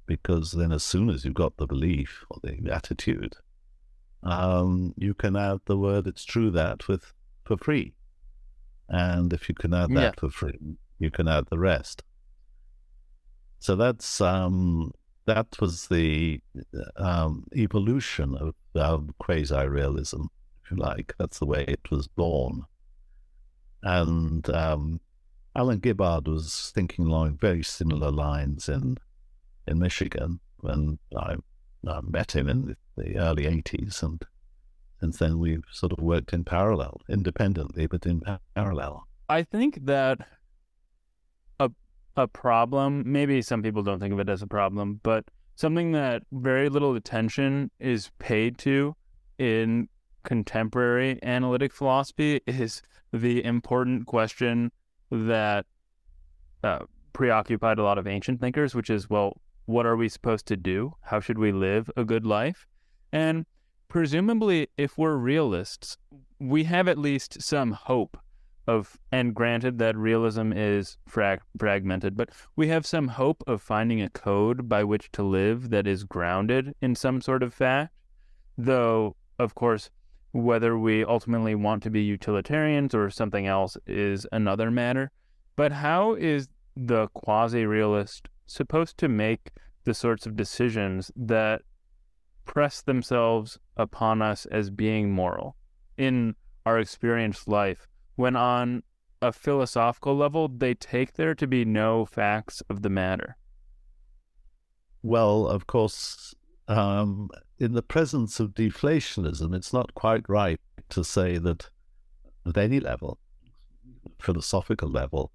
because 0.06 0.52
then 0.52 0.72
as 0.72 0.84
soon 0.84 1.10
as 1.10 1.26
you've 1.26 1.34
got 1.34 1.58
the 1.58 1.66
belief 1.66 2.24
or 2.30 2.38
the 2.44 2.72
attitude, 2.72 3.36
um, 4.22 4.94
you 4.96 5.14
can 5.14 5.36
add 5.36 5.60
the 5.66 5.78
word 5.78 6.06
"it's 6.06 6.24
true" 6.24 6.52
that 6.52 6.88
with 6.88 7.14
for 7.46 7.58
free, 7.58 7.94
and 8.90 9.34
if 9.34 9.50
you 9.50 9.56
can 9.56 9.74
add 9.74 9.90
that 9.90 10.02
yeah. 10.02 10.12
for 10.20 10.30
free, 10.30 10.78
you 11.00 11.10
can 11.10 11.28
add 11.28 11.48
the 11.50 11.60
rest. 11.60 12.04
So 13.60 13.76
that's 13.76 14.22
um, 14.22 14.92
that 15.26 15.48
was 15.60 15.88
the 15.88 16.42
um, 16.98 17.46
evolution 17.56 18.36
of 18.36 18.56
quasi 19.20 19.68
realism, 19.68 20.24
if 20.64 20.72
you 20.72 20.78
like. 20.78 21.14
That's 21.18 21.40
the 21.40 21.46
way 21.46 21.66
it 21.68 21.92
was 21.92 22.08
born. 22.08 22.64
And 23.82 24.50
um, 24.50 25.00
Alan 25.56 25.80
Gibbard 25.80 26.28
was 26.28 26.72
thinking 26.74 27.06
along 27.06 27.38
very 27.38 27.64
similar 27.64 28.12
lines 28.12 28.70
in 28.70 28.98
in 29.68 29.80
Michigan 29.80 30.40
when 30.58 31.00
I, 31.18 31.36
I 31.88 32.00
met 32.02 32.36
him 32.36 32.50
in 32.50 32.76
the 32.98 33.18
early 33.18 33.44
80s. 33.44 34.02
And 34.04 34.22
since 35.00 35.18
then, 35.18 35.40
we've 35.40 35.64
sort 35.72 35.94
of 35.94 36.00
worked 36.00 36.34
in 36.34 36.44
parallel, 36.44 37.02
independently, 37.10 37.88
but 37.88 38.06
in 38.06 38.22
parallel. 38.56 39.08
I 39.30 39.44
think 39.44 39.86
that 39.86 40.20
a, 42.16 42.28
problem, 42.28 43.04
maybe 43.06 43.42
some 43.42 43.62
people 43.62 43.84
don't 43.84 44.00
think 44.00 44.14
of 44.14 44.20
it 44.20 44.30
as 44.30 44.42
a 44.42 44.48
problem, 44.48 45.00
but 45.04 45.26
something 45.56 45.92
that 45.92 46.24
very 46.32 46.70
little 46.70 46.96
attention 46.96 47.72
is 47.80 48.12
paid 48.20 48.58
to 48.60 48.96
in 49.38 49.88
contemporary 50.24 51.20
analytic 51.24 51.74
philosophy 51.74 52.42
is 52.48 52.82
the 53.12 53.44
important 53.44 54.06
question 54.06 54.72
that 55.12 55.66
uh, 56.64 56.80
preoccupied 57.14 57.78
a 57.78 57.84
lot 57.84 57.98
of 57.98 58.08
ancient 58.08 58.40
thinkers, 58.42 58.74
which 58.74 58.90
is, 58.90 59.10
well, 59.10 59.40
what 59.66 59.86
are 59.86 59.96
we 59.96 60.10
supposed 60.10 60.46
to 60.48 60.58
do? 60.58 60.94
How 61.02 61.20
should 61.20 61.38
we 61.38 61.52
live 61.52 61.90
a 61.96 62.04
good 62.04 62.26
life? 62.26 62.66
And 63.12 63.46
presumably, 63.88 64.68
if 64.78 64.98
we're 64.98 65.16
realists, 65.16 65.98
we 66.40 66.64
have 66.66 66.88
at 66.88 66.98
least 66.98 67.42
some 67.42 67.72
hope 67.72 68.18
of, 68.68 68.98
and 69.12 69.36
granted 69.36 69.80
that 69.80 69.98
realism 69.98 70.52
is 70.54 70.98
frag- 71.08 71.42
fragmented, 71.58 72.16
but 72.16 72.30
we 72.56 72.68
have 72.68 72.86
some 72.86 73.10
hope 73.10 73.44
of 73.48 73.62
finding 73.62 74.02
a 74.02 74.10
code 74.10 74.70
by 74.70 74.84
which 74.84 75.12
to 75.14 75.24
live 75.24 75.70
that 75.70 75.88
is 75.88 76.04
grounded 76.04 76.74
in 76.82 76.96
some 76.96 77.22
sort 77.22 77.44
of 77.44 77.54
fact. 77.54 77.94
Though, 78.58 79.16
of 79.40 79.56
course, 79.56 79.90
whether 80.32 80.78
we 80.78 81.04
ultimately 81.04 81.56
want 81.56 81.84
to 81.84 81.90
be 81.90 82.02
utilitarians 82.02 82.96
or 82.96 83.10
something 83.10 83.46
else 83.46 83.78
is 83.86 84.26
another 84.32 84.72
matter. 84.72 85.12
But 85.56 85.72
how 85.72 86.16
is 86.16 86.48
the 86.76 87.08
quasi 87.14 87.66
realist 87.66 88.30
supposed 88.48 88.98
to 88.98 89.08
make 89.08 89.52
the 89.84 89.94
sorts 89.94 90.26
of 90.26 90.36
decisions 90.36 91.12
that 91.16 91.62
press 92.46 92.82
themselves 92.82 93.60
upon 93.78 94.22
us 94.22 94.46
as 94.48 94.70
being 94.70 95.12
moral 95.12 95.56
in 95.98 96.36
our 96.66 96.80
experienced 96.80 97.48
life 97.48 97.88
when 98.16 98.36
on 98.36 98.84
a 99.22 99.32
philosophical 99.32 100.16
level 100.16 100.48
they 100.48 100.74
take 100.74 101.14
there 101.14 101.34
to 101.34 101.48
be 101.48 101.64
no 101.64 102.06
facts 102.06 102.62
of 102.70 102.82
the 102.82 102.90
matter 102.90 103.38
well 105.02 105.48
of 105.48 105.68
course 105.68 106.34
um, 106.68 107.30
in 107.60 107.74
the 107.74 107.82
presence 107.82 108.40
of 108.40 108.54
deflationism 108.54 109.56
it's 109.56 109.74
not 109.74 109.94
quite 109.94 110.28
right 110.28 110.60
to 110.90 111.04
say 111.04 111.38
that 111.38 111.70
at 112.46 112.58
any 112.58 112.80
level 112.80 113.18
philosophical 114.20 114.90
level 114.90 115.32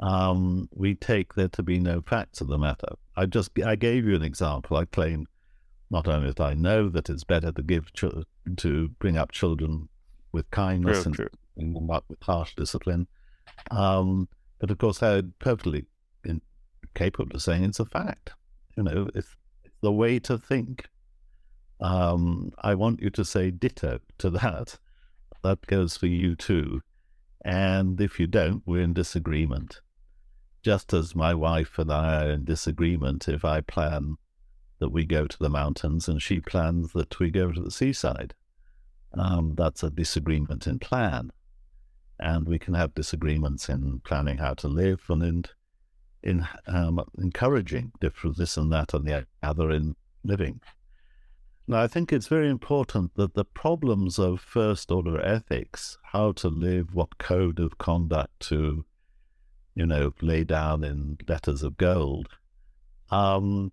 um, 0.00 0.68
we 0.74 0.94
take 0.94 1.34
there 1.34 1.48
to 1.48 1.62
be 1.62 1.78
no 1.78 2.00
facts 2.00 2.40
of 2.40 2.48
the 2.48 2.58
matter. 2.58 2.88
I 3.16 3.26
just 3.26 3.50
I 3.64 3.76
gave 3.76 4.06
you 4.06 4.14
an 4.14 4.22
example. 4.22 4.76
I 4.76 4.84
claim 4.84 5.26
not 5.90 6.06
only 6.06 6.28
that 6.28 6.40
I 6.40 6.54
know 6.54 6.88
that 6.88 7.10
it's 7.10 7.24
better 7.24 7.50
to 7.52 7.62
give 7.62 7.92
ch- 7.92 8.04
to 8.56 8.88
bring 9.00 9.16
up 9.16 9.32
children 9.32 9.88
with 10.32 10.50
kindness 10.50 10.98
true, 10.98 11.04
and 11.06 11.14
true. 11.14 11.28
Not 11.58 12.04
with 12.08 12.22
harsh 12.22 12.54
discipline, 12.54 13.06
um, 13.70 14.28
but 14.58 14.70
of 14.70 14.78
course 14.78 15.02
I'm 15.02 15.34
perfectly 15.38 15.86
in, 16.24 16.40
capable 16.94 17.36
of 17.36 17.42
saying 17.42 17.64
it's 17.64 17.80
a 17.80 17.84
fact. 17.84 18.32
You 18.76 18.84
know, 18.84 19.08
it's, 19.14 19.36
it's 19.64 19.76
the 19.82 19.92
way 19.92 20.18
to 20.20 20.38
think. 20.38 20.86
Um, 21.80 22.52
I 22.62 22.74
want 22.74 23.00
you 23.00 23.10
to 23.10 23.24
say 23.24 23.50
ditto 23.50 24.00
to 24.18 24.30
that. 24.30 24.78
That 25.42 25.66
goes 25.66 25.96
for 25.96 26.06
you 26.06 26.34
too. 26.34 26.80
And 27.44 28.00
if 28.00 28.18
you 28.18 28.26
don't, 28.26 28.62
we're 28.66 28.82
in 28.82 28.94
disagreement 28.94 29.80
just 30.62 30.92
as 30.92 31.14
my 31.14 31.34
wife 31.34 31.78
and 31.78 31.90
I 31.90 32.24
are 32.24 32.30
in 32.30 32.44
disagreement 32.44 33.28
if 33.28 33.44
I 33.44 33.60
plan 33.60 34.16
that 34.80 34.90
we 34.90 35.04
go 35.04 35.26
to 35.26 35.38
the 35.38 35.48
mountains 35.48 36.08
and 36.08 36.20
she 36.20 36.40
plans 36.40 36.92
that 36.92 37.18
we 37.18 37.30
go 37.30 37.52
to 37.52 37.60
the 37.60 37.70
seaside. 37.70 38.34
Um, 39.14 39.54
that's 39.56 39.82
a 39.82 39.90
disagreement 39.90 40.66
in 40.66 40.78
plan. 40.78 41.30
And 42.18 42.46
we 42.46 42.58
can 42.58 42.74
have 42.74 42.94
disagreements 42.94 43.68
in 43.68 44.00
planning 44.04 44.38
how 44.38 44.54
to 44.54 44.68
live 44.68 45.02
and 45.08 45.22
in, 45.22 45.44
in 46.22 46.48
um, 46.66 47.00
encouraging 47.18 47.92
different 48.00 48.36
this 48.36 48.56
and 48.56 48.72
that 48.72 48.92
and 48.94 49.06
the 49.06 49.26
other 49.42 49.70
in 49.70 49.94
living. 50.24 50.60
Now, 51.66 51.82
I 51.82 51.86
think 51.86 52.12
it's 52.12 52.28
very 52.28 52.48
important 52.48 53.14
that 53.16 53.34
the 53.34 53.44
problems 53.44 54.18
of 54.18 54.40
first 54.40 54.90
order 54.90 55.20
ethics, 55.20 55.98
how 56.02 56.32
to 56.32 56.48
live, 56.48 56.94
what 56.94 57.18
code 57.18 57.60
of 57.60 57.78
conduct 57.78 58.40
to 58.48 58.84
you 59.78 59.86
know, 59.86 60.12
lay 60.20 60.42
down 60.42 60.82
in 60.82 61.16
letters 61.28 61.62
of 61.62 61.76
gold, 61.76 62.28
um, 63.12 63.70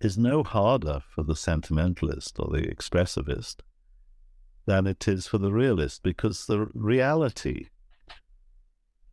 is 0.00 0.16
no 0.16 0.42
harder 0.42 1.02
for 1.14 1.22
the 1.22 1.36
sentimentalist 1.36 2.38
or 2.38 2.50
the 2.50 2.66
expressivist 2.66 3.56
than 4.66 4.86
it 4.86 5.06
is 5.08 5.26
for 5.26 5.38
the 5.38 5.52
realist, 5.52 6.02
because 6.02 6.46
the 6.46 6.66
reality, 6.74 7.68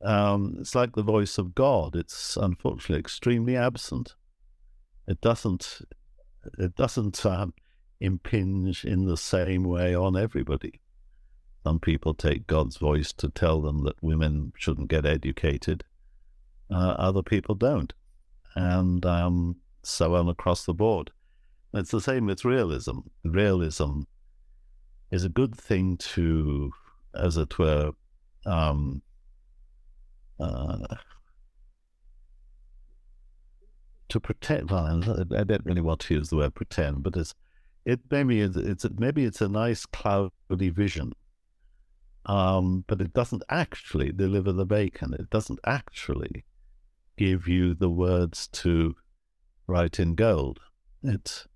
um, 0.02 0.58
it's 0.60 0.76
like 0.76 0.96
the 0.96 1.04
voice 1.04 1.38
of 1.38 1.56
God. 1.56 1.96
It's 1.96 2.36
unfortunately 2.36 3.00
extremely 3.00 3.56
absent. 3.56 4.16
It 5.08 5.22
doesn't, 5.22 5.82
it 6.58 6.76
doesn't 6.76 7.26
um, 7.26 7.54
impinge 8.00 8.84
in 8.84 9.06
the 9.06 9.18
same 9.18 9.64
way 9.64 9.96
on 9.96 10.18
everybody. 10.18 10.82
Some 11.64 11.80
people 11.80 12.14
take 12.14 12.48
God's 12.48 12.78
voice 12.78 13.14
to 13.14 13.30
tell 13.30 13.62
them 13.62 13.84
that 13.86 14.02
women 14.02 14.52
shouldn't 14.58 14.90
get 14.90 15.06
educated. 15.06 15.84
Uh, 16.70 16.96
other 16.98 17.24
people 17.24 17.56
don't. 17.56 17.94
And 18.56 19.06
um, 19.06 19.58
so 19.84 20.16
on 20.16 20.28
across 20.28 20.66
the 20.66 20.74
board. 20.74 21.12
It's 21.74 21.92
the 21.92 22.02
same 22.02 22.26
with 22.26 22.44
realism. 22.44 23.00
Realism 23.24 24.02
is 25.14 25.24
a 25.24 25.30
good 25.30 25.56
thing 25.56 25.98
to, 25.98 26.72
as 27.16 27.38
it 27.38 27.58
were, 27.58 27.92
um, 28.46 29.02
uh, 30.40 30.96
to 34.10 34.20
pretend. 34.20 34.72
Well, 34.72 35.04
I 35.36 35.44
don't 35.44 35.66
really 35.66 35.82
want 35.82 36.02
to 36.02 36.16
use 36.16 36.30
the 36.30 36.38
word 36.38 36.56
pretend, 36.56 37.04
but 37.04 37.16
it's 37.16 37.34
it 37.86 38.00
maybe 38.10 38.42
it's, 38.42 38.56
it's 38.56 38.86
maybe 38.98 39.26
it's 39.26 39.42
a 39.42 39.50
nice 39.50 39.86
cloudy 39.86 40.70
vision 40.70 41.14
um, 42.26 42.86
but 42.88 43.02
it 43.02 43.14
doesn't 43.14 43.44
actually 43.50 44.12
deliver 44.12 44.52
the 44.52 44.66
bacon. 44.66 45.14
It 45.14 45.30
doesn't 45.30 45.60
actually 45.66 46.46
give 47.18 47.48
you 47.48 47.74
the 47.74 47.90
words 47.90 48.48
to 48.48 48.96
write 49.68 50.00
in 50.00 50.16
gold. 50.16 50.60
It's 51.04 51.48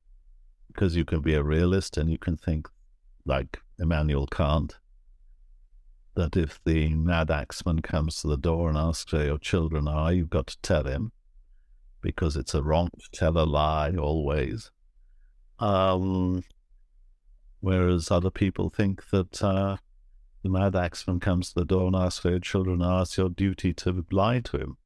because 0.67 0.95
you 0.95 1.05
can 1.05 1.21
be 1.21 1.33
a 1.33 1.43
realist 1.43 1.97
and 1.97 2.09
you 2.11 2.17
can 2.17 2.35
think 2.35 2.67
like 3.27 3.61
Immanuel 3.79 4.27
Kant 4.27 4.77
that 6.15 6.35
if 6.35 6.59
the 6.65 6.89
mad 6.95 7.29
axeman 7.29 7.81
comes 7.81 8.21
to 8.21 8.27
the 8.27 8.37
door 8.37 8.69
and 8.69 8.77
asks 8.77 9.13
where 9.13 9.25
your 9.25 9.37
children 9.37 9.87
are, 9.87 10.11
you've 10.11 10.31
got 10.31 10.47
to 10.47 10.61
tell 10.61 10.83
him 10.83 11.11
because 12.01 12.35
it's 12.35 12.55
a 12.55 12.63
wrong 12.63 12.89
to 12.99 13.09
tell 13.11 13.37
a 13.37 13.45
lie 13.45 13.93
always. 13.95 14.71
Um, 15.59 16.43
whereas 17.59 18.09
other 18.09 18.31
people 18.31 18.69
think 18.69 19.09
that 19.11 19.43
uh, 19.43 19.77
the 20.43 20.49
mad 20.49 20.75
axeman 20.75 21.19
comes 21.19 21.49
to 21.49 21.59
the 21.59 21.65
door 21.65 21.87
and 21.87 21.95
asks 21.95 22.23
where 22.23 22.33
your 22.33 22.39
children, 22.39 22.81
are, 22.81 23.03
it's 23.03 23.17
your 23.17 23.29
duty 23.29 23.73
to 23.75 24.05
lie 24.11 24.39
to 24.39 24.57
him. 24.57 24.77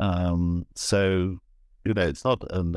Um, 0.00 0.66
so, 0.74 1.38
you 1.84 1.94
know, 1.94 2.02
it's 2.02 2.24
not 2.24 2.42
an, 2.50 2.76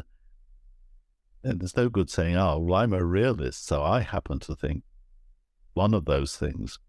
and 1.48 1.62
there's 1.62 1.78
no 1.78 1.89
good 1.89 2.10
saying, 2.10 2.36
oh, 2.36 2.60
well, 2.60 2.82
I'm 2.82 2.93
a 2.93 3.04
realist, 3.04 3.66
so 3.66 3.84
I 3.84 4.02
happen 4.02 4.39
to 4.39 4.56
think 4.56 4.84
one 5.74 5.93
of 5.93 6.06
those 6.06 6.36
things. 6.36 6.80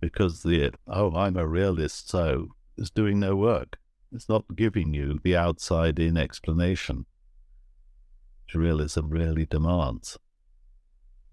Because 0.00 0.42
the, 0.42 0.72
oh, 0.86 1.14
I'm 1.14 1.36
a 1.36 1.46
realist, 1.46 2.10
so 2.10 2.48
is 2.76 2.90
doing 2.90 3.20
no 3.20 3.36
work. 3.36 3.78
It's 4.12 4.28
not 4.28 4.44
giving 4.56 4.92
you 4.92 5.20
the 5.22 5.36
outside 5.36 5.98
in 5.98 6.16
explanation 6.16 7.06
which 8.46 8.54
realism 8.54 9.08
really 9.08 9.46
demands. 9.46 10.18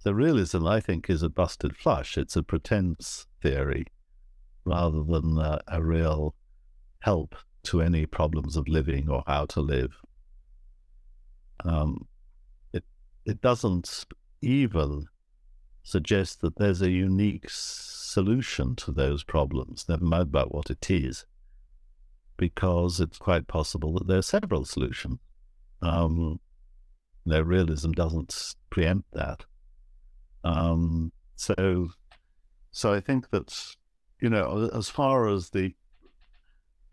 The 0.03 0.15
realism, 0.15 0.65
I 0.65 0.79
think, 0.79 1.09
is 1.09 1.21
a 1.21 1.29
busted 1.29 1.75
flush. 1.75 2.17
It's 2.17 2.35
a 2.35 2.43
pretense 2.43 3.27
theory 3.41 3.85
rather 4.65 5.03
than 5.03 5.37
a, 5.37 5.59
a 5.67 5.81
real 5.83 6.35
help 6.99 7.35
to 7.63 7.81
any 7.81 8.05
problems 8.05 8.55
of 8.55 8.67
living 8.67 9.09
or 9.09 9.23
how 9.27 9.45
to 9.45 9.61
live. 9.61 9.91
Um, 11.63 12.07
it 13.25 13.41
doesn't 13.41 14.05
even 14.41 15.05
suggest 15.83 16.41
that 16.41 16.57
there's 16.57 16.81
a 16.81 16.89
unique 16.89 17.45
solution 17.49 18.75
to 18.75 18.91
those 18.91 19.23
problems. 19.23 19.85
Never 19.87 20.03
mind 20.03 20.23
about 20.23 20.53
what 20.53 20.69
it 20.69 20.89
is, 20.89 21.25
because 22.37 22.99
it's 22.99 23.17
quite 23.17 23.47
possible 23.47 23.93
that 23.93 24.07
there 24.07 24.19
are 24.19 24.23
several 24.23 24.65
solutions. 24.65 25.19
Um, 25.81 26.39
no, 27.25 27.41
realism 27.41 27.91
doesn't 27.91 28.55
preempt 28.69 29.11
that. 29.13 29.45
Um, 30.43 31.11
so, 31.35 31.89
so 32.71 32.93
I 32.93 32.99
think 32.99 33.29
that 33.29 33.75
you 34.21 34.29
know, 34.29 34.69
as 34.73 34.89
far 34.89 35.27
as 35.27 35.49
the 35.49 35.73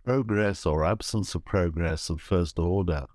progress 0.04 0.64
or 0.64 0.84
absence 0.84 1.34
of 1.34 1.44
progress 1.44 2.08
of 2.08 2.20
first 2.20 2.58
order 2.58 3.06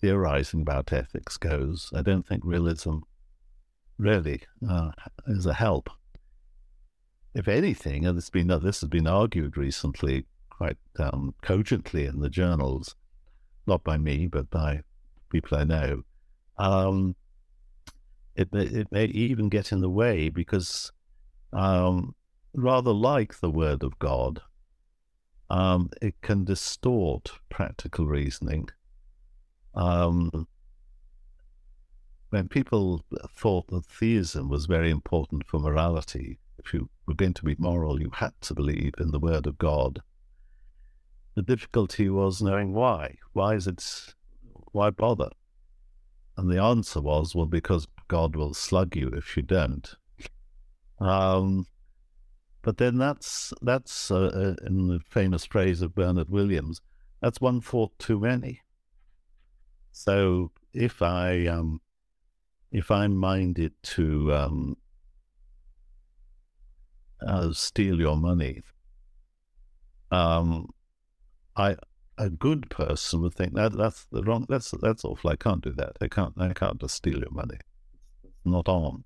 theorizing 0.00 0.62
about 0.62 0.92
ethics 0.92 1.36
goes, 1.36 1.90
I 1.94 2.02
don't 2.02 2.26
think 2.26 2.42
realism 2.44 2.98
really 3.98 4.42
uh, 4.68 4.90
is 5.26 5.46
a 5.46 5.54
help. 5.54 5.90
If 7.34 7.46
anything, 7.46 8.06
and 8.06 8.16
this, 8.16 8.30
been, 8.30 8.48
this 8.48 8.80
has 8.80 8.88
been 8.88 9.06
argued 9.06 9.56
recently 9.56 10.26
quite 10.48 10.78
um, 10.98 11.34
cogently 11.42 12.06
in 12.06 12.20
the 12.20 12.28
journals, 12.28 12.96
not 13.66 13.84
by 13.84 13.98
me, 13.98 14.26
but 14.26 14.50
by 14.50 14.82
people 15.30 15.58
I 15.58 15.64
know, 15.64 16.02
um, 16.58 17.14
it, 18.34 18.52
may, 18.52 18.64
it 18.64 18.88
may 18.90 19.04
even 19.06 19.48
get 19.48 19.72
in 19.72 19.80
the 19.80 19.90
way 19.90 20.28
because, 20.28 20.92
um, 21.52 22.14
rather 22.54 22.92
like 22.92 23.38
the 23.40 23.50
Word 23.50 23.82
of 23.82 23.98
God, 23.98 24.40
um, 25.50 25.90
it 26.00 26.14
can 26.22 26.44
distort 26.44 27.32
practical 27.48 28.06
reasoning. 28.06 28.68
Um, 29.74 30.46
when 32.30 32.48
people 32.48 33.04
thought 33.28 33.68
that 33.68 33.86
theism 33.86 34.48
was 34.48 34.66
very 34.66 34.90
important 34.90 35.46
for 35.46 35.58
morality, 35.58 36.38
if 36.58 36.72
you 36.72 36.88
were 37.06 37.14
going 37.14 37.34
to 37.34 37.44
be 37.44 37.56
moral, 37.58 38.00
you 38.00 38.10
had 38.12 38.32
to 38.42 38.54
believe 38.54 38.94
in 38.98 39.10
the 39.10 39.18
Word 39.18 39.46
of 39.46 39.58
God. 39.58 40.02
The 41.34 41.42
difficulty 41.42 42.08
was 42.08 42.42
knowing 42.42 42.72
why. 42.72 43.16
Why 43.32 43.54
is 43.54 43.66
it? 43.66 44.14
Why 44.72 44.90
bother? 44.90 45.30
And 46.36 46.50
the 46.50 46.62
answer 46.62 47.00
was, 47.00 47.34
well, 47.34 47.46
because 47.46 47.86
God 48.08 48.36
will 48.36 48.54
slug 48.54 48.96
you 48.96 49.08
if 49.08 49.36
you 49.36 49.42
don't. 49.42 49.94
Um, 50.98 51.66
but 52.62 52.76
then 52.76 52.98
that's 52.98 53.52
that's 53.62 54.10
uh, 54.10 54.54
uh, 54.60 54.66
in 54.66 54.88
the 54.88 55.00
famous 55.08 55.46
phrase 55.46 55.82
of 55.82 55.94
Bernard 55.94 56.28
Williams, 56.28 56.80
that's 57.22 57.40
one 57.40 57.60
thought 57.60 57.98
too 57.98 58.20
many. 58.20 58.60
So 59.92 60.52
if 60.72 61.02
I 61.02 61.46
um, 61.46 61.80
if 62.72 62.90
I'm 62.90 63.16
minded 63.16 63.72
to 63.82 64.32
um, 64.32 64.76
uh, 67.26 67.52
steal 67.52 68.00
your 68.00 68.16
money, 68.16 68.62
um, 70.10 70.70
I 71.56 71.76
a 72.18 72.28
good 72.28 72.68
person 72.70 73.22
would 73.22 73.34
think 73.34 73.54
that 73.54 73.72
that's 73.72 74.06
the 74.12 74.22
wrong. 74.22 74.46
That's 74.48 74.72
that's 74.82 75.04
awful. 75.04 75.30
I 75.30 75.36
can't 75.36 75.62
do 75.62 75.72
that. 75.72 75.96
I 76.00 76.08
can't. 76.08 76.34
I 76.38 76.52
can't 76.52 76.80
just 76.80 76.94
steal 76.94 77.18
your 77.18 77.32
money. 77.32 77.58
It's 78.22 78.44
not 78.44 78.68
on. 78.68 79.04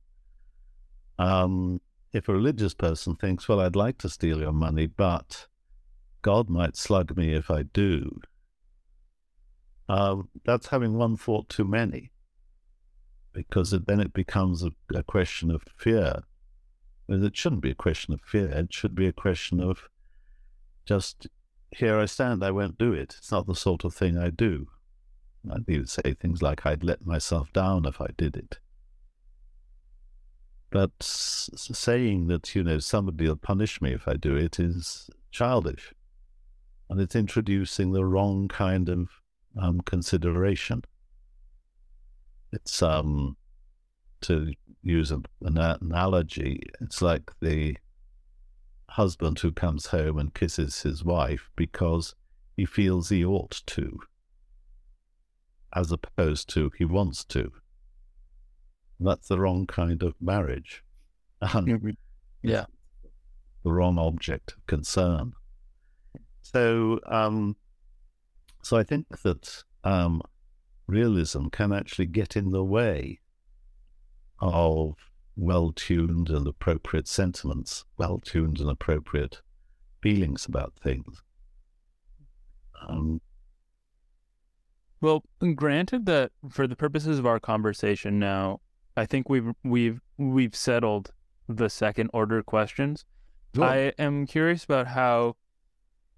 Um, 1.18 1.80
if 2.12 2.28
a 2.28 2.32
religious 2.32 2.74
person 2.74 3.16
thinks, 3.16 3.48
well, 3.48 3.60
I'd 3.60 3.76
like 3.76 3.98
to 3.98 4.08
steal 4.08 4.40
your 4.40 4.52
money, 4.52 4.86
but 4.86 5.46
God 6.22 6.48
might 6.48 6.76
slug 6.76 7.16
me 7.16 7.34
if 7.34 7.50
I 7.50 7.62
do, 7.62 8.20
uh, 9.88 10.16
that's 10.44 10.68
having 10.68 10.94
one 10.94 11.16
thought 11.16 11.48
too 11.48 11.64
many, 11.64 12.10
because 13.32 13.72
it, 13.72 13.86
then 13.86 14.00
it 14.00 14.12
becomes 14.12 14.62
a, 14.62 14.70
a 14.94 15.02
question 15.02 15.50
of 15.50 15.62
fear. 15.76 16.22
It 17.08 17.36
shouldn't 17.36 17.62
be 17.62 17.70
a 17.70 17.74
question 17.74 18.14
of 18.14 18.20
fear. 18.22 18.48
It 18.48 18.72
should 18.72 18.94
be 18.94 19.06
a 19.06 19.12
question 19.12 19.60
of 19.60 19.88
just 20.86 21.28
here 21.70 21.98
I 21.98 22.06
stand, 22.06 22.44
I 22.44 22.50
won't 22.50 22.78
do 22.78 22.92
it. 22.92 23.16
It's 23.18 23.32
not 23.32 23.46
the 23.46 23.54
sort 23.54 23.84
of 23.84 23.94
thing 23.94 24.16
I 24.16 24.30
do. 24.30 24.68
I'd 25.52 25.68
even 25.68 25.86
say 25.86 26.14
things 26.14 26.40
like 26.40 26.64
I'd 26.64 26.84
let 26.84 27.04
myself 27.04 27.52
down 27.52 27.84
if 27.84 28.00
I 28.00 28.08
did 28.16 28.36
it. 28.36 28.58
But 30.70 30.92
saying 31.00 32.28
that, 32.28 32.54
you 32.54 32.64
know, 32.64 32.78
somebody 32.78 33.28
will 33.28 33.36
punish 33.36 33.80
me 33.82 33.92
if 33.92 34.08
I 34.08 34.14
do 34.14 34.36
it 34.36 34.58
is 34.58 35.08
childish. 35.30 35.94
And 36.88 37.00
it's 37.00 37.14
introducing 37.14 37.92
the 37.92 38.04
wrong 38.04 38.48
kind 38.48 38.88
of 38.88 39.08
um, 39.60 39.80
consideration. 39.82 40.82
It's, 42.52 42.82
um, 42.82 43.36
to 44.22 44.52
use 44.82 45.10
an 45.10 45.24
analogy, 45.42 46.62
it's 46.80 47.02
like 47.02 47.30
the 47.40 47.76
husband 48.90 49.40
who 49.40 49.52
comes 49.52 49.86
home 49.86 50.18
and 50.18 50.32
kisses 50.34 50.82
his 50.82 51.04
wife 51.04 51.50
because 51.56 52.14
he 52.56 52.64
feels 52.64 53.08
he 53.08 53.24
ought 53.24 53.62
to, 53.66 53.98
as 55.74 55.90
opposed 55.90 56.48
to 56.50 56.70
he 56.78 56.84
wants 56.84 57.24
to 57.24 57.50
that's 59.00 59.28
the 59.28 59.38
wrong 59.38 59.66
kind 59.66 60.02
of 60.02 60.14
marriage. 60.20 60.82
And 61.40 61.96
yeah. 62.42 62.64
The 63.64 63.72
wrong 63.72 63.98
object 63.98 64.52
of 64.52 64.66
concern. 64.66 65.32
So, 66.42 67.00
um, 67.06 67.56
so 68.64 68.76
I 68.76 68.82
think 68.82 69.06
that 69.22 69.64
um, 69.84 70.22
realism 70.86 71.48
can 71.48 71.72
actually 71.72 72.06
get 72.06 72.36
in 72.36 72.50
the 72.50 72.64
way 72.64 73.20
of 74.40 74.94
well-tuned 75.36 76.30
and 76.30 76.46
appropriate 76.46 77.08
sentiments, 77.08 77.84
well-tuned 77.98 78.60
and 78.60 78.70
appropriate 78.70 79.40
feelings 80.00 80.46
about 80.46 80.74
things. 80.82 81.22
Um, 82.88 83.20
well, 85.00 85.24
granted 85.54 86.06
that 86.06 86.32
for 86.50 86.66
the 86.66 86.76
purposes 86.76 87.18
of 87.18 87.26
our 87.26 87.40
conversation 87.40 88.18
now, 88.18 88.60
I 88.96 89.06
think 89.06 89.28
we've 89.28 89.52
we've 89.64 90.00
we've 90.16 90.54
settled 90.54 91.12
the 91.48 91.68
second 91.68 92.10
order 92.12 92.42
questions. 92.42 93.04
I 93.60 93.92
am 93.98 94.26
curious 94.26 94.64
about 94.64 94.88
how 94.88 95.36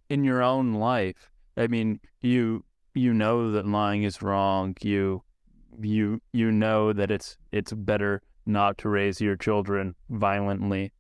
in 0.09 0.25
your 0.25 0.43
own 0.43 0.75
life, 0.75 1.31
I 1.57 1.67
mean, 1.67 2.01
you 2.21 2.65
you 2.95 3.13
know 3.13 3.51
that 3.53 3.67
lying 3.67 4.03
is 4.03 4.23
wrong. 4.23 4.75
You 4.81 5.23
you 5.81 6.21
you 6.33 6.51
know 6.51 6.93
that 6.93 7.11
it's 7.11 7.37
it's 7.53 7.73
better 7.73 8.23
not 8.47 8.79
to 8.79 8.89
raise 8.89 9.21
your 9.21 9.37
children 9.37 9.95
violently. 10.09 10.93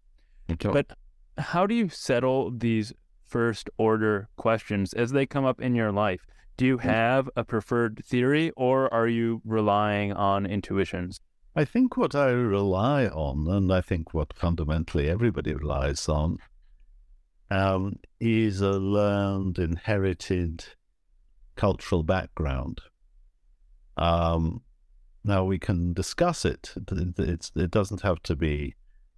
But 0.72 0.92
how 1.38 1.66
do 1.66 1.74
you 1.74 1.88
settle 1.88 2.50
these 2.50 2.92
first 3.24 3.68
order 3.78 4.28
questions 4.36 4.92
as 4.92 5.10
they 5.12 5.26
come 5.26 5.44
up 5.44 5.60
in 5.60 5.74
your 5.74 5.92
life? 5.92 6.20
Do 6.56 6.64
you 6.64 6.78
hmm. 6.78 6.88
have 6.88 7.28
a 7.36 7.44
preferred 7.44 8.02
theory 8.04 8.50
or 8.56 8.92
are 8.92 9.08
you 9.08 9.42
relying 9.44 10.12
on 10.12 10.46
intuitions? 10.46 11.20
I 11.54 11.64
think 11.64 11.96
what 11.96 12.14
I 12.14 12.28
rely 12.28 13.06
on, 13.06 13.48
and 13.48 13.72
I 13.72 13.80
think 13.80 14.12
what 14.12 14.34
fundamentally 14.34 15.08
everybody 15.08 15.54
relies 15.54 16.06
on, 16.06 16.36
um, 17.50 17.98
is 18.20 18.60
a 18.60 18.72
learned, 18.72 19.58
inherited 19.58 20.64
cultural 21.56 22.02
background. 22.02 22.80
Um, 23.96 24.62
now 25.24 25.44
we 25.44 25.58
can 25.58 25.92
discuss 25.92 26.44
it. 26.44 26.74
It's, 27.18 27.52
it 27.54 27.70
doesn't 27.70 28.02
have 28.02 28.22
to 28.24 28.36
be 28.36 28.74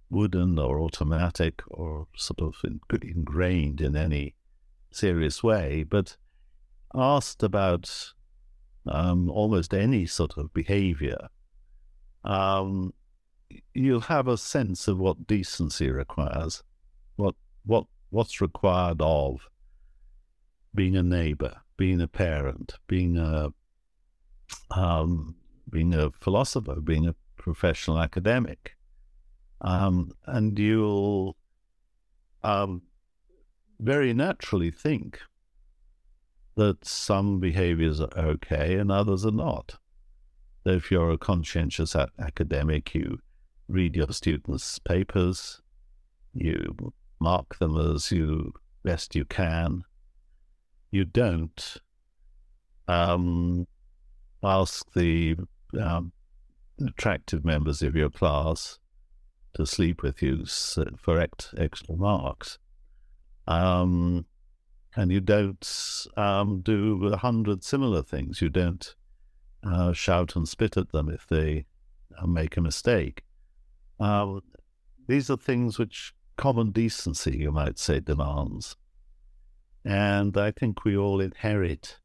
wooden 0.09 0.57
or 0.57 0.79
automatic 0.79 1.61
or 1.67 2.07
sort 2.15 2.41
of 2.41 2.55
ingrained 3.01 3.81
in 3.81 3.95
any 3.95 4.35
serious 4.91 5.43
way, 5.43 5.83
but 5.83 6.17
asked 6.95 7.43
about 7.43 8.13
um, 8.87 9.29
almost 9.29 9.73
any 9.73 10.05
sort 10.05 10.37
of 10.37 10.53
behavior 10.53 11.29
um, 12.23 12.93
you'll 13.73 14.01
have 14.01 14.27
a 14.27 14.37
sense 14.37 14.87
of 14.87 14.99
what 14.99 15.27
decency 15.27 15.89
requires, 15.89 16.63
what 17.15 17.35
what 17.65 17.85
what's 18.09 18.41
required 18.41 19.01
of 19.01 19.47
being 20.73 20.95
a 20.95 21.03
neighbor, 21.03 21.55
being 21.77 22.01
a 22.01 22.07
parent, 22.07 22.75
being 22.87 23.17
a 23.17 23.49
um, 24.71 25.35
being 25.69 25.93
a 25.93 26.11
philosopher, 26.19 26.79
being 26.81 27.07
a 27.07 27.15
professional 27.37 27.99
academic, 27.99 28.75
um, 29.61 30.11
and 30.25 30.57
you'll 30.57 31.37
um, 32.43 32.81
very 33.79 34.13
naturally 34.13 34.71
think 34.71 35.19
that 36.55 36.85
some 36.85 37.39
behaviors 37.39 38.01
are 38.01 38.09
okay 38.17 38.75
and 38.75 38.91
others 38.91 39.25
are 39.25 39.31
not. 39.31 39.77
If 40.65 40.91
you're 40.91 41.11
a 41.11 41.17
conscientious 41.17 41.95
academic, 41.95 42.93
you 42.93 43.19
read 43.67 43.95
your 43.95 44.11
students' 44.11 44.79
papers, 44.79 45.61
you 46.33 46.93
mark 47.19 47.57
them 47.59 47.77
as 47.77 48.11
you 48.11 48.53
best 48.83 49.15
you 49.15 49.25
can. 49.25 49.83
You 50.91 51.05
don't 51.05 51.77
um, 52.87 53.67
ask 54.43 54.91
the 54.93 55.35
um, 55.79 56.11
attractive 56.85 57.45
members 57.45 57.81
of 57.81 57.95
your 57.95 58.09
class 58.09 58.79
to 59.53 59.65
sleep 59.65 60.01
with 60.01 60.21
you 60.21 60.45
for 60.97 61.19
extra 61.19 61.95
marks. 61.95 62.57
Um, 63.47 64.25
and 64.95 65.11
you 65.11 65.19
don't 65.19 66.07
um, 66.17 66.61
do 66.61 67.07
a 67.07 67.17
hundred 67.17 67.63
similar 67.63 68.01
things. 68.01 68.41
You 68.41 68.49
don't 68.49 68.95
uh, 69.63 69.93
shout 69.93 70.35
and 70.35 70.47
spit 70.47 70.77
at 70.77 70.91
them 70.91 71.09
if 71.09 71.27
they 71.27 71.65
uh, 72.17 72.27
make 72.27 72.57
a 72.57 72.61
mistake. 72.61 73.23
Uh, 73.99 74.39
these 75.07 75.29
are 75.29 75.37
things 75.37 75.77
which 75.77 76.13
common 76.39 76.71
decency, 76.71 77.37
you 77.37 77.51
might 77.51 77.77
say, 77.77 77.99
demands. 77.99 78.77
And 79.83 80.37
I 80.37 80.51
think 80.51 80.85
we 80.85 80.95
all 80.95 81.19
inherit 81.19 81.99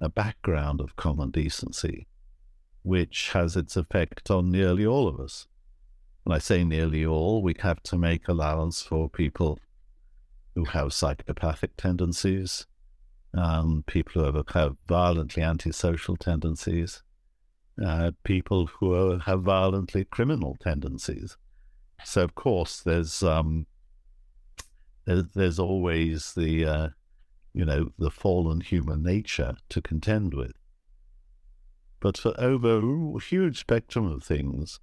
a 0.00 0.08
background 0.08 0.80
of 0.80 0.96
common 0.96 1.30
decency, 1.30 2.08
which 2.82 3.32
has 3.32 3.54
its 3.54 3.76
effect 3.76 4.30
on 4.30 4.50
nearly 4.50 4.86
all 4.86 5.06
of 5.06 5.20
us. 5.20 5.48
When 6.22 6.34
I 6.34 6.38
say 6.38 6.64
nearly 6.64 7.04
all, 7.04 7.42
we 7.42 7.54
have 7.58 7.82
to 7.82 7.98
make 7.98 8.26
allowance 8.26 8.80
for 8.80 9.10
people 9.10 9.58
who 10.54 10.64
have 10.64 10.94
psychopathic 10.94 11.76
tendencies, 11.76 12.66
um, 13.36 13.84
people 13.86 14.32
who 14.32 14.44
have 14.54 14.76
violently 14.88 15.42
antisocial 15.42 16.16
tendencies, 16.16 17.02
uh, 17.84 18.12
people 18.24 18.70
who 18.78 19.18
have 19.18 19.42
violently 19.42 20.06
criminal 20.06 20.56
tendencies. 20.58 21.36
So, 22.04 22.22
of 22.22 22.34
course, 22.34 22.80
there's 22.80 23.22
um, 23.22 23.66
there's, 25.04 25.24
there's 25.34 25.58
always 25.58 26.34
the 26.34 26.64
uh, 26.64 26.88
you 27.52 27.64
know 27.64 27.92
the 27.98 28.10
fallen 28.10 28.60
human 28.60 29.02
nature 29.02 29.56
to 29.70 29.82
contend 29.82 30.34
with. 30.34 30.52
But 32.00 32.18
for 32.18 32.34
over 32.38 32.78
a 32.78 33.20
huge 33.20 33.60
spectrum 33.60 34.10
of 34.10 34.24
things, 34.24 34.80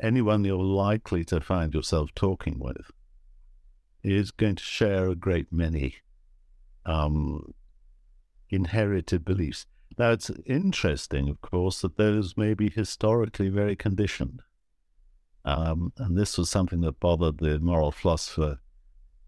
anyone 0.00 0.44
you're 0.44 0.58
likely 0.62 1.24
to 1.24 1.40
find 1.40 1.72
yourself 1.72 2.14
talking 2.14 2.58
with 2.58 2.90
is 4.02 4.30
going 4.30 4.56
to 4.56 4.62
share 4.62 5.08
a 5.08 5.16
great 5.16 5.50
many 5.50 5.96
um, 6.84 7.54
inherited 8.50 9.24
beliefs. 9.24 9.66
Now, 9.96 10.10
it's 10.10 10.30
interesting, 10.44 11.30
of 11.30 11.40
course, 11.40 11.80
that 11.80 11.96
those 11.96 12.36
may 12.36 12.52
be 12.52 12.68
historically 12.68 13.48
very 13.48 13.76
conditioned. 13.76 14.42
Um, 15.44 15.92
and 15.98 16.16
this 16.16 16.38
was 16.38 16.48
something 16.50 16.80
that 16.82 17.00
bothered 17.00 17.38
the 17.38 17.58
moral 17.58 17.92
philosopher, 17.92 18.58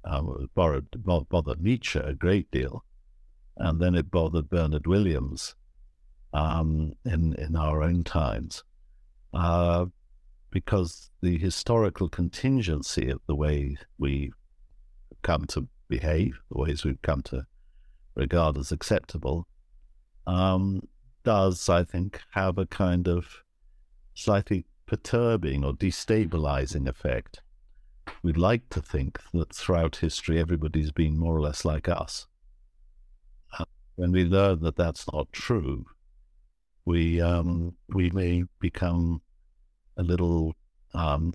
um, 0.05 0.49
bothered, 0.55 0.87
bothered 1.29 1.63
Nietzsche 1.63 1.99
a 1.99 2.15
great 2.15 2.51
deal. 2.51 2.85
And 3.59 3.81
then 3.81 3.95
it 3.95 4.11
bothered 4.11 4.49
Bernard 4.49 4.87
Williams 4.87 5.55
um, 6.33 6.93
in, 7.05 7.35
in 7.35 7.57
our 7.57 7.83
own 7.83 8.05
times. 8.05 8.65
Uh, 9.33 9.87
because 10.51 11.11
the 11.21 11.37
historical 11.39 12.09
contingency 12.09 13.11
of 13.11 13.21
the 13.27 13.35
way 13.35 13.77
we 13.99 14.33
come 15.23 15.45
to 15.47 15.69
behave, 15.89 16.39
the 16.51 16.59
ways 16.59 16.85
we've 16.85 17.03
come 17.03 17.23
to 17.23 17.45
regard 18.15 18.57
as 18.57 18.73
acceptable, 18.73 19.47
um, 20.27 20.81
does, 21.25 21.69
I 21.69 21.85
think, 21.85 22.21
have 22.31 22.59
a 22.59 22.67
kind 22.67 23.09
of 23.09 23.27
slightly 24.15 24.65
perturbing 24.87 25.65
or 25.65 25.73
destabilizing 25.73 26.89
effect. 26.89 27.43
We'd 28.23 28.37
like 28.37 28.69
to 28.71 28.81
think 28.81 29.21
that 29.35 29.55
throughout 29.55 29.97
history 29.97 30.39
everybody's 30.39 30.93
been 30.93 31.19
more 31.19 31.37
or 31.37 31.41
less 31.41 31.65
like 31.65 31.89
us. 31.89 32.27
Uh, 33.59 33.65
when 33.97 34.13
we 34.13 34.25
learn 34.25 34.61
that 34.61 34.77
that's 34.77 35.07
not 35.13 35.33
true, 35.33 35.87
we 36.85 37.21
um, 37.21 37.75
we 37.89 38.11
may 38.11 38.45
become 38.61 39.21
a 39.97 40.03
little 40.03 40.55
um, 40.95 41.35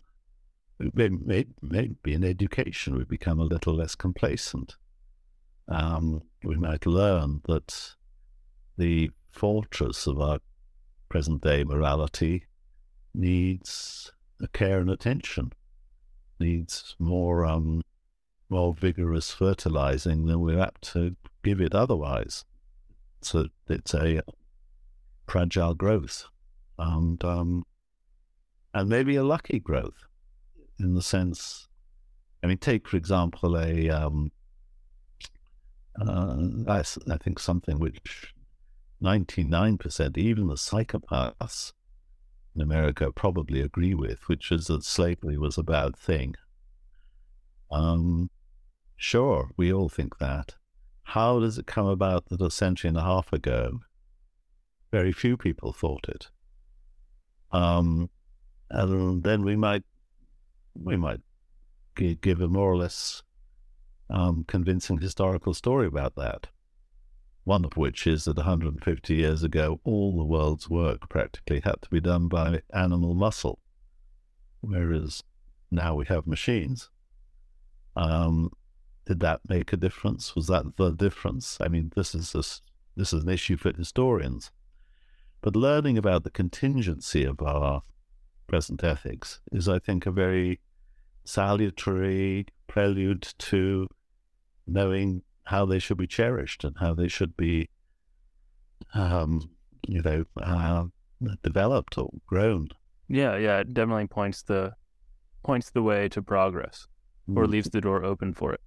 maybe, 0.93 1.47
maybe 1.61 2.13
in 2.13 2.23
education 2.23 2.97
we 2.97 3.03
become 3.03 3.39
a 3.39 3.45
little 3.45 3.75
less 3.75 3.95
complacent. 3.95 4.77
Um, 5.67 6.23
we 6.43 6.55
might 6.55 6.85
learn 6.85 7.41
that 7.47 7.95
the 8.77 9.11
fortress 9.31 10.07
of 10.07 10.19
our 10.19 10.39
present 11.09 11.41
day 11.41 11.63
morality 11.63 12.45
needs 13.13 14.11
a 14.41 14.47
care 14.47 14.79
and 14.79 14.89
attention, 14.89 15.53
needs 16.39 16.95
more 16.99 17.45
um, 17.45 17.81
more 18.49 18.73
vigorous 18.73 19.31
fertilizing 19.31 20.25
than 20.25 20.41
we're 20.41 20.59
apt 20.59 20.81
to 20.93 21.15
give 21.43 21.61
it 21.61 21.73
otherwise. 21.73 22.43
So 23.21 23.47
it's 23.69 23.93
a 23.93 24.21
fragile 25.27 25.73
growth, 25.73 26.25
and 26.77 27.23
um, 27.23 27.63
and 28.73 28.89
maybe 28.89 29.15
a 29.15 29.23
lucky 29.23 29.59
growth 29.59 30.05
in 30.79 30.93
the 30.95 31.01
sense. 31.01 31.67
I 32.43 32.47
mean, 32.47 32.57
take 32.57 32.87
for 32.87 32.97
example 32.97 33.57
a 33.57 33.89
um, 33.89 34.31
uh, 35.99 36.37
I, 36.67 36.79
I 36.79 37.17
think 37.17 37.39
something 37.39 37.79
which 37.79 38.33
99%, 39.03 40.17
even 40.17 40.47
the 40.47 40.55
psychopaths 40.55 41.73
in 42.55 42.61
America 42.61 43.11
probably 43.11 43.61
agree 43.61 43.93
with, 43.93 44.27
which 44.27 44.51
is 44.51 44.67
that 44.67 44.83
slavery 44.83 45.37
was 45.37 45.57
a 45.57 45.63
bad 45.63 45.95
thing. 45.95 46.35
Um, 47.71 48.29
sure, 48.95 49.51
we 49.57 49.71
all 49.71 49.89
think 49.89 50.17
that. 50.17 50.55
How 51.03 51.39
does 51.39 51.57
it 51.57 51.67
come 51.67 51.87
about 51.87 52.25
that 52.29 52.41
a 52.41 52.51
century 52.51 52.89
and 52.89 52.97
a 52.97 53.03
half 53.03 53.31
ago, 53.33 53.79
very 54.91 55.11
few 55.11 55.37
people 55.37 55.73
thought 55.73 56.07
it? 56.07 56.29
Um, 57.51 58.09
and 58.69 59.23
then 59.23 59.43
we 59.43 59.55
might 59.55 59.83
we 60.73 60.95
might 60.95 61.19
give 61.95 62.39
a 62.39 62.47
more 62.47 62.71
or 62.71 62.77
less 62.77 63.23
um, 64.09 64.45
convincing 64.47 64.99
historical 64.99 65.53
story 65.53 65.87
about 65.87 66.15
that 66.15 66.47
one 67.43 67.65
of 67.65 67.75
which 67.75 68.05
is 68.05 68.25
that 68.25 68.37
150 68.37 69.15
years 69.15 69.43
ago, 69.43 69.79
all 69.83 70.15
the 70.15 70.23
world's 70.23 70.69
work 70.69 71.09
practically 71.09 71.61
had 71.61 71.81
to 71.81 71.89
be 71.89 71.99
done 71.99 72.27
by 72.27 72.61
animal 72.73 73.13
muscle, 73.15 73.59
whereas 74.61 75.23
now 75.71 75.95
we 75.95 76.05
have 76.05 76.27
machines. 76.27 76.89
Um, 77.95 78.51
did 79.05 79.19
that 79.21 79.41
make 79.49 79.73
a 79.73 79.77
difference? 79.77 80.35
Was 80.35 80.47
that 80.47 80.77
the 80.77 80.91
difference? 80.91 81.57
I 81.59 81.67
mean, 81.67 81.91
this 81.95 82.13
is 82.13 82.33
this, 82.33 82.61
this 82.95 83.11
is 83.11 83.23
an 83.23 83.29
issue 83.29 83.57
for 83.57 83.75
historians. 83.75 84.51
But 85.41 85.55
learning 85.55 85.97
about 85.97 86.23
the 86.23 86.29
contingency 86.29 87.23
of 87.23 87.41
our 87.41 87.81
present 88.47 88.83
ethics 88.83 89.41
is, 89.51 89.67
I 89.67 89.79
think, 89.79 90.05
a 90.05 90.11
very 90.11 90.59
salutary 91.23 92.45
prelude 92.67 93.27
to 93.39 93.87
knowing 94.67 95.23
how 95.45 95.65
they 95.65 95.79
should 95.79 95.97
be 95.97 96.07
cherished 96.07 96.63
and 96.63 96.75
how 96.79 96.93
they 96.93 97.07
should 97.07 97.35
be, 97.35 97.69
um, 98.93 99.49
you 99.87 100.01
know, 100.01 100.25
uh, 100.41 100.85
developed 101.43 101.97
or 101.97 102.09
grown. 102.25 102.69
Yeah, 103.07 103.37
yeah, 103.37 103.59
it 103.59 103.73
definitely 103.73 104.07
points 104.07 104.43
the 104.43 104.73
points 105.43 105.71
the 105.71 105.83
way 105.83 106.07
to 106.09 106.21
progress, 106.21 106.87
or 107.27 107.43
mm-hmm. 107.43 107.51
leaves 107.51 107.69
the 107.69 107.81
door 107.81 108.03
open 108.03 108.33
for 108.33 108.53
it. 108.53 108.61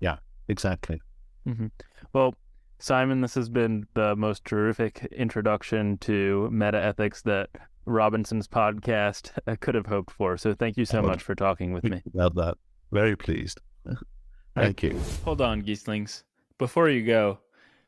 Yeah, 0.00 0.16
exactly. 0.48 1.00
Mm-hmm. 1.46 1.68
Well, 2.12 2.34
Simon, 2.80 3.20
this 3.20 3.34
has 3.34 3.48
been 3.48 3.86
the 3.94 4.14
most 4.16 4.44
terrific 4.44 5.08
introduction 5.12 5.98
to 5.98 6.48
meta 6.52 6.82
ethics 6.82 7.22
that 7.22 7.50
Robinson's 7.86 8.46
podcast 8.46 9.30
could 9.60 9.74
have 9.74 9.86
hoped 9.86 10.10
for. 10.10 10.36
So 10.36 10.54
thank 10.54 10.76
you 10.76 10.84
so 10.84 11.02
much 11.02 11.22
for 11.22 11.34
talking 11.34 11.72
with 11.72 11.84
me. 11.84 12.02
About 12.14 12.34
that. 12.34 12.58
Very 12.92 13.16
pleased. 13.16 13.60
Thank 14.60 14.82
you. 14.82 15.00
Hold 15.24 15.40
on, 15.40 15.62
Geeslings. 15.62 16.22
Before 16.58 16.88
you 16.88 17.06
go, 17.06 17.38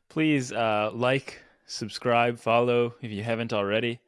please 0.09 0.51
uh, 0.51 0.91
like, 0.93 1.41
subscribe, 1.65 2.39
follow 2.39 2.95
if 3.01 3.11
you 3.11 3.23
haven't 3.23 3.53
already. 3.53 3.99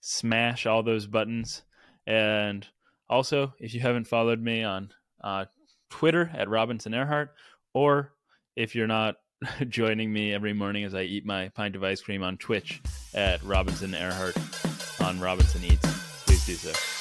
Smash 0.00 0.66
all 0.66 0.82
those 0.82 1.06
buttons. 1.06 1.62
And 2.06 2.66
also, 3.10 3.52
if 3.58 3.74
you 3.74 3.80
haven't 3.80 4.06
followed 4.06 4.40
me 4.40 4.62
on 4.62 4.90
uh, 5.22 5.46
Twitter 5.90 6.30
at 6.34 6.48
Robinson 6.48 6.92
Erhardt, 6.92 7.28
or 7.74 8.12
if 8.56 8.74
you're 8.74 8.86
not 8.86 9.16
joining 9.68 10.12
me 10.12 10.32
every 10.32 10.52
morning 10.52 10.84
as 10.84 10.94
I 10.94 11.02
eat 11.02 11.26
my 11.26 11.48
pint 11.50 11.76
of 11.76 11.84
ice 11.84 12.00
cream 12.00 12.22
on 12.22 12.36
Twitch 12.38 12.80
at 13.14 13.42
Robinson 13.42 13.92
Erhardt 13.92 15.04
on 15.06 15.20
Robinson 15.20 15.64
Eats, 15.64 16.24
please 16.24 16.46
do 16.46 16.54
so. 16.54 16.97